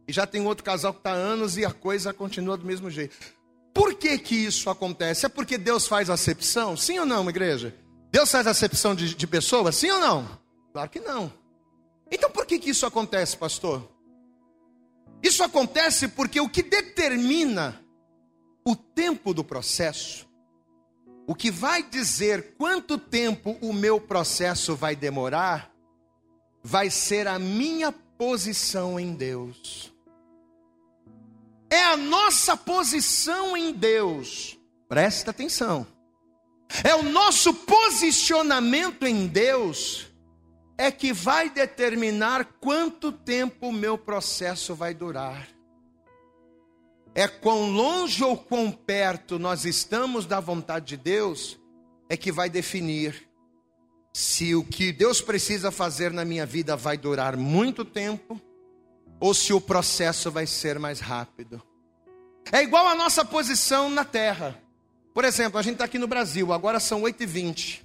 E 0.06 0.12
já 0.12 0.26
tem 0.26 0.46
outro 0.46 0.64
casal 0.64 0.92
que 0.92 1.00
está 1.00 1.12
há 1.12 1.14
anos 1.14 1.56
e 1.56 1.64
a 1.64 1.72
coisa 1.72 2.12
continua 2.12 2.56
do 2.56 2.66
mesmo 2.66 2.90
jeito. 2.90 3.16
Por 3.72 3.94
que 3.94 4.18
que 4.18 4.34
isso 4.34 4.68
acontece? 4.70 5.26
É 5.26 5.28
porque 5.28 5.58
Deus 5.58 5.86
faz 5.86 6.10
acepção? 6.10 6.76
Sim 6.76 7.00
ou 7.00 7.06
não, 7.06 7.28
igreja? 7.28 7.74
Deus 8.12 8.30
faz 8.30 8.46
acepção 8.46 8.94
de, 8.94 9.14
de 9.14 9.26
pessoas? 9.26 9.74
Sim 9.74 9.90
ou 9.90 10.00
não? 10.00 10.38
Claro 10.72 10.90
que 10.90 11.00
não. 11.00 11.32
Então 12.10 12.30
por 12.30 12.46
que 12.46 12.58
que 12.58 12.70
isso 12.70 12.86
acontece, 12.86 13.36
pastor? 13.36 13.90
Isso 15.22 15.42
acontece 15.42 16.06
porque 16.06 16.40
o 16.40 16.48
que 16.48 16.62
determina 16.62 17.80
o 18.64 18.76
tempo 18.76 19.32
do 19.32 19.42
processo, 19.42 20.28
o 21.26 21.34
que 21.34 21.50
vai 21.50 21.82
dizer 21.82 22.54
quanto 22.58 22.98
tempo 22.98 23.56
o 23.62 23.72
meu 23.72 23.98
processo 24.00 24.76
vai 24.76 24.94
demorar, 24.94 25.72
vai 26.62 26.90
ser 26.90 27.26
a 27.26 27.38
minha 27.38 27.90
posição 27.90 29.00
em 29.00 29.14
Deus 29.14 29.93
é 31.74 31.82
a 31.82 31.96
nossa 31.96 32.56
posição 32.56 33.56
em 33.56 33.72
Deus. 33.72 34.56
Presta 34.88 35.32
atenção. 35.32 35.84
É 36.84 36.94
o 36.94 37.02
nosso 37.02 37.52
posicionamento 37.52 39.06
em 39.06 39.26
Deus 39.26 40.06
é 40.78 40.90
que 40.90 41.12
vai 41.12 41.50
determinar 41.50 42.44
quanto 42.60 43.10
tempo 43.10 43.68
o 43.68 43.72
meu 43.72 43.98
processo 43.98 44.74
vai 44.74 44.94
durar. 44.94 45.48
É 47.14 47.26
quão 47.28 47.70
longe 47.70 48.22
ou 48.22 48.36
quão 48.36 48.70
perto 48.70 49.38
nós 49.38 49.64
estamos 49.64 50.26
da 50.26 50.40
vontade 50.40 50.86
de 50.86 50.96
Deus 50.96 51.58
é 52.08 52.16
que 52.16 52.30
vai 52.30 52.48
definir 52.48 53.28
se 54.12 54.54
o 54.54 54.64
que 54.64 54.92
Deus 54.92 55.20
precisa 55.20 55.72
fazer 55.72 56.12
na 56.12 56.24
minha 56.24 56.46
vida 56.46 56.76
vai 56.76 56.96
durar 56.96 57.36
muito 57.36 57.84
tempo 57.84 58.40
ou 59.24 59.32
se 59.32 59.54
o 59.54 59.60
processo 59.60 60.30
vai 60.30 60.46
ser 60.46 60.78
mais 60.78 61.00
rápido. 61.00 61.62
É 62.52 62.62
igual 62.62 62.86
a 62.86 62.94
nossa 62.94 63.24
posição 63.24 63.88
na 63.88 64.04
terra. 64.04 64.60
Por 65.14 65.24
exemplo, 65.24 65.58
a 65.58 65.62
gente 65.62 65.76
está 65.76 65.86
aqui 65.86 65.98
no 65.98 66.06
Brasil, 66.06 66.52
agora 66.52 66.78
são 66.78 67.00
8h20. 67.00 67.80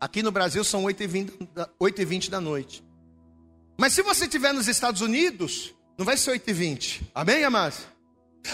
Aqui 0.00 0.22
no 0.22 0.32
Brasil 0.32 0.64
são 0.64 0.84
8h20, 0.84 2.30
da 2.30 2.40
noite. 2.40 2.82
Mas 3.78 3.92
se 3.92 4.00
você 4.00 4.24
estiver 4.24 4.54
nos 4.54 4.68
Estados 4.68 5.02
Unidos, 5.02 5.74
não 5.98 6.06
vai 6.06 6.16
ser 6.16 6.30
8h20. 6.30 7.02
Amém, 7.14 7.44
amados? 7.44 7.80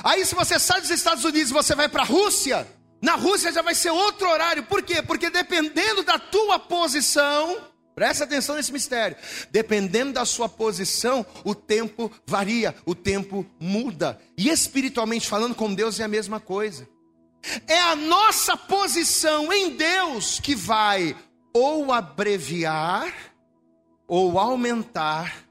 Aí 0.03 0.27
se 0.27 0.35
você 0.35 0.59
sai 0.59 0.81
dos 0.81 0.91
Estados 0.91 1.25
Unidos 1.25 1.51
e 1.51 1.55
você 1.55 1.77
vai 1.77 1.89
para 1.89 2.03
a 2.03 2.07
Rússia, 2.07 2.67
na 3.01 3.15
Rússia 3.15 3.53
já 3.53 3.63
vai 3.63 3.77
ser 3.77 3.91
outro 3.91 4.29
horário. 4.29 4.65
Por 4.65 4.83
quê? 4.83 5.01
Porque 5.01 5.31
dependendo 5.31 6.03
da 6.03 6.19
tua 6.19 6.59
posição, 6.59 7.57
Presta 7.99 8.23
atenção 8.23 8.55
nesse 8.55 8.73
mistério. 8.73 9.17
Dependendo 9.51 10.13
da 10.13 10.25
sua 10.25 10.49
posição, 10.49 11.27
o 11.43 11.53
tempo 11.53 12.09
varia, 12.25 12.73
o 12.87 12.95
tempo 12.95 13.45
muda. 13.59 14.21
E 14.37 14.49
espiritualmente 14.49 15.27
falando 15.27 15.57
com 15.57 15.75
Deus 15.75 15.99
é 15.99 16.05
a 16.05 16.09
mesma 16.09 16.39
coisa. 16.39 16.89
É 17.67 17.81
a 17.81 17.97
nossa 17.97 18.57
posição 18.57 19.53
em 19.53 19.77
Deus 19.77 20.39
que 20.39 20.55
vai 20.55 21.17
ou 21.53 21.93
abreviar 21.93 23.13
ou 24.07 24.39
aumentar 24.39 25.45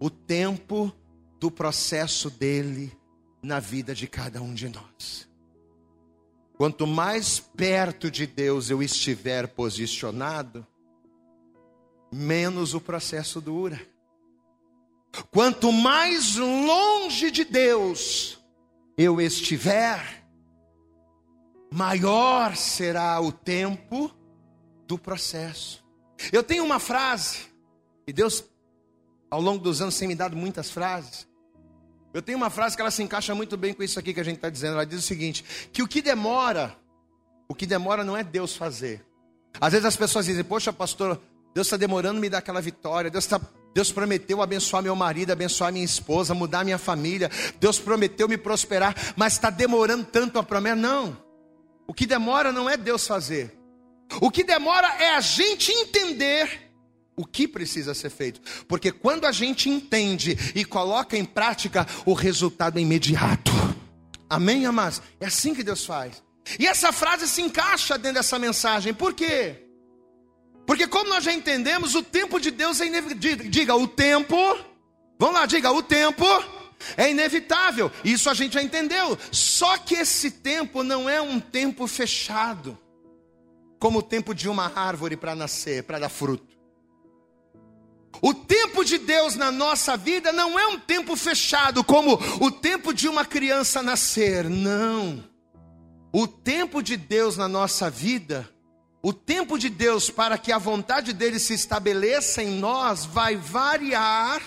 o 0.00 0.08
tempo 0.08 0.90
do 1.38 1.50
processo 1.50 2.30
dele 2.30 2.90
na 3.42 3.60
vida 3.60 3.94
de 3.94 4.06
cada 4.06 4.40
um 4.40 4.54
de 4.54 4.70
nós. 4.70 5.28
Quanto 6.56 6.86
mais 6.86 7.38
perto 7.38 8.10
de 8.10 8.26
Deus 8.26 8.70
eu 8.70 8.82
estiver 8.82 9.46
posicionado, 9.48 10.66
menos 12.12 12.74
o 12.74 12.80
processo 12.80 13.40
dura. 13.40 13.80
Quanto 15.30 15.72
mais 15.72 16.36
longe 16.36 17.30
de 17.30 17.44
Deus 17.44 18.38
eu 18.96 19.20
estiver, 19.20 20.24
maior 21.72 22.54
será 22.56 23.20
o 23.20 23.32
tempo 23.32 24.14
do 24.86 24.98
processo. 24.98 25.82
Eu 26.30 26.42
tenho 26.42 26.64
uma 26.64 26.78
frase, 26.78 27.46
e 28.06 28.12
Deus, 28.12 28.44
ao 29.30 29.40
longo 29.40 29.62
dos 29.62 29.80
anos, 29.80 29.98
tem 29.98 30.06
me 30.06 30.14
dado 30.14 30.36
muitas 30.36 30.70
frases. 30.70 31.26
Eu 32.12 32.20
tenho 32.20 32.36
uma 32.36 32.50
frase 32.50 32.76
que 32.76 32.82
ela 32.82 32.90
se 32.90 33.02
encaixa 33.02 33.34
muito 33.34 33.56
bem 33.56 33.72
com 33.72 33.82
isso 33.82 33.98
aqui 33.98 34.12
que 34.12 34.20
a 34.20 34.24
gente 34.24 34.36
está 34.36 34.50
dizendo. 34.50 34.74
Ela 34.74 34.84
diz 34.84 34.98
o 34.98 35.02
seguinte: 35.02 35.42
que 35.72 35.82
o 35.82 35.88
que 35.88 36.02
demora, 36.02 36.76
o 37.48 37.54
que 37.54 37.66
demora 37.66 38.04
não 38.04 38.16
é 38.16 38.22
Deus 38.22 38.54
fazer. 38.54 39.04
Às 39.58 39.72
vezes 39.72 39.86
as 39.86 39.96
pessoas 39.96 40.26
dizem, 40.26 40.44
poxa, 40.44 40.72
pastor, 40.72 41.20
Deus 41.54 41.66
está 41.66 41.76
demorando 41.76 42.20
me 42.20 42.28
dar 42.28 42.38
aquela 42.38 42.60
vitória, 42.60 43.10
Deus 43.10 43.24
está 43.24 43.40
Deus 43.74 43.90
prometeu 43.90 44.42
abençoar 44.42 44.82
meu 44.82 44.94
marido, 44.94 45.32
abençoar 45.32 45.72
minha 45.72 45.84
esposa, 45.84 46.34
mudar 46.34 46.64
minha 46.64 46.78
família. 46.78 47.30
Deus 47.58 47.78
prometeu 47.78 48.28
me 48.28 48.36
prosperar, 48.36 48.94
mas 49.16 49.34
está 49.34 49.48
demorando 49.48 50.04
tanto 50.04 50.38
a 50.38 50.42
promessa. 50.42 50.76
Não. 50.76 51.16
O 51.86 51.94
que 51.94 52.06
demora 52.06 52.52
não 52.52 52.68
é 52.68 52.76
Deus 52.76 53.06
fazer. 53.06 53.56
O 54.20 54.30
que 54.30 54.44
demora 54.44 54.86
é 54.98 55.14
a 55.14 55.20
gente 55.20 55.72
entender 55.72 56.70
o 57.16 57.24
que 57.24 57.48
precisa 57.48 57.94
ser 57.94 58.10
feito. 58.10 58.40
Porque 58.66 58.92
quando 58.92 59.24
a 59.24 59.32
gente 59.32 59.68
entende 59.68 60.36
e 60.54 60.64
coloca 60.64 61.16
em 61.16 61.24
prática, 61.24 61.86
o 62.04 62.12
resultado 62.12 62.78
é 62.78 62.82
imediato. 62.82 63.52
Amém, 64.28 64.66
amados? 64.66 65.00
É 65.20 65.26
assim 65.26 65.54
que 65.54 65.62
Deus 65.62 65.84
faz. 65.84 66.22
E 66.58 66.66
essa 66.66 66.92
frase 66.92 67.28
se 67.28 67.40
encaixa 67.40 67.96
dentro 67.96 68.18
dessa 68.18 68.38
mensagem. 68.38 68.92
Por 68.92 69.14
quê? 69.14 69.71
Porque 70.66 70.86
como 70.86 71.10
nós 71.10 71.24
já 71.24 71.32
entendemos, 71.32 71.94
o 71.94 72.02
tempo 72.02 72.40
de 72.40 72.50
Deus 72.50 72.80
é 72.80 72.86
inevitável. 72.86 73.50
Diga, 73.50 73.74
o 73.74 73.86
tempo. 73.88 74.36
Vamos 75.18 75.34
lá, 75.34 75.46
diga, 75.46 75.70
o 75.72 75.82
tempo 75.82 76.24
é 76.96 77.10
inevitável. 77.10 77.90
Isso 78.04 78.30
a 78.30 78.34
gente 78.34 78.54
já 78.54 78.62
entendeu. 78.62 79.18
Só 79.30 79.78
que 79.78 79.94
esse 79.94 80.30
tempo 80.30 80.82
não 80.82 81.08
é 81.08 81.20
um 81.20 81.40
tempo 81.40 81.86
fechado, 81.86 82.78
como 83.78 83.98
o 83.98 84.02
tempo 84.02 84.34
de 84.34 84.48
uma 84.48 84.72
árvore 84.74 85.16
para 85.16 85.34
nascer, 85.34 85.84
para 85.84 85.98
dar 85.98 86.08
fruto. 86.08 86.52
O 88.20 88.32
tempo 88.34 88.84
de 88.84 88.98
Deus 88.98 89.34
na 89.34 89.50
nossa 89.50 89.96
vida 89.96 90.32
não 90.32 90.58
é 90.58 90.66
um 90.66 90.78
tempo 90.78 91.16
fechado, 91.16 91.82
como 91.82 92.14
o 92.40 92.50
tempo 92.50 92.92
de 92.92 93.08
uma 93.08 93.24
criança 93.24 93.82
nascer. 93.82 94.48
Não. 94.48 95.24
O 96.12 96.28
tempo 96.28 96.82
de 96.82 96.96
Deus 96.96 97.36
na 97.36 97.48
nossa 97.48 97.88
vida 97.88 98.48
o 99.02 99.12
tempo 99.12 99.58
de 99.58 99.68
Deus 99.68 100.08
para 100.08 100.38
que 100.38 100.52
a 100.52 100.58
vontade 100.58 101.12
dele 101.12 101.40
se 101.40 101.54
estabeleça 101.54 102.40
em 102.42 102.50
nós 102.58 103.04
vai 103.04 103.36
variar 103.36 104.40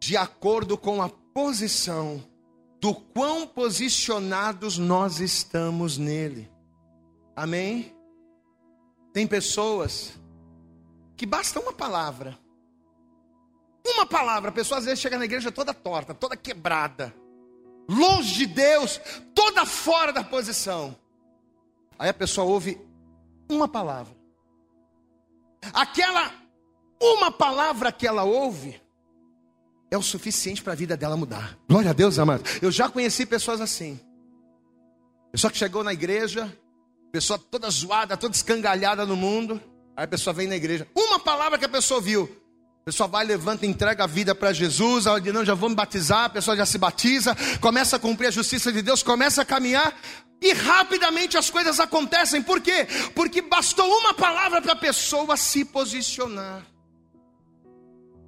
de 0.00 0.16
acordo 0.16 0.76
com 0.76 1.00
a 1.00 1.08
posição 1.08 2.22
do 2.80 2.92
quão 2.92 3.46
posicionados 3.46 4.76
nós 4.76 5.20
estamos 5.20 5.96
nele. 5.96 6.50
Amém? 7.36 7.94
Tem 9.12 9.28
pessoas 9.28 10.12
que 11.16 11.24
basta 11.24 11.60
uma 11.60 11.72
palavra. 11.72 12.36
Uma 13.86 14.04
palavra, 14.04 14.50
a 14.50 14.52
pessoa 14.52 14.78
às 14.78 14.84
vezes 14.84 14.98
chega 14.98 15.16
na 15.16 15.24
igreja 15.24 15.52
toda 15.52 15.72
torta, 15.72 16.12
toda 16.12 16.36
quebrada, 16.36 17.14
longe 17.88 18.34
de 18.34 18.46
Deus, 18.46 19.00
toda 19.32 19.64
fora 19.64 20.12
da 20.12 20.24
posição. 20.24 20.96
Aí 21.96 22.08
a 22.08 22.14
pessoa 22.14 22.44
ouve 22.44 22.80
uma 23.54 23.68
palavra. 23.68 24.14
Aquela 25.72 26.32
uma 27.00 27.32
palavra 27.32 27.90
que 27.90 28.06
ela 28.06 28.22
ouve 28.22 28.80
é 29.90 29.98
o 29.98 30.02
suficiente 30.02 30.62
para 30.62 30.72
a 30.72 30.76
vida 30.76 30.96
dela 30.96 31.16
mudar. 31.16 31.58
Glória 31.68 31.90
a 31.90 31.92
Deus, 31.92 32.18
amado. 32.18 32.44
Eu 32.62 32.70
já 32.70 32.88
conheci 32.88 33.26
pessoas 33.26 33.60
assim. 33.60 34.00
Pessoa 35.32 35.50
que 35.50 35.58
chegou 35.58 35.82
na 35.82 35.92
igreja, 35.92 36.50
pessoa 37.10 37.38
toda 37.38 37.68
zoada, 37.70 38.16
toda 38.16 38.34
escangalhada 38.34 39.04
no 39.04 39.16
mundo. 39.16 39.60
Aí 39.96 40.04
a 40.04 40.08
pessoa 40.08 40.32
vem 40.32 40.46
na 40.46 40.56
igreja. 40.56 40.86
Uma 40.94 41.18
palavra 41.18 41.58
que 41.58 41.64
a 41.64 41.68
pessoa 41.68 42.00
viu. 42.00 42.30
A 42.82 42.84
pessoa 42.86 43.06
vai, 43.06 43.24
levanta, 43.24 43.66
entrega 43.66 44.04
a 44.04 44.06
vida 44.06 44.34
para 44.34 44.52
Jesus. 44.52 45.06
Ela 45.06 45.20
diz: 45.20 45.32
Não, 45.32 45.44
já 45.44 45.54
vou 45.54 45.68
me 45.68 45.74
batizar. 45.74 46.24
A 46.24 46.30
pessoa 46.30 46.56
já 46.56 46.66
se 46.66 46.78
batiza, 46.78 47.36
começa 47.60 47.96
a 47.96 47.98
cumprir 47.98 48.28
a 48.28 48.30
justiça 48.30 48.72
de 48.72 48.82
Deus, 48.82 49.02
começa 49.02 49.42
a 49.42 49.44
caminhar. 49.44 49.94
E 50.42 50.52
rapidamente 50.52 51.38
as 51.38 51.48
coisas 51.48 51.78
acontecem. 51.78 52.42
Por 52.42 52.60
quê? 52.60 52.86
Porque 53.14 53.40
bastou 53.40 53.86
uma 54.00 54.12
palavra 54.12 54.60
para 54.60 54.72
a 54.72 54.76
pessoa 54.76 55.36
se 55.36 55.64
posicionar. 55.64 56.66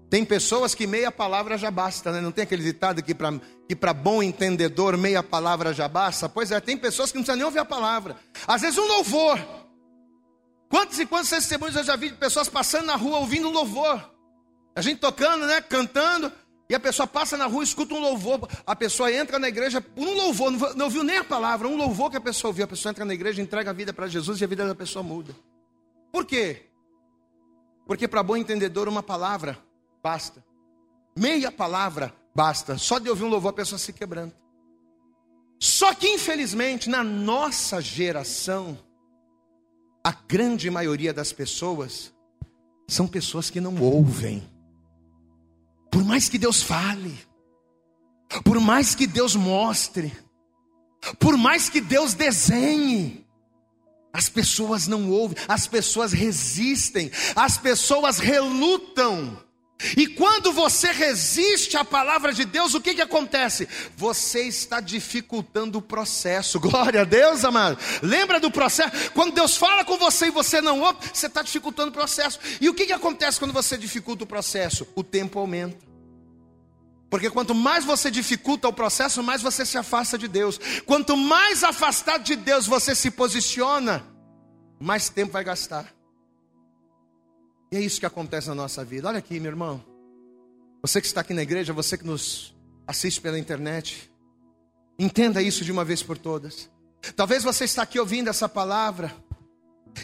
Tem 0.09 0.25
pessoas 0.25 0.77
que 0.77 0.87
meia 0.87 1.11
palavra 1.11 1.59
já 1.59 1.73
basta, 1.73 2.13
né? 2.13 2.21
Não 2.21 2.31
tem 2.31 2.45
aquele 2.45 2.63
ditado 2.63 3.03
que 3.03 3.13
para 3.13 3.33
que 3.69 3.75
bom 3.93 4.23
entendedor 4.23 4.97
meia 4.97 5.25
palavra 5.25 5.75
já 5.75 5.89
basta? 5.89 6.29
Pois 6.29 6.53
é, 6.53 6.61
tem 6.61 6.77
pessoas 6.77 7.11
que 7.11 7.19
não 7.19 7.25
precisam 7.25 7.37
nem 7.37 7.45
ouvir 7.45 7.59
a 7.59 7.65
palavra. 7.65 8.17
Às 8.47 8.63
vezes 8.63 8.79
um 8.79 8.87
louvor. 8.87 9.41
Quantos 10.69 11.01
e 11.01 11.07
quantos 11.07 11.31
testemunhos 11.31 11.75
eu 11.75 11.83
já 11.83 11.97
vi 11.97 12.11
de 12.11 12.17
pessoas 12.17 12.49
passando 12.49 12.87
na 12.87 12.95
rua 12.95 13.19
ouvindo 13.19 13.51
louvor? 13.51 14.09
A 14.77 14.81
gente 14.81 15.01
tocando, 15.01 15.47
né? 15.47 15.61
Cantando. 15.61 16.31
E 16.75 16.77
a 16.77 16.81
pessoa 16.81 17.07
passa 17.07 17.37
na 17.37 17.47
rua, 17.47 17.63
escuta 17.63 17.95
um 17.95 18.01
louvor. 18.01 18.49
A 18.67 18.75
pessoa 18.75 19.13
entra 19.13 19.39
na 19.39 19.49
igreja 19.49 19.81
por 19.81 20.09
um 20.09 20.13
louvor, 20.13 20.75
não 20.75 20.87
ouviu 20.87 21.05
nem 21.05 21.19
a 21.19 21.25
palavra, 21.25 21.69
um 21.69 21.77
louvor 21.77 22.11
que 22.11 22.17
a 22.17 22.21
pessoa 22.21 22.49
ouviu. 22.49 22.65
A 22.65 22.67
pessoa 22.67 22.91
entra 22.91 23.05
na 23.05 23.15
igreja, 23.15 23.41
entrega 23.41 23.71
a 23.71 23.73
vida 23.73 23.93
para 23.93 24.09
Jesus 24.09 24.41
e 24.41 24.45
a 24.45 24.47
vida 24.49 24.67
da 24.67 24.75
pessoa 24.75 25.01
muda. 25.01 25.37
Por 26.11 26.25
quê? 26.25 26.67
Porque 27.87 28.09
para 28.09 28.25
bom 28.25 28.37
entendedor, 28.37 28.89
uma 28.89 29.05
palavra 29.05 29.57
basta. 30.03 30.45
Meia 31.17 31.53
palavra 31.53 32.13
basta. 32.35 32.77
Só 32.77 32.99
de 32.99 33.09
ouvir 33.09 33.23
um 33.23 33.29
louvor, 33.29 33.51
a 33.51 33.55
pessoa 33.55 33.79
se 33.79 33.93
quebranta. 33.93 34.35
Só 35.61 35.95
que, 35.95 36.09
infelizmente, 36.09 36.91
na 36.91 37.05
nossa 37.05 37.81
geração, 37.81 38.77
a 40.03 40.11
grande 40.11 40.69
maioria 40.73 41.15
das 41.15 41.33
pessoas 41.33 42.13
são 42.89 43.07
pessoas 43.07 43.49
que 43.49 43.61
não 43.61 43.81
ouvem. 43.81 44.43
Por 45.95 46.03
mais 46.03 46.29
que 46.29 46.39
Deus 46.39 46.61
fale, 46.61 47.17
por 48.43 48.59
mais 48.59 48.97
que 48.97 49.07
Deus 49.07 49.37
mostre, 49.37 50.13
por 51.21 51.37
mais 51.37 51.69
que 51.69 51.81
Deus 51.81 52.15
desenhe, 52.15 53.25
as 54.13 54.29
pessoas 54.29 54.89
não 54.89 55.09
ouvem, 55.09 55.39
as 55.47 55.69
pessoas 55.69 56.13
resistem, 56.13 57.13
as 57.37 57.59
pessoas 57.59 58.19
relutam. 58.19 59.39
E 59.97 60.07
quando 60.07 60.53
você 60.53 60.91
resiste 60.93 61.77
à 61.77 61.85
palavra 61.85 62.33
de 62.33 62.45
Deus, 62.45 62.75
o 62.75 62.81
que, 62.81 62.95
que 62.95 63.03
acontece? 63.03 63.69
Você 63.97 64.43
está 64.43 64.81
dificultando 64.81 65.79
o 65.79 65.83
processo. 65.83 66.59
Glória 66.61 67.03
a 67.03 67.05
Deus, 67.05 67.45
amado. 67.45 67.79
Lembra 68.03 68.41
do 68.41 68.51
processo? 68.51 69.11
Quando 69.13 69.35
Deus 69.35 69.57
fala 69.57 69.85
com 69.85 69.97
você 69.99 70.27
e 70.27 70.31
você 70.31 70.61
não 70.61 70.81
ouve, 70.81 70.99
você 71.13 71.27
está 71.27 71.43
dificultando 71.43 71.91
o 71.91 71.93
processo. 71.93 72.39
E 72.61 72.69
o 72.69 72.75
que, 72.75 72.87
que 72.87 72.93
acontece 72.93 73.39
quando 73.39 73.53
você 73.53 73.77
dificulta 73.77 74.25
o 74.25 74.27
processo? 74.27 74.87
O 74.95 75.03
tempo 75.03 75.39
aumenta. 75.39 75.95
Porque 77.11 77.31
quanto 77.31 77.55
mais 77.55 77.85
você 77.85 78.11
dificulta 78.11 78.67
o 78.67 78.73
processo, 78.73 79.23
mais 79.23 79.41
você 79.41 79.65
se 79.65 79.79
afasta 79.79 80.19
de 80.19 80.27
Deus. 80.27 80.59
Quanto 80.85 81.17
mais 81.17 81.63
afastado 81.63 82.25
de 82.25 82.35
Deus 82.35 82.67
você 82.67 82.95
se 82.95 83.11
posiciona, 83.11 84.05
mais 84.81 85.09
tempo 85.09 85.33
vai 85.33 85.45
gastar. 85.45 85.95
E 87.75 87.77
é 87.77 87.81
isso 87.81 87.99
que 87.99 88.07
acontece 88.07 88.47
na 88.47 88.55
nossa 88.55 88.85
vida. 88.85 89.09
Olha 89.09 89.19
aqui, 89.19 89.41
meu 89.41 89.51
irmão. 89.51 89.85
Você 90.81 91.01
que 91.01 91.09
está 91.09 91.23
aqui 91.23 91.35
na 91.35 91.43
igreja, 91.43 91.73
você 91.73 91.99
que 91.99 92.07
nos 92.07 92.55
assiste 92.87 93.21
pela 93.21 93.37
internet, 93.37 94.09
entenda 94.97 95.43
isso 95.43 95.65
de 95.65 95.73
uma 95.73 95.85
vez 95.85 96.01
por 96.01 96.17
todas. 96.17 96.71
Talvez 97.17 97.43
você 97.43 97.65
está 97.65 97.83
aqui 97.83 97.99
ouvindo 97.99 98.31
essa 98.31 98.49
palavra, 98.49 99.13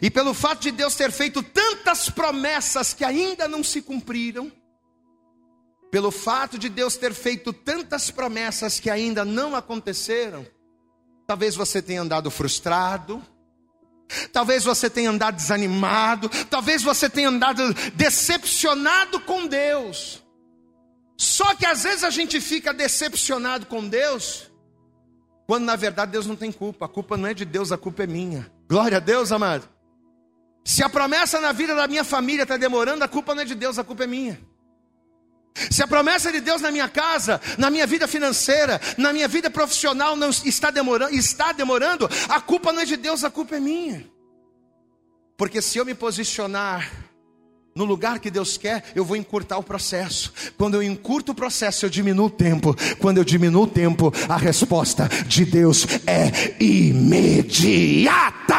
e 0.03 0.11
pelo 0.11 0.35
fato 0.35 0.63
de 0.63 0.73
Deus 0.73 0.97
ter 0.97 1.13
feito 1.13 1.45
tantas 1.45 2.11
promessas 2.11 2.93
que 2.93 3.05
ainda 3.05 3.47
não 3.47 3.63
se 3.63 3.81
cumpriram, 3.81 4.51
pelo 5.93 6.11
fato 6.11 6.59
de 6.59 6.69
Deus 6.69 6.97
ter 6.97 7.15
feito 7.15 7.53
tantas 7.53 8.11
promessas 8.11 8.81
que 8.81 8.91
ainda 8.91 9.25
não 9.25 9.55
aconteceram, 9.55 10.45
talvez 11.25 11.55
você 11.55 11.81
tenha 11.81 12.03
andado 12.03 12.33
frustrado, 12.33 13.23
Talvez 14.33 14.65
você 14.65 14.91
tenha 14.91 15.11
andado 15.11 15.37
desanimado, 15.37 16.29
talvez 16.51 16.83
você 16.83 17.09
tenha 17.09 17.29
andado 17.29 17.75
decepcionado 17.95 19.21
com 19.21 19.47
Deus. 19.47 20.23
Só 21.17 21.55
que 21.55 21.67
às 21.67 21.83
vezes 21.83 22.03
a 22.03 22.11
gente 22.11 22.41
fica 22.41 22.73
decepcionado 22.73 23.67
com 23.67 23.87
Deus, 23.87 24.51
quando 25.47 25.65
na 25.65 25.77
verdade 25.77 26.13
Deus 26.13 26.27
não 26.27 26.37
tem 26.37 26.51
culpa. 26.51 26.87
A 26.87 26.89
culpa 26.89 27.17
não 27.17 27.27
é 27.27 27.35
de 27.35 27.45
Deus, 27.45 27.73
a 27.73 27.79
culpa 27.79 28.05
é 28.05 28.07
minha. 28.07 28.51
Glória 28.69 28.97
a 28.97 29.01
Deus, 29.01 29.31
amado. 29.31 29.69
Se 30.65 30.83
a 30.83 30.89
promessa 30.89 31.41
na 31.41 31.53
vida 31.53 31.75
da 31.75 31.89
minha 31.89 32.05
família 32.05 32.45
está 32.45 32.57
demorando, 32.57 33.03
a 33.03 33.09
culpa 33.09 33.35
não 33.35 33.43
é 33.43 33.45
de 33.45 33.55
Deus, 33.55 33.79
a 33.79 33.85
culpa 33.85 34.05
é 34.05 34.07
minha. 34.07 34.41
Se 35.71 35.83
a 35.83 35.87
promessa 35.87 36.33
de 36.33 36.41
Deus 36.41 36.63
na 36.63 36.71
minha 36.71 36.89
casa, 36.89 37.41
na 37.59 37.71
minha 37.71 37.87
vida 37.87 38.07
financeira, 38.07 38.81
na 38.97 39.13
minha 39.13 39.29
vida 39.29 39.51
profissional 39.51 40.17
não 40.17 40.31
está 40.31 40.71
demorando, 40.71 41.15
está 41.15 41.53
demorando, 41.53 42.09
a 42.29 42.41
culpa 42.41 42.73
não 42.73 42.83
é 42.83 42.85
de 42.85 42.97
Deus, 42.97 43.25
a 43.25 43.31
culpa 43.31 43.57
é 43.57 43.61
minha. 43.61 44.09
Porque 45.37 45.61
se 45.61 45.79
eu 45.79 45.85
me 45.85 45.95
posicionar 45.95 47.10
no 47.81 47.87
lugar 47.87 48.19
que 48.19 48.31
Deus 48.31 48.59
quer, 48.59 48.85
eu 48.95 49.07
vou 49.07 49.17
encurtar 49.17 49.57
o 49.57 49.63
processo. 49.63 50.31
Quando 50.59 50.75
eu 50.75 50.83
encurto 50.83 51.33
o 51.33 51.35
processo, 51.35 51.87
eu 51.87 51.91
diminuo 51.91 52.27
o 52.27 52.31
tempo. 52.31 52.77
Quando 52.99 53.17
eu 53.17 53.25
diminuo 53.25 53.63
o 53.63 53.67
tempo, 53.67 54.13
a 54.29 54.37
resposta 54.37 55.09
de 55.27 55.47
Deus 55.47 55.87
é 56.07 56.63
imediata. 56.63 58.55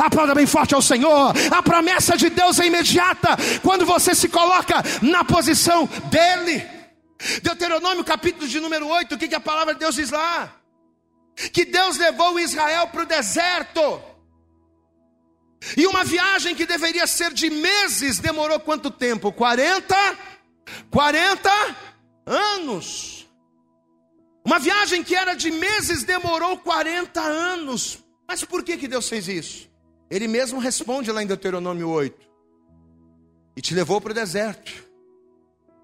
Aplauda 0.00 0.34
bem 0.34 0.46
forte 0.46 0.74
ao 0.74 0.82
Senhor. 0.82 1.32
A 1.48 1.62
promessa 1.62 2.16
de 2.16 2.28
Deus 2.28 2.58
é 2.58 2.66
imediata. 2.66 3.36
Quando 3.62 3.86
você 3.86 4.16
se 4.16 4.28
coloca 4.28 4.82
na 5.00 5.22
posição 5.22 5.88
dEle. 6.10 6.66
Deuteronômio 7.42 8.04
capítulo 8.04 8.48
de 8.48 8.58
número 8.58 8.88
8, 8.88 9.14
o 9.14 9.18
que, 9.18 9.28
que 9.28 9.34
a 9.36 9.40
palavra 9.40 9.74
de 9.74 9.80
Deus 9.80 9.94
diz 9.94 10.10
lá? 10.10 10.52
Que 11.52 11.64
Deus 11.64 11.98
levou 11.98 12.40
Israel 12.40 12.88
para 12.88 13.02
o 13.04 13.06
deserto. 13.06 14.15
E 15.76 15.86
uma 15.86 16.04
viagem 16.04 16.54
que 16.54 16.66
deveria 16.66 17.06
ser 17.06 17.32
de 17.32 17.50
meses 17.50 18.18
demorou 18.18 18.60
quanto 18.60 18.90
tempo? 18.90 19.32
40? 19.32 19.96
40 20.90 21.50
anos. 22.26 23.26
Uma 24.44 24.58
viagem 24.58 25.02
que 25.02 25.14
era 25.14 25.34
de 25.34 25.50
meses 25.50 26.04
demorou 26.04 26.58
40 26.58 27.20
anos. 27.20 27.98
Mas 28.28 28.44
por 28.44 28.62
que, 28.62 28.76
que 28.76 28.88
Deus 28.88 29.08
fez 29.08 29.28
isso? 29.28 29.70
Ele 30.10 30.28
mesmo 30.28 30.58
responde 30.58 31.10
lá 31.10 31.22
em 31.22 31.26
Deuteronômio 31.26 31.88
8: 31.88 32.16
E 33.56 33.60
te 33.60 33.74
levou 33.74 34.00
para 34.00 34.12
o 34.12 34.14
deserto, 34.14 34.72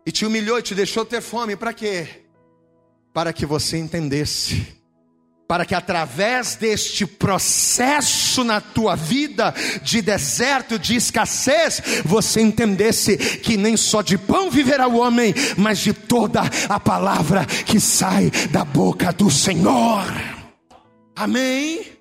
e 0.07 0.12
te 0.12 0.25
humilhou 0.25 0.59
e 0.59 0.62
te 0.62 0.75
deixou 0.75 1.05
ter 1.05 1.20
fome, 1.20 1.57
para 1.57 1.73
quê? 1.73 2.25
Para 3.12 3.33
que 3.33 3.45
você 3.45 3.77
entendesse 3.79 4.82
para 5.53 5.66
que 5.66 5.74
através 5.74 6.57
deste 6.57 7.05
processo 7.05 8.42
na 8.42 8.59
tua 8.59 8.96
vida 8.96 9.55
de 9.82 10.00
deserto, 10.00 10.78
de 10.78 10.96
escassez, 10.96 11.82
você 12.07 12.40
entendesse 12.40 13.18
que 13.18 13.59
nem 13.59 13.76
só 13.76 14.00
de 14.00 14.16
pão 14.16 14.50
viverá 14.50 14.88
o 14.88 14.96
homem, 14.96 15.34
mas 15.59 15.78
de 15.80 15.92
toda 15.92 16.40
a 16.70 16.80
palavra 16.80 17.44
que 17.44 17.78
sai 17.78 18.30
da 18.50 18.64
boca 18.64 19.12
do 19.12 19.30
Senhor. 19.30 20.07
Amém? 21.14 21.98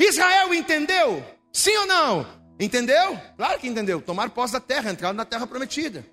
Israel 0.00 0.54
entendeu? 0.54 1.22
Sim 1.52 1.76
ou 1.76 1.86
não? 1.86 2.26
Entendeu? 2.58 3.20
Claro 3.36 3.60
que 3.60 3.68
entendeu. 3.68 4.00
Tomar 4.00 4.30
posse 4.30 4.54
da 4.54 4.60
terra, 4.60 4.90
entrar 4.90 5.12
na 5.12 5.26
terra 5.26 5.46
prometida. 5.46 6.06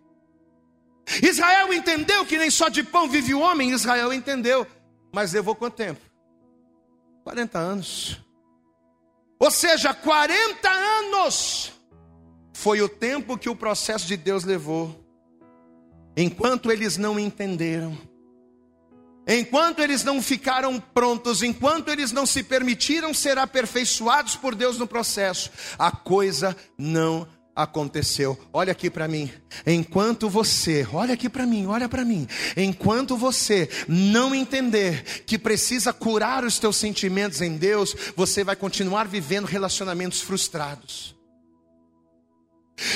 Israel 1.24 1.72
entendeu 1.74 2.26
que 2.26 2.38
nem 2.38 2.50
só 2.50 2.68
de 2.68 2.84
pão 2.84 3.08
vive 3.08 3.34
o 3.34 3.40
homem. 3.40 3.72
Israel 3.72 4.12
entendeu. 4.12 4.68
Mas 5.10 5.32
levou 5.32 5.56
quanto 5.56 5.76
tempo? 5.76 6.09
40 7.24 7.58
anos. 7.58 8.20
Ou 9.40 9.52
seja, 9.52 9.94
40 9.94 10.70
anos 10.70 11.72
foi 12.54 12.82
o 12.82 12.90
tempo 12.90 13.38
que 13.38 13.50
o 13.50 13.56
processo 13.56 14.06
de 14.06 14.18
Deus 14.18 14.44
levou. 14.44 15.04
Enquanto 16.18 16.72
eles 16.72 16.98
não 16.98 17.18
entenderam, 17.18 17.98
enquanto 19.26 19.80
eles 19.80 20.04
não 20.04 20.22
ficaram 20.22 20.80
prontos, 20.80 21.42
enquanto 21.42 21.90
eles 21.90 22.12
não 22.12 22.26
se 22.26 22.44
permitiram 22.44 23.14
ser 23.14 23.38
aperfeiçoados 23.38 24.36
por 24.36 24.54
Deus 24.56 24.78
no 24.78 24.88
processo, 24.88 25.50
a 25.78 25.92
coisa 25.92 26.58
não 26.78 27.26
aconteceu. 27.62 28.40
Olha 28.54 28.72
aqui 28.72 28.90
para 28.90 29.08
mim. 29.08 29.30
Enquanto 29.68 30.30
você, 30.30 30.88
olha 30.94 31.14
aqui 31.14 31.28
para 31.28 31.46
mim, 31.46 31.66
olha 31.66 31.90
para 31.90 32.06
mim. 32.06 32.28
Enquanto 32.56 33.18
você 33.18 33.70
não 33.88 34.34
entender 34.34 35.24
que 35.26 35.38
precisa 35.38 35.92
curar 35.92 36.46
os 36.46 36.58
teus 36.58 36.78
sentimentos 36.78 37.42
em 37.42 37.58
Deus, 37.58 37.96
você 38.16 38.44
vai 38.44 38.56
continuar 38.56 39.08
vivendo 39.08 39.46
relacionamentos 39.46 40.22
frustrados. 40.22 41.16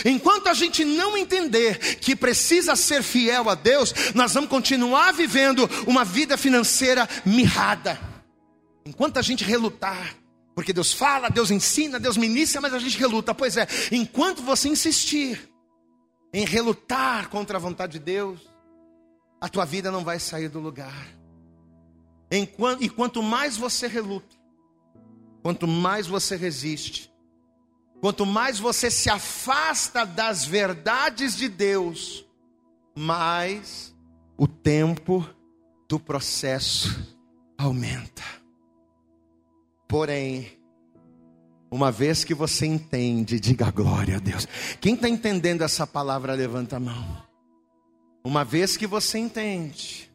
Enquanto 0.06 0.48
a 0.48 0.54
gente 0.54 0.86
não 0.86 1.18
entender 1.18 1.78
que 1.98 2.16
precisa 2.16 2.74
ser 2.74 3.04
fiel 3.04 3.50
a 3.50 3.56
Deus, 3.56 3.94
nós 4.16 4.34
vamos 4.34 4.50
continuar 4.50 5.12
vivendo 5.12 5.70
uma 5.86 6.06
vida 6.06 6.38
financeira 6.38 7.08
mirrada. 7.26 8.00
Enquanto 8.86 9.18
a 9.18 9.22
gente 9.22 9.44
relutar, 9.44 10.16
porque 10.56 10.74
Deus 10.74 10.94
fala, 10.94 11.30
Deus 11.30 11.50
ensina, 11.52 12.00
Deus 12.00 12.18
ministra, 12.18 12.62
mas 12.62 12.74
a 12.74 12.80
gente 12.80 12.98
reluta. 12.98 13.34
Pois 13.34 13.58
é, 13.58 13.68
enquanto 13.92 14.42
você 14.42 14.70
insistir 14.70 15.50
em 16.32 16.46
relutar 16.46 17.30
contra 17.30 17.58
a 17.58 17.62
vontade 17.62 17.94
de 17.94 18.00
Deus, 18.00 18.40
a 19.42 19.50
tua 19.50 19.66
vida 19.66 19.92
não 19.92 20.04
vai 20.04 20.20
sair 20.20 20.50
do 20.50 20.60
lugar. 20.60 21.08
Enquanto, 22.32 22.84
e 22.84 22.90
quanto 22.90 23.22
mais 23.22 23.58
você 23.58 23.88
reluta, 23.88 24.36
quanto 25.42 25.68
mais 25.68 26.08
você 26.08 26.36
resiste, 26.36 27.12
quanto 28.00 28.26
mais 28.26 28.60
você 28.60 28.90
se 28.90 29.10
afasta 29.10 30.06
das 30.06 30.46
verdades 30.46 31.36
de 31.36 31.48
Deus, 31.48 32.26
mais 32.96 33.94
o 34.38 34.48
tempo 34.48 35.28
do 35.88 36.00
processo 36.00 37.16
aumenta. 37.58 38.43
Porém, 39.94 40.48
uma 41.70 41.92
vez 41.92 42.24
que 42.24 42.34
você 42.34 42.66
entende, 42.66 43.40
diga 43.40 43.70
glória 43.70 44.16
a 44.16 44.20
Deus. 44.20 44.48
Quem 44.82 44.96
está 44.96 45.08
entendendo 45.08 45.62
essa 45.62 45.86
palavra, 45.86 46.34
levanta 46.34 46.78
a 46.78 46.80
mão. 46.80 47.24
Uma 48.24 48.44
vez 48.44 48.76
que 48.76 48.88
você 48.88 49.20
entende, 49.20 50.12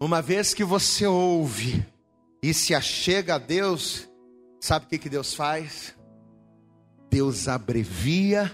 uma 0.00 0.22
vez 0.22 0.54
que 0.54 0.64
você 0.64 1.06
ouve 1.06 1.86
e 2.42 2.54
se 2.54 2.74
achega 2.74 3.34
a 3.34 3.38
Deus, 3.38 4.08
sabe 4.58 4.86
o 4.86 4.88
que, 4.88 4.96
que 4.96 5.10
Deus 5.10 5.34
faz? 5.34 5.94
Deus 7.10 7.48
abrevia 7.48 8.50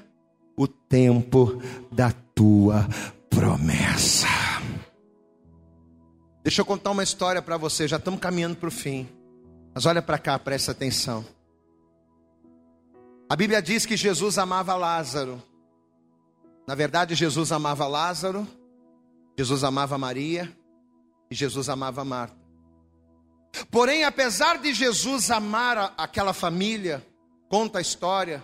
o 0.57 0.67
tempo 0.67 1.63
da 1.93 2.11
tua 2.35 2.89
promessa. 3.31 4.27
Deixa 6.43 6.63
eu 6.63 6.67
contar 6.67 6.91
uma 6.91 7.05
história 7.05 7.41
para 7.41 7.57
você, 7.57 7.87
já 7.87 7.99
estamos 7.99 8.19
caminhando 8.19 8.57
para 8.57 8.69
o 8.69 8.73
fim. 8.73 9.09
Mas 9.75 9.87
olha 9.87 10.03
para 10.03 10.19
cá, 10.19 10.39
presta 10.39 10.73
atenção. 10.73 11.25
A 13.29 13.35
Bíblia 13.35 13.63
diz 13.63 13.87
que 13.87 13.97
Jesus 13.97 14.37
amava 14.37 14.75
Lázaro. 14.75 15.43
Na 16.67 16.75
verdade, 16.75 17.15
Jesus 17.15 17.51
amava 17.51 17.87
Lázaro, 17.87 18.47
Jesus 19.37 19.65
amava 19.65 19.97
Maria 19.97 20.55
e 21.31 21.35
Jesus 21.35 21.69
amava 21.69 22.05
Marta. 22.05 22.37
Porém, 23.71 24.05
apesar 24.05 24.59
de 24.59 24.73
Jesus 24.73 25.31
amar 25.31 25.95
aquela 25.97 26.33
família, 26.33 27.05
conta 27.49 27.79
a 27.79 27.83
história, 27.83 28.43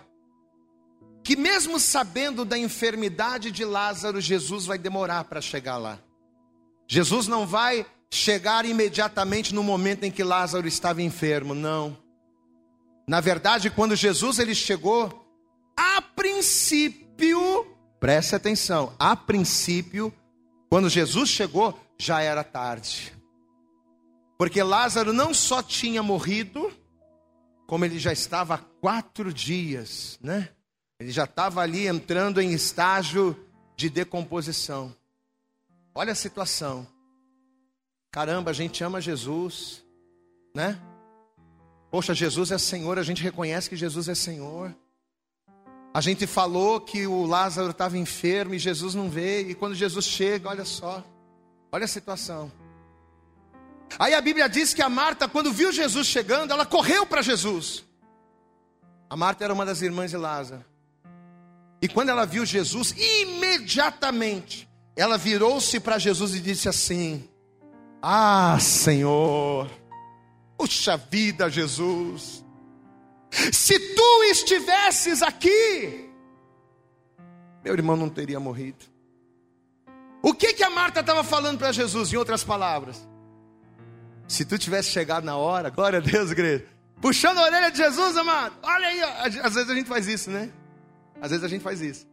que 1.23 1.35
mesmo 1.35 1.79
sabendo 1.79 2.43
da 2.43 2.57
enfermidade 2.57 3.51
de 3.51 3.63
Lázaro, 3.63 4.19
Jesus 4.19 4.65
vai 4.65 4.77
demorar 4.77 5.25
para 5.25 5.41
chegar 5.41 5.77
lá. 5.77 5.99
Jesus 6.87 7.27
não 7.27 7.45
vai 7.45 7.85
chegar 8.11 8.65
imediatamente 8.65 9.53
no 9.53 9.63
momento 9.63 10.03
em 10.03 10.11
que 10.11 10.23
Lázaro 10.23 10.67
estava 10.67 11.01
enfermo, 11.01 11.53
não. 11.53 11.97
Na 13.07 13.21
verdade, 13.21 13.69
quando 13.69 13.95
Jesus 13.95 14.39
ele 14.39 14.53
chegou, 14.53 15.25
a 15.75 16.01
princípio, 16.01 17.65
preste 17.99 18.35
atenção, 18.35 18.93
a 18.99 19.15
princípio, 19.15 20.13
quando 20.69 20.89
Jesus 20.89 21.29
chegou, 21.29 21.79
já 21.97 22.21
era 22.21 22.43
tarde. 22.43 23.13
Porque 24.37 24.61
Lázaro 24.63 25.11
não 25.11 25.33
só 25.33 25.61
tinha 25.61 26.01
morrido, 26.01 26.71
como 27.67 27.83
ele 27.85 27.99
já 27.99 28.13
estava 28.13 28.55
há 28.55 28.57
quatro 28.57 29.33
dias, 29.33 30.17
né? 30.21 30.49
Ele 30.99 31.11
já 31.11 31.23
estava 31.23 31.61
ali 31.61 31.87
entrando 31.87 32.41
em 32.41 32.51
estágio 32.51 33.37
de 33.75 33.89
decomposição. 33.89 34.95
Olha 35.93 36.11
a 36.11 36.15
situação. 36.15 36.87
Caramba, 38.11 38.51
a 38.51 38.53
gente 38.53 38.83
ama 38.83 38.99
Jesus, 38.99 39.83
né? 40.55 40.79
Poxa, 41.91 42.13
Jesus 42.13 42.51
é 42.51 42.57
Senhor, 42.57 42.97
a 42.97 43.03
gente 43.03 43.21
reconhece 43.21 43.69
que 43.69 43.75
Jesus 43.75 44.09
é 44.09 44.15
Senhor. 44.15 44.75
A 45.93 46.01
gente 46.01 46.27
falou 46.27 46.79
que 46.79 47.07
o 47.07 47.25
Lázaro 47.25 47.71
estava 47.71 47.97
enfermo 47.97 48.53
e 48.53 48.59
Jesus 48.59 48.93
não 48.93 49.09
veio, 49.09 49.49
e 49.49 49.55
quando 49.55 49.75
Jesus 49.75 50.05
chega, 50.05 50.49
olha 50.49 50.65
só, 50.65 51.03
olha 51.71 51.85
a 51.85 51.87
situação. 51.87 52.51
Aí 53.97 54.13
a 54.13 54.21
Bíblia 54.21 54.47
diz 54.47 54.73
que 54.73 54.83
a 54.83 54.89
Marta, 54.89 55.27
quando 55.27 55.51
viu 55.51 55.71
Jesus 55.71 56.05
chegando, 56.07 56.51
ela 56.51 56.65
correu 56.65 57.05
para 57.05 57.21
Jesus. 57.21 57.83
A 59.09 59.15
Marta 59.15 59.43
era 59.43 59.53
uma 59.53 59.65
das 59.65 59.81
irmãs 59.81 60.11
de 60.11 60.17
Lázaro. 60.17 60.63
E 61.81 61.87
quando 61.87 62.09
ela 62.09 62.25
viu 62.25 62.45
Jesus, 62.45 62.91
imediatamente 62.91 64.69
ela 64.95 65.17
virou-se 65.17 65.79
para 65.79 65.97
Jesus 65.97 66.35
e 66.35 66.39
disse 66.39 66.69
assim: 66.69 67.27
ah, 68.01 68.57
Senhor, 68.59 69.69
puxa 70.57 70.97
vida, 70.97 71.49
Jesus, 71.49 72.45
se 73.51 73.79
tu 73.95 74.23
estivesses 74.23 75.21
aqui, 75.21 76.09
meu 77.63 77.73
irmão 77.73 77.95
não 77.95 78.09
teria 78.09 78.39
morrido. 78.39 78.85
O 80.21 80.33
que 80.33 80.53
que 80.53 80.63
a 80.63 80.69
Marta 80.69 80.99
estava 80.99 81.23
falando 81.23 81.57
para 81.57 81.71
Jesus, 81.71 82.11
em 82.11 82.17
outras 82.17 82.43
palavras? 82.43 83.07
Se 84.27 84.45
tu 84.45 84.57
tivesse 84.57 84.91
chegado 84.91 85.23
na 85.23 85.37
hora, 85.37 85.69
glória 85.69 85.99
a 85.99 86.01
Deus, 86.01 86.31
igreja, 86.31 86.65
puxando 87.01 87.39
a 87.39 87.43
orelha 87.43 87.71
de 87.71 87.77
Jesus, 87.77 88.15
amado, 88.17 88.55
olha 88.61 88.87
aí, 88.87 89.01
às 89.41 89.53
vezes 89.55 89.69
a 89.69 89.75
gente 89.75 89.87
faz 89.87 90.07
isso, 90.07 90.29
né? 90.29 90.51
Às 91.21 91.31
vezes 91.31 91.43
a 91.43 91.47
gente 91.47 91.61
faz 91.61 91.81
isso. 91.81 92.07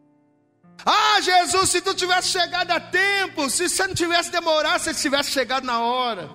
Ah, 0.85 1.21
Jesus, 1.21 1.71
se 1.71 1.81
tu 1.81 1.95
tivesse 1.95 2.29
chegado 2.29 2.71
a 2.71 2.81
tempo, 2.81 3.49
se 3.51 3.69
você 3.69 3.87
não 3.87 3.95
tivesse 3.95 4.31
demorado, 4.31 4.81
se 4.81 4.95
tivesse 4.95 5.31
chegado 5.31 5.65
na 5.65 5.81
hora, 5.81 6.31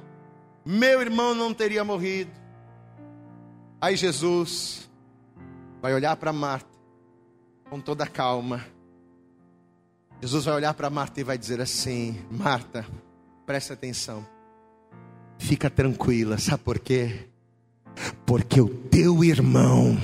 meu 0.65 1.01
irmão 1.01 1.33
não 1.33 1.53
teria 1.53 1.83
morrido. 1.83 2.31
Aí 3.79 3.95
Jesus 3.95 4.89
vai 5.81 5.93
olhar 5.93 6.15
para 6.15 6.31
Marta 6.31 6.69
com 7.69 7.79
toda 7.79 8.05
calma. 8.05 8.65
Jesus 10.21 10.45
vai 10.45 10.55
olhar 10.55 10.73
para 10.73 10.89
Marta 10.89 11.19
e 11.19 11.23
vai 11.23 11.37
dizer 11.37 11.61
assim: 11.61 12.19
Marta, 12.29 12.85
presta 13.45 13.73
atenção, 13.73 14.27
fica 15.39 15.69
tranquila, 15.69 16.37
sabe 16.37 16.63
por 16.63 16.77
quê? 16.77 17.27
Porque 18.25 18.61
o 18.61 18.69
teu 18.69 19.23
irmão 19.23 19.97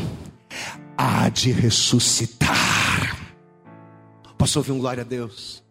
há 0.98 1.30
de 1.30 1.52
ressuscitar. 1.52 2.77
Posso 4.38 4.60
ouvir 4.60 4.72
um 4.72 4.80
glória 4.80 5.02
a 5.02 5.06
Deus? 5.06 5.64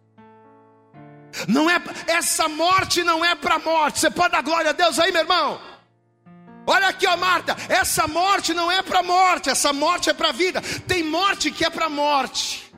Não 1.47 1.69
é 1.69 1.81
essa 2.07 2.47
morte 2.47 3.03
não 3.03 3.23
é 3.23 3.35
para 3.35 3.59
morte. 3.59 3.99
Você 3.99 4.09
pode 4.09 4.31
dar 4.31 4.41
glória 4.41 4.71
a 4.71 4.73
Deus 4.73 4.97
aí, 4.99 5.11
meu 5.11 5.21
irmão? 5.21 5.59
Olha 6.65 6.89
aqui, 6.89 7.07
ó 7.07 7.15
Marta, 7.15 7.55
essa 7.69 8.07
morte 8.07 8.53
não 8.53 8.69
é 8.69 8.81
para 8.81 9.01
morte, 9.01 9.49
essa 9.49 9.71
morte 9.71 10.09
é 10.09 10.13
para 10.13 10.33
vida. 10.33 10.61
Tem 10.85 11.01
morte 11.01 11.49
que 11.49 11.63
é 11.63 11.69
para 11.69 11.87
morte. 11.87 12.69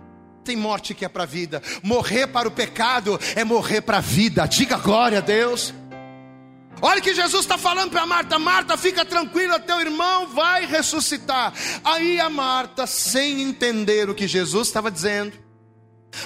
Tem 0.44 0.56
morte 0.56 0.94
que 0.94 1.04
é 1.04 1.10
para 1.10 1.26
vida. 1.26 1.62
Morrer 1.82 2.28
para 2.28 2.48
o 2.48 2.52
pecado 2.52 3.20
é 3.36 3.44
morrer 3.44 3.82
para 3.82 3.98
a 3.98 4.02
vida. 4.02 4.46
Diga 4.48 4.78
glória 4.78 5.18
a 5.18 5.22
Deus. 5.22 5.74
Olha 6.82 7.02
que 7.02 7.14
Jesus 7.14 7.42
está 7.42 7.58
falando 7.58 7.92
para 7.92 8.06
Marta: 8.06 8.38
Marta, 8.40 8.78
fica 8.78 9.04
tranquila, 9.04 9.60
teu 9.60 9.80
irmão 9.82 10.28
vai 10.28 10.66
ressuscitar. 10.66 11.52
Aí 11.84 12.20
a 12.20 12.30
Marta, 12.30 12.86
sem 12.86 13.42
entender 13.42 14.10
o 14.10 14.16
que 14.16 14.28
Jesus 14.28 14.68
estava 14.68 14.90
dizendo, 14.90 15.34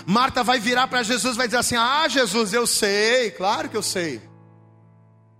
Marta 0.06 0.44
vai 0.44 0.60
virar 0.60 0.88
para 0.88 1.04
Jesus 1.04 1.36
e 1.36 1.38
vai 1.38 1.48
dizer 1.48 1.58
assim: 1.58 1.76
Ah, 1.76 2.08
Jesus, 2.08 2.54
eu 2.54 2.66
sei, 2.66 3.32
claro 3.32 3.70
que 3.70 3.78
eu 3.78 3.84
sei. 3.84 4.22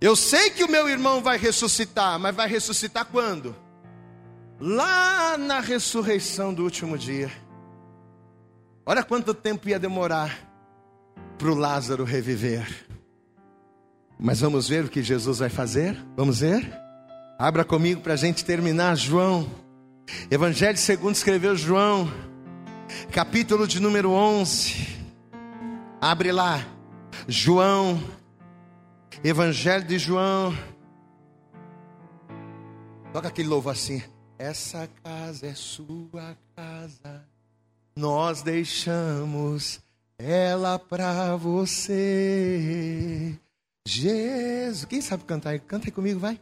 Eu 0.00 0.14
sei 0.14 0.50
que 0.50 0.64
o 0.64 0.70
meu 0.70 0.88
irmão 0.88 1.22
vai 1.22 1.38
ressuscitar, 1.38 2.18
mas 2.18 2.34
vai 2.34 2.48
ressuscitar 2.48 3.06
quando? 3.06 3.56
Lá 4.60 5.38
na 5.38 5.60
ressurreição 5.60 6.52
do 6.52 6.62
último 6.62 6.98
dia. 6.98 7.32
Olha 8.86 9.02
quanto 9.02 9.32
tempo 9.32 9.68
ia 9.68 9.78
demorar 9.78 10.36
para 11.38 11.48
o 11.48 11.54
Lázaro 11.54 12.04
reviver. 12.04 12.86
Mas 14.18 14.40
vamos 14.40 14.68
ver 14.68 14.84
o 14.84 14.88
que 14.88 15.02
Jesus 15.02 15.38
vai 15.38 15.48
fazer? 15.48 15.96
Vamos 16.16 16.40
ver? 16.40 16.70
Abra 17.38 17.64
comigo 17.64 18.00
para 18.00 18.12
a 18.12 18.16
gente 18.16 18.44
terminar, 18.44 18.96
João. 18.96 19.50
Evangelho 20.30 20.76
segundo 20.76 21.14
escreveu 21.14 21.56
João, 21.56 22.12
capítulo 23.10 23.66
de 23.66 23.80
número 23.80 24.10
11. 24.10 24.74
Abre 26.00 26.32
lá, 26.32 26.66
João 27.26 28.00
Evangelho 29.22 29.84
de 29.84 29.98
João. 29.98 30.54
Toca 33.12 33.28
aquele 33.28 33.48
louvo 33.48 33.70
assim. 33.70 34.02
Essa 34.38 34.88
casa 35.02 35.46
é 35.46 35.54
sua 35.54 36.36
casa. 36.54 37.24
Nós 37.96 38.42
deixamos 38.42 39.80
ela 40.18 40.78
para 40.78 41.36
você. 41.36 43.34
Jesus. 43.86 44.84
Quem 44.84 45.00
sabe 45.00 45.24
cantar? 45.24 45.58
Canta 45.60 45.86
aí 45.86 45.92
comigo, 45.92 46.20
vai. 46.20 46.40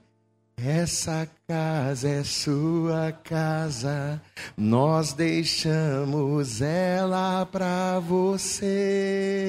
Essa 0.64 1.28
casa 1.48 2.08
é 2.08 2.22
sua 2.22 3.10
casa, 3.24 4.22
nós 4.56 5.12
deixamos 5.12 6.60
ela 6.60 7.44
para 7.46 7.98
você. 7.98 9.42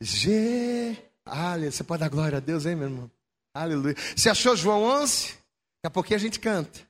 Je 0.00 0.96
Aleluia. 1.30 1.70
Você 1.70 1.84
pode 1.84 2.00
dar 2.00 2.08
glória 2.08 2.38
a 2.38 2.40
Deus, 2.40 2.66
hein, 2.66 2.74
meu 2.74 2.88
irmão? 2.88 3.10
Aleluia. 3.54 3.94
Você 4.16 4.28
achou 4.28 4.56
João 4.56 4.82
11? 4.82 5.28
Daqui 5.28 5.86
a 5.86 5.90
pouquinho 5.90 6.16
a 6.16 6.20
gente 6.20 6.40
canta. 6.40 6.80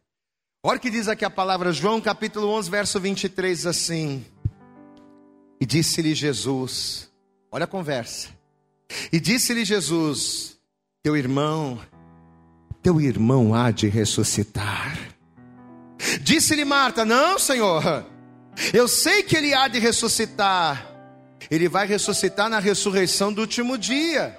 Olha 0.63 0.79
o 0.79 0.81
que 0.81 0.91
diz 0.91 1.09
aqui 1.09 1.25
a 1.25 1.31
palavra, 1.31 1.73
João 1.73 2.01
capítulo 2.01 2.49
11, 2.49 2.71
verso 2.71 3.01
23, 3.01 3.67
assim. 3.67 4.25
E 5.61 5.67
disse-lhe 5.67 6.15
Jesus, 6.15 7.11
olha 7.51 7.65
a 7.65 7.69
conversa. 7.69 8.29
E 9.13 9.21
disse-lhe 9.21 9.65
Jesus: 9.65 10.59
Teu 11.03 11.17
irmão, 11.17 11.81
teu 12.83 13.01
irmão 13.01 13.55
há 13.55 13.71
de 13.71 13.89
ressuscitar. 13.89 14.99
Disse-lhe 16.23 16.65
Marta: 16.65 17.05
Não, 17.05 17.39
Senhor, 17.39 18.07
eu 18.73 18.89
sei 18.89 19.23
que 19.23 19.37
ele 19.37 19.55
há 19.55 19.69
de 19.69 19.79
ressuscitar 19.79 20.91
ele 21.51 21.69
vai 21.69 21.87
ressuscitar 21.87 22.49
na 22.49 22.59
ressurreição 22.59 23.33
do 23.33 23.41
último 23.41 23.77
dia. 23.77 24.39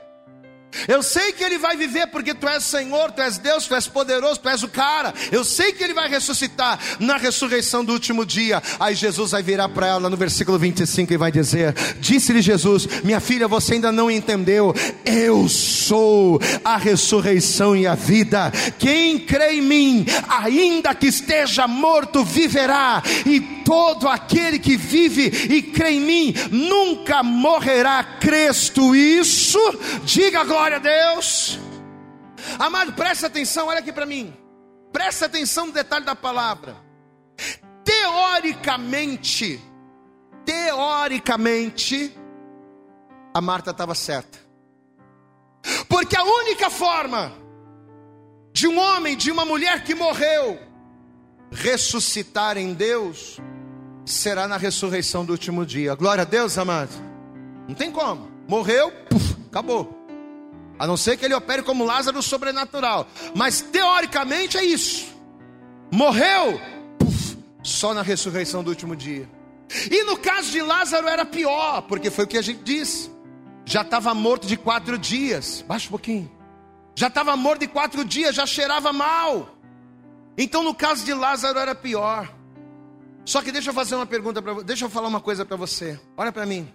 Eu 0.88 1.04
sei 1.04 1.32
que 1.32 1.44
ele 1.44 1.58
vai 1.58 1.76
viver 1.76 2.08
porque 2.08 2.34
tu 2.34 2.48
és 2.48 2.64
Senhor, 2.64 3.12
tu 3.12 3.22
és 3.22 3.38
Deus, 3.38 3.66
tu 3.66 3.76
és 3.76 3.88
poderoso, 3.88 4.40
tu 4.40 4.50
és 4.50 4.64
o 4.64 4.68
cara. 4.68 5.14
Eu 5.32 5.44
sei 5.44 5.72
que 5.72 5.84
ele 5.84 5.94
vai 5.94 6.10
ressuscitar 6.10 6.80
na 7.00 7.18
ressurreição 7.18 7.84
do 7.84 7.94
último 7.94 8.26
dia. 8.26 8.62
Aí 8.80 8.96
Jesus 8.96 9.32
vai 9.32 9.44
virar 9.44 9.70
para 9.70 9.88
ela 9.88 10.10
no 10.10 10.18
versículo 10.18 10.58
25 10.58 11.14
e 11.14 11.18
vai 11.18 11.32
dizer: 11.32 11.74
Disse-lhe 12.00 12.42
Jesus: 12.42 12.88
Minha 13.04 13.20
filha, 13.20 13.48
você 13.48 13.76
ainda 13.76 13.92
não 13.92 14.10
entendeu. 14.10 14.74
Eu 15.06 15.48
sou 15.50 16.40
a 16.64 16.78
ressurreição 16.78 17.76
e 17.76 17.86
a 17.86 17.96
vida. 17.96 18.52
Quem 18.80 19.20
crê 19.20 19.56
em 19.56 19.62
mim, 19.62 20.06
ainda 20.28 20.96
que 20.96 21.08
esteja 21.08 21.68
morto, 21.68 22.24
viverá. 22.24 23.02
E 23.26 23.61
todo 23.72 24.10
aquele 24.10 24.60
que 24.60 24.76
vive 24.76 25.28
e 25.28 25.64
crê 25.64 25.92
em 25.92 26.02
mim 26.02 26.34
nunca 26.52 27.24
morrerá. 27.24 28.04
Cresto 28.20 28.94
isso? 28.94 29.58
Diga 30.04 30.44
Glória 30.44 30.76
a 30.76 30.80
Deus. 30.82 31.58
Amado, 32.60 32.92
presta 32.92 33.28
atenção, 33.28 33.68
olha 33.68 33.80
aqui 33.80 33.94
para 33.94 34.06
mim. 34.06 34.36
Presta 34.92 35.26
atenção 35.26 35.68
no 35.68 35.72
detalhe 35.72 36.04
da 36.04 36.14
palavra. 36.14 36.76
Teoricamente, 37.86 39.62
teoricamente, 40.44 42.14
a 43.34 43.40
Marta 43.40 43.72
estava 43.72 43.96
certa. 43.96 44.38
Porque 45.88 46.18
a 46.18 46.26
única 46.26 46.70
forma 46.70 47.32
de 48.52 48.68
um 48.68 48.78
homem, 48.78 49.16
de 49.16 49.32
uma 49.32 49.46
mulher 49.46 49.86
que 49.86 49.96
morreu, 49.96 50.60
ressuscitar 51.54 52.58
em 52.58 52.74
Deus, 52.74 53.40
será 54.06 54.48
na 54.48 54.58
ressurreição 54.58 55.24
do 55.24 55.32
último 55.32 55.66
dia. 55.66 55.96
Glória 55.96 56.24
a 56.24 56.26
Deus, 56.26 56.58
amado. 56.58 56.92
Não 57.68 57.76
tem 57.76 57.92
como. 57.92 58.30
Morreu, 58.48 58.92
acabou. 59.48 59.98
A 60.78 60.88
não 60.88 60.98
ser 60.98 61.18
que 61.18 61.26
ele 61.26 61.34
opere 61.34 61.62
como 61.62 61.86
Lázaro 61.86 62.22
sobrenatural. 62.22 63.08
Mas 63.36 63.62
teoricamente 63.62 64.58
é 64.58 64.66
isso. 64.66 65.06
Morreu, 65.92 66.60
só 67.62 67.94
na 67.94 68.02
ressurreição 68.02 68.64
do 68.64 68.70
último 68.70 68.96
dia. 68.96 69.30
E 69.90 70.04
no 70.04 70.18
caso 70.18 70.52
de 70.52 70.62
Lázaro 70.62 71.08
era 71.08 71.24
pior, 71.24 71.84
porque 71.84 72.10
foi 72.10 72.26
o 72.26 72.28
que 72.28 72.38
a 72.38 72.42
gente 72.42 72.64
disse. 72.64 73.12
Já 73.66 73.82
estava 73.82 74.14
morto 74.14 74.48
de 74.48 74.58
quatro 74.58 74.98
dias. 74.98 75.64
Baixa 75.68 75.88
um 75.88 75.92
pouquinho. 75.92 76.32
Já 76.96 77.08
estava 77.08 77.36
morto 77.38 77.62
de 77.62 77.68
quatro 77.68 78.04
dias, 78.04 78.36
já 78.36 78.46
cheirava 78.46 78.92
mal. 78.92 79.50
Então 80.38 80.64
no 80.64 80.74
caso 80.74 81.06
de 81.06 81.14
Lázaro 81.14 81.60
era 81.60 81.76
pior. 81.76 82.34
Só 83.32 83.42
que 83.42 83.50
deixa 83.50 83.70
eu 83.70 83.74
fazer 83.74 83.96
uma 83.96 84.06
pergunta 84.06 84.42
para. 84.42 84.62
Deixa 84.62 84.84
eu 84.84 84.90
falar 84.90 85.08
uma 85.08 85.22
coisa 85.22 85.46
para 85.46 85.56
você. 85.56 85.98
Olha 86.18 86.34
para 86.34 86.46
mim. 86.46 86.68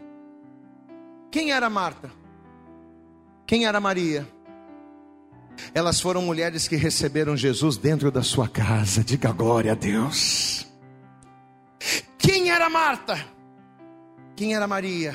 Quem 1.31 1.53
era 1.53 1.69
Marta? 1.69 2.11
Quem 3.47 3.67
era 3.67 3.79
Maria? 3.79 4.27
Elas 5.75 6.01
foram 6.01 6.23
mulheres 6.23 6.67
que 6.67 6.75
receberam 6.75 7.37
Jesus 7.37 7.77
dentro 7.77 8.11
da 8.11 8.23
sua 8.23 8.49
casa. 8.49 9.05
Diga 9.05 9.33
glória 9.33 9.73
a 9.73 9.75
Deus. 9.75 10.67
Quem 12.17 12.51
era 12.51 12.71
Marta? 12.71 13.23
Quem 14.35 14.55
era 14.55 14.67
Maria? 14.67 15.15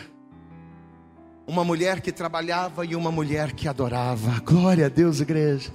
Uma 1.48 1.64
mulher 1.64 2.02
que 2.02 2.12
trabalhava 2.12 2.86
e 2.86 2.96
uma 2.96 3.12
mulher 3.12 3.54
que 3.54 3.68
adorava. 3.68 4.40
Glória 4.42 4.86
a 4.86 4.90
Deus, 4.90 5.22
igreja. 5.22 5.74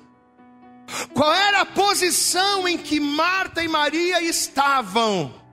Qual 1.12 1.32
era 1.32 1.62
a 1.62 1.66
posição 1.66 2.68
em 2.68 2.78
que 2.78 3.00
Marta 3.00 3.64
e 3.64 3.66
Maria 3.66 4.22
estavam? 4.22 5.44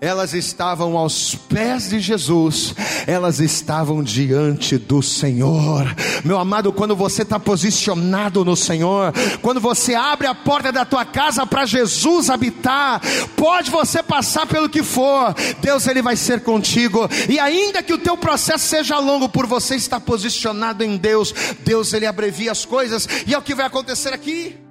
Elas 0.00 0.34
estavam 0.34 0.96
aos 0.96 1.34
pés 1.34 1.90
de 1.90 2.00
Jesus, 2.00 2.74
elas 3.06 3.40
estavam 3.40 4.02
diante 4.02 4.78
do 4.78 5.02
Senhor. 5.02 5.94
Meu 6.24 6.38
amado, 6.38 6.72
quando 6.72 6.96
você 6.96 7.22
está 7.22 7.38
posicionado 7.38 8.44
no 8.44 8.56
Senhor, 8.56 9.12
quando 9.42 9.60
você 9.60 9.94
abre 9.94 10.26
a 10.26 10.34
porta 10.34 10.72
da 10.72 10.84
tua 10.84 11.04
casa 11.04 11.46
para 11.46 11.66
Jesus 11.66 12.30
habitar, 12.30 13.00
pode 13.36 13.70
você 13.70 14.02
passar 14.02 14.46
pelo 14.46 14.68
que 14.68 14.82
for, 14.82 15.34
Deus 15.60 15.86
ele 15.86 16.02
vai 16.02 16.16
ser 16.16 16.40
contigo. 16.40 17.08
E 17.28 17.38
ainda 17.38 17.82
que 17.82 17.92
o 17.92 17.98
teu 17.98 18.16
processo 18.16 18.66
seja 18.66 18.98
longo, 18.98 19.28
por 19.28 19.46
você 19.46 19.74
estar 19.74 20.00
posicionado 20.00 20.84
em 20.84 20.96
Deus, 20.96 21.34
Deus 21.64 21.92
ele 21.92 22.06
abrevia 22.06 22.52
as 22.52 22.64
coisas. 22.64 23.08
E 23.26 23.34
é 23.34 23.38
o 23.38 23.42
que 23.42 23.54
vai 23.54 23.66
acontecer 23.66 24.12
aqui. 24.12 24.63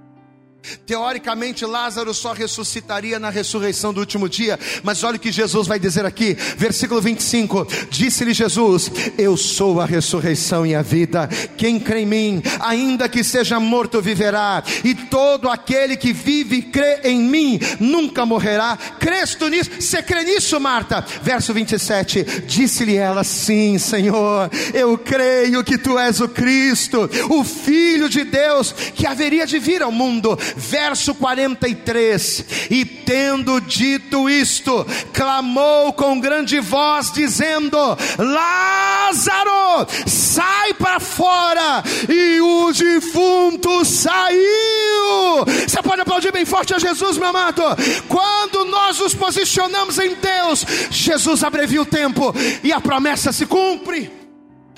Teoricamente, 0.86 1.66
Lázaro 1.66 2.14
só 2.14 2.32
ressuscitaria 2.34 3.20
na 3.20 3.30
ressurreição 3.30 3.94
do 3.94 4.00
último 4.00 4.30
dia, 4.30 4.60
mas 4.82 5.04
olha 5.04 5.18
o 5.18 5.20
que 5.20 5.32
Jesus 5.32 5.68
vai 5.68 5.80
dizer 5.80 6.06
aqui, 6.06 6.36
versículo 6.58 7.02
25: 7.02 7.68
Disse-lhe 7.90 8.34
Jesus: 8.34 8.92
Eu 9.18 9.36
sou 9.36 9.82
a 9.82 9.86
ressurreição 9.86 10.66
e 10.66 10.74
a 10.74 10.82
vida. 10.82 11.28
Quem 11.58 11.80
crê 11.80 12.02
em 12.02 12.06
mim, 12.06 12.44
ainda 12.60 13.10
que 13.10 13.24
seja 13.24 13.60
morto, 13.60 14.02
viverá, 14.02 14.64
e 14.84 14.96
todo 14.96 15.50
aquele 15.50 15.98
que 15.98 16.14
vive 16.14 16.58
e 16.58 16.62
crê 16.62 17.02
em 17.04 17.20
mim 17.20 17.60
nunca 17.80 18.26
morrerá. 18.26 18.78
Crês 19.00 19.36
tu 19.36 19.48
nisso? 19.48 19.70
Você 19.80 20.02
crê 20.02 20.24
nisso, 20.24 20.60
Marta? 20.60 21.06
Verso 21.22 21.54
27: 21.54 22.44
Disse-lhe 22.48 22.96
ela: 22.96 23.24
Sim, 23.24 23.78
Senhor, 23.78 24.50
eu 24.74 24.98
creio 24.98 25.64
que 25.64 25.78
tu 25.78 26.00
és 26.00 26.22
o 26.22 26.30
Cristo, 26.30 27.10
o 27.30 27.44
Filho 27.44 28.08
de 28.08 28.24
Deus, 28.24 28.72
que 28.96 29.06
haveria 29.06 29.46
de 29.46 29.60
vir 29.60 29.82
ao 29.82 29.92
mundo. 29.92 30.38
Verso 30.56 31.14
43. 31.16 32.46
E 32.70 32.86
tendo 32.86 33.60
dito 33.62 34.30
isto, 34.30 34.86
clamou 35.14 35.94
com 35.94 36.20
grande 36.20 36.60
voz, 36.60 37.12
dizendo: 37.12 37.78
Lázaro, 38.18 39.88
sai 40.08 40.74
para 40.74 41.00
fora. 41.00 41.84
E 42.10 42.42
o 42.42 42.72
defunto 42.72 43.86
saiu. 43.86 45.46
Você 45.68 45.82
pode 45.82 46.02
aplaudir 46.02 46.32
bem 46.32 46.46
forte 46.46 46.74
a 46.74 46.80
Jesus, 46.80 47.18
meu 47.18 47.28
amado. 47.28 47.64
Quando 48.08 48.66
nós 48.66 49.00
nos 49.00 49.14
posicionamos 49.14 50.00
em 50.00 50.16
Deus, 50.16 50.66
Jesus 50.90 51.44
abrevia 51.44 51.82
o 51.82 51.86
tempo 51.86 52.34
e 52.64 52.72
a 52.72 52.80
promessa 52.80 53.32
se 53.32 53.46
cumpre. 53.46 54.12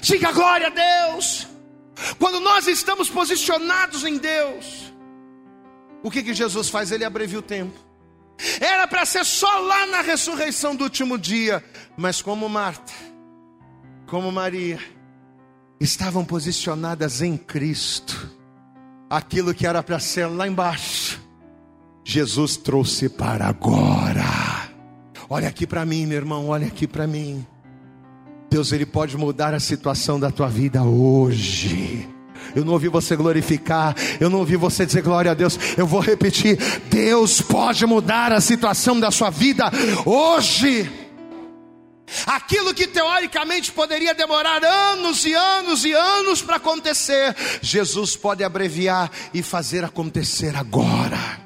Diga 0.02 0.32
glória 0.32 0.68
a 0.68 0.70
Deus. 0.70 1.48
Quando 2.20 2.40
nós 2.40 2.68
estamos 2.68 3.10
posicionados 3.10 4.04
em 4.04 4.18
Deus, 4.18 4.85
o 6.06 6.12
que, 6.12 6.22
que 6.22 6.36
Jesus 6.36 6.70
faz? 6.70 6.92
Ele 6.92 7.04
abrevia 7.04 7.40
o 7.40 7.42
tempo. 7.42 7.74
Era 8.62 8.86
para 8.86 9.04
ser 9.08 9.26
só 9.26 9.58
lá 9.58 9.88
na 9.88 10.02
ressurreição 10.02 10.76
do 10.76 10.84
último 10.84 11.18
dia, 11.18 11.66
mas 11.98 12.22
como 12.22 12.48
Marta, 12.48 12.94
como 14.06 14.32
Maria, 14.32 14.80
estavam 15.80 16.24
posicionadas 16.24 17.24
em 17.24 17.36
Cristo, 17.36 18.32
aquilo 19.10 19.52
que 19.52 19.66
era 19.66 19.82
para 19.82 20.00
ser 20.00 20.28
lá 20.28 20.48
embaixo, 20.48 21.20
Jesus 22.04 22.56
trouxe 22.56 23.10
para 23.10 23.48
agora. 23.48 24.70
Olha 25.28 25.48
aqui 25.48 25.66
para 25.66 25.84
mim, 25.88 26.06
meu 26.06 26.18
irmão, 26.18 26.50
olha 26.50 26.68
aqui 26.68 26.86
para 26.86 27.08
mim. 27.08 27.44
Deus, 28.48 28.72
Ele 28.72 28.86
pode 28.86 29.18
mudar 29.18 29.56
a 29.56 29.60
situação 29.60 30.20
da 30.20 30.30
tua 30.30 30.50
vida 30.50 30.84
hoje. 30.84 32.15
Eu 32.56 32.66
não 32.66 32.74
ouvi 32.74 32.88
você 32.88 33.16
glorificar, 33.16 33.96
eu 34.20 34.30
não 34.30 34.40
ouvi 34.40 34.56
você 34.56 34.86
dizer 34.86 35.02
glória 35.02 35.32
a 35.32 35.34
Deus. 35.34 35.58
Eu 35.78 35.88
vou 35.88 36.00
repetir: 36.00 36.58
Deus 36.90 37.42
pode 37.42 37.86
mudar 37.86 38.32
a 38.32 38.42
situação 38.42 39.00
da 39.00 39.12
sua 39.12 39.30
vida 39.30 39.72
hoje. 40.06 41.06
Aquilo 42.26 42.74
que 42.74 42.88
teoricamente 42.88 43.72
poderia 43.72 44.14
demorar 44.14 44.64
anos 44.64 45.26
e 45.26 45.34
anos 45.34 45.84
e 45.84 45.92
anos 45.92 46.42
para 46.42 46.58
acontecer, 46.58 47.36
Jesus 47.62 48.16
pode 48.16 48.44
abreviar 48.44 49.12
e 49.34 49.42
fazer 49.42 49.84
acontecer 49.84 50.56
agora. 50.56 51.46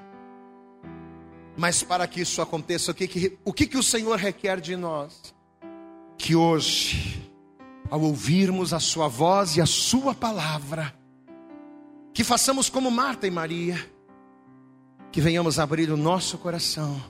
Mas 1.57 1.83
para 1.83 2.07
que 2.07 2.21
isso 2.21 2.41
aconteça, 2.41 2.91
o 2.91 2.93
que, 2.93 3.07
que, 3.07 3.37
o, 3.43 3.51
que, 3.51 3.67
que 3.67 3.77
o 3.77 3.83
Senhor 3.83 4.17
requer 4.17 4.61
de 4.61 4.75
nós? 4.75 5.33
Que 6.17 6.35
hoje, 6.35 7.28
ao 7.89 8.01
ouvirmos 8.01 8.73
a 8.73 8.79
Sua 8.79 9.07
voz 9.07 9.55
e 9.55 9.61
a 9.61 9.65
Sua 9.65 10.13
palavra, 10.13 10.93
que 12.13 12.23
façamos 12.23 12.69
como 12.69 12.91
Marta 12.91 13.27
e 13.27 13.31
Maria, 13.31 13.79
que 15.11 15.21
venhamos 15.21 15.59
abrir 15.59 15.89
o 15.91 15.97
nosso 15.97 16.37
coração 16.37 17.01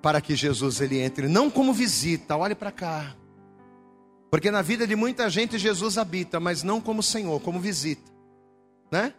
para 0.00 0.20
que 0.20 0.34
Jesus 0.34 0.80
ele 0.80 1.00
entre, 1.00 1.28
não 1.28 1.50
como 1.50 1.72
visita, 1.72 2.36
olhe 2.36 2.54
para 2.54 2.70
cá. 2.70 3.14
Porque 4.30 4.50
na 4.50 4.62
vida 4.62 4.86
de 4.86 4.94
muita 4.94 5.28
gente 5.28 5.58
Jesus 5.58 5.98
habita, 5.98 6.38
mas 6.38 6.62
não 6.62 6.80
como 6.80 7.02
Senhor, 7.02 7.40
como 7.40 7.58
visita, 7.58 8.10
né? 8.90 9.12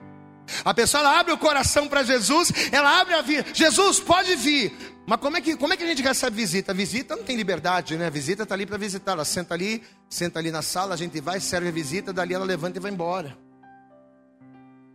A 0.66 0.74
pessoa 0.74 1.20
abre 1.20 1.32
o 1.34 1.38
coração 1.38 1.88
para 1.88 2.04
Jesus, 2.04 2.52
ela 2.72 3.00
abre 3.00 3.14
a 3.14 3.22
vida. 3.22 3.46
Jesus 3.54 4.00
pode 4.00 4.36
vir. 4.36 4.74
Mas 5.06 5.20
como 5.20 5.38
é 5.38 5.42
que, 5.42 5.58
como 5.58 5.74
é 5.74 5.78
que 5.78 5.84
a 5.84 5.88
gente 5.88 6.02
recebe 6.02 6.36
visita? 6.36 6.74
Visita 6.74 7.16
não 7.16 7.24
tem 7.24 7.36
liberdade, 7.36 7.98
né? 7.98 8.10
Visita 8.10 8.44
está 8.44 8.56
ali 8.56 8.66
para 8.66 8.78
visitar. 8.78 9.14
Ela 9.14 9.26
senta 9.26 9.54
ali, 9.54 9.84
senta 10.10 10.40
ali 10.40 10.52
na 10.52 10.62
sala, 10.62 10.94
a 10.94 10.98
gente 10.98 11.20
vai, 11.20 11.40
serve 11.40 11.70
a 11.70 11.72
visita, 11.72 12.14
dali 12.14 12.34
ela 12.34 12.46
levanta 12.46 12.78
e 12.78 12.82
vai 12.82 12.92
embora. 12.92 13.36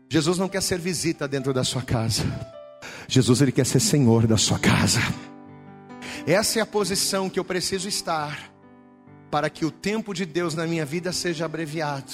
Jesus 0.09 0.39
não 0.39 0.49
quer 0.49 0.63
ser 0.63 0.79
visita 0.79 1.27
dentro 1.27 1.53
da 1.53 1.65
sua 1.65 1.83
casa. 1.83 2.25
Jesus 3.09 3.41
ele 3.41 3.53
quer 3.53 3.67
ser 3.67 3.81
Senhor 3.81 4.27
da 4.27 4.37
sua 4.37 4.59
casa. 4.59 5.01
Essa 6.27 6.61
é 6.61 6.63
a 6.63 6.67
posição 6.67 7.29
que 7.29 7.39
eu 7.39 7.45
preciso 7.45 7.89
estar 7.89 8.56
para 9.31 9.51
que 9.51 9.65
o 9.65 9.71
tempo 9.71 10.15
de 10.15 10.25
Deus 10.25 10.55
na 10.55 10.67
minha 10.67 10.85
vida 10.85 11.13
seja 11.13 11.45
abreviado, 11.45 12.13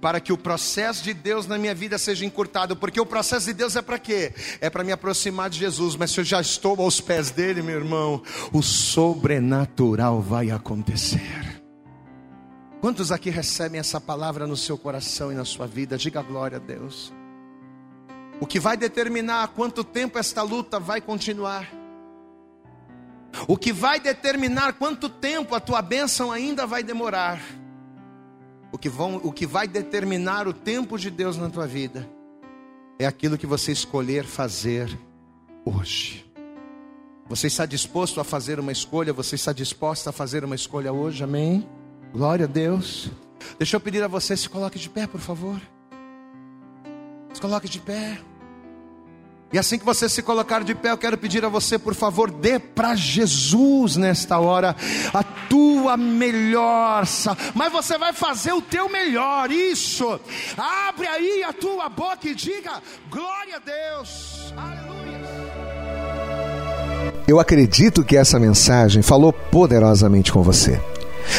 para 0.00 0.20
que 0.20 0.32
o 0.32 0.38
processo 0.38 1.02
de 1.02 1.12
Deus 1.12 1.46
na 1.46 1.58
minha 1.58 1.74
vida 1.74 1.98
seja 1.98 2.24
encurtado, 2.24 2.76
porque 2.76 3.00
o 3.00 3.06
processo 3.06 3.46
de 3.46 3.52
Deus 3.52 3.76
é 3.76 3.82
para 3.82 3.98
quê? 3.98 4.32
É 4.60 4.70
para 4.70 4.84
me 4.84 4.92
aproximar 4.92 5.50
de 5.50 5.58
Jesus, 5.58 5.96
mas 5.96 6.10
se 6.10 6.20
eu 6.20 6.24
já 6.24 6.40
estou 6.40 6.80
aos 6.80 7.00
pés 7.00 7.30
dele, 7.30 7.62
meu 7.62 7.76
irmão, 7.76 8.22
o 8.52 8.62
sobrenatural 8.62 10.20
vai 10.20 10.50
acontecer. 10.50 11.62
Quantos 12.80 13.10
aqui 13.10 13.30
recebem 13.30 13.80
essa 13.80 14.00
palavra 14.00 14.46
no 14.46 14.56
seu 14.56 14.76
coração 14.76 15.32
e 15.32 15.34
na 15.34 15.44
sua 15.44 15.66
vida? 15.66 15.96
Diga 15.96 16.22
glória 16.22 16.58
a 16.58 16.60
Deus. 16.60 17.12
O 18.40 18.46
que 18.46 18.60
vai 18.60 18.76
determinar 18.76 19.48
quanto 19.48 19.82
tempo 19.82 20.18
esta 20.18 20.42
luta 20.42 20.78
vai 20.78 21.00
continuar 21.00 21.83
o 23.48 23.56
que 23.56 23.72
vai 23.72 24.00
determinar 24.00 24.74
quanto 24.74 25.08
tempo 25.08 25.54
a 25.54 25.60
tua 25.60 25.82
bênção 25.82 26.30
ainda 26.30 26.66
vai 26.66 26.82
demorar. 26.82 27.40
O 28.72 28.78
que, 28.78 28.88
vão, 28.88 29.20
o 29.22 29.32
que 29.32 29.46
vai 29.46 29.68
determinar 29.68 30.48
o 30.48 30.52
tempo 30.52 30.98
de 30.98 31.10
Deus 31.10 31.36
na 31.36 31.48
tua 31.48 31.66
vida 31.66 32.08
é 32.98 33.06
aquilo 33.06 33.38
que 33.38 33.46
você 33.46 33.72
escolher 33.72 34.24
fazer 34.24 34.98
hoje. 35.64 36.24
Você 37.26 37.46
está 37.46 37.64
disposto 37.64 38.20
a 38.20 38.24
fazer 38.24 38.60
uma 38.60 38.72
escolha? 38.72 39.12
Você 39.12 39.34
está 39.34 39.52
disposta 39.52 40.10
a 40.10 40.12
fazer 40.12 40.44
uma 40.44 40.54
escolha 40.54 40.92
hoje? 40.92 41.24
Amém? 41.24 41.66
Glória 42.12 42.44
a 42.44 42.48
Deus. 42.48 43.10
Deixa 43.58 43.76
eu 43.76 43.80
pedir 43.80 44.02
a 44.02 44.08
você, 44.08 44.36
se 44.36 44.48
coloque 44.48 44.78
de 44.78 44.88
pé, 44.90 45.06
por 45.06 45.20
favor. 45.20 45.60
Se 47.32 47.40
coloque 47.40 47.68
de 47.68 47.80
pé. 47.80 48.18
E 49.54 49.58
assim 49.58 49.78
que 49.78 49.84
você 49.84 50.08
se 50.08 50.20
colocar 50.20 50.64
de 50.64 50.74
pé, 50.74 50.90
eu 50.90 50.98
quero 50.98 51.16
pedir 51.16 51.44
a 51.44 51.48
você, 51.48 51.78
por 51.78 51.94
favor, 51.94 52.28
dê 52.28 52.58
para 52.58 52.96
Jesus 52.96 53.94
nesta 53.94 54.36
hora 54.40 54.74
a 55.14 55.22
tua 55.22 55.96
melhor, 55.96 57.04
mas 57.54 57.72
você 57.72 57.96
vai 57.96 58.12
fazer 58.12 58.52
o 58.52 58.60
teu 58.60 58.88
melhor, 58.88 59.52
isso. 59.52 60.18
Abre 60.88 61.06
aí 61.06 61.44
a 61.44 61.52
tua 61.52 61.88
boca 61.88 62.28
e 62.28 62.34
diga: 62.34 62.82
glória 63.08 63.54
a 63.54 63.60
Deus. 63.60 64.52
Aleluia. 64.56 65.22
Eu 67.28 67.38
acredito 67.38 68.02
que 68.02 68.16
essa 68.16 68.40
mensagem 68.40 69.02
falou 69.02 69.32
poderosamente 69.32 70.32
com 70.32 70.42
você. 70.42 70.80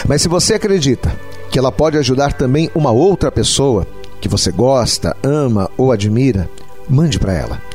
Mas 0.07 0.22
se 0.22 0.30
você 0.30 0.53
acredita 0.53 1.13
que 1.51 1.59
ela 1.59 1.70
pode 1.70 1.97
ajudar 1.97 2.32
também 2.32 2.72
uma 2.74 2.91
outra 2.91 3.30
pessoa 3.30 3.86
que 4.22 4.30
você 4.30 4.53
gosta, 4.53 5.18
ama 5.22 5.70
ou 5.78 5.91
admira, 5.91 6.49
mande 6.89 7.20
para 7.20 7.34
ela. 7.34 7.74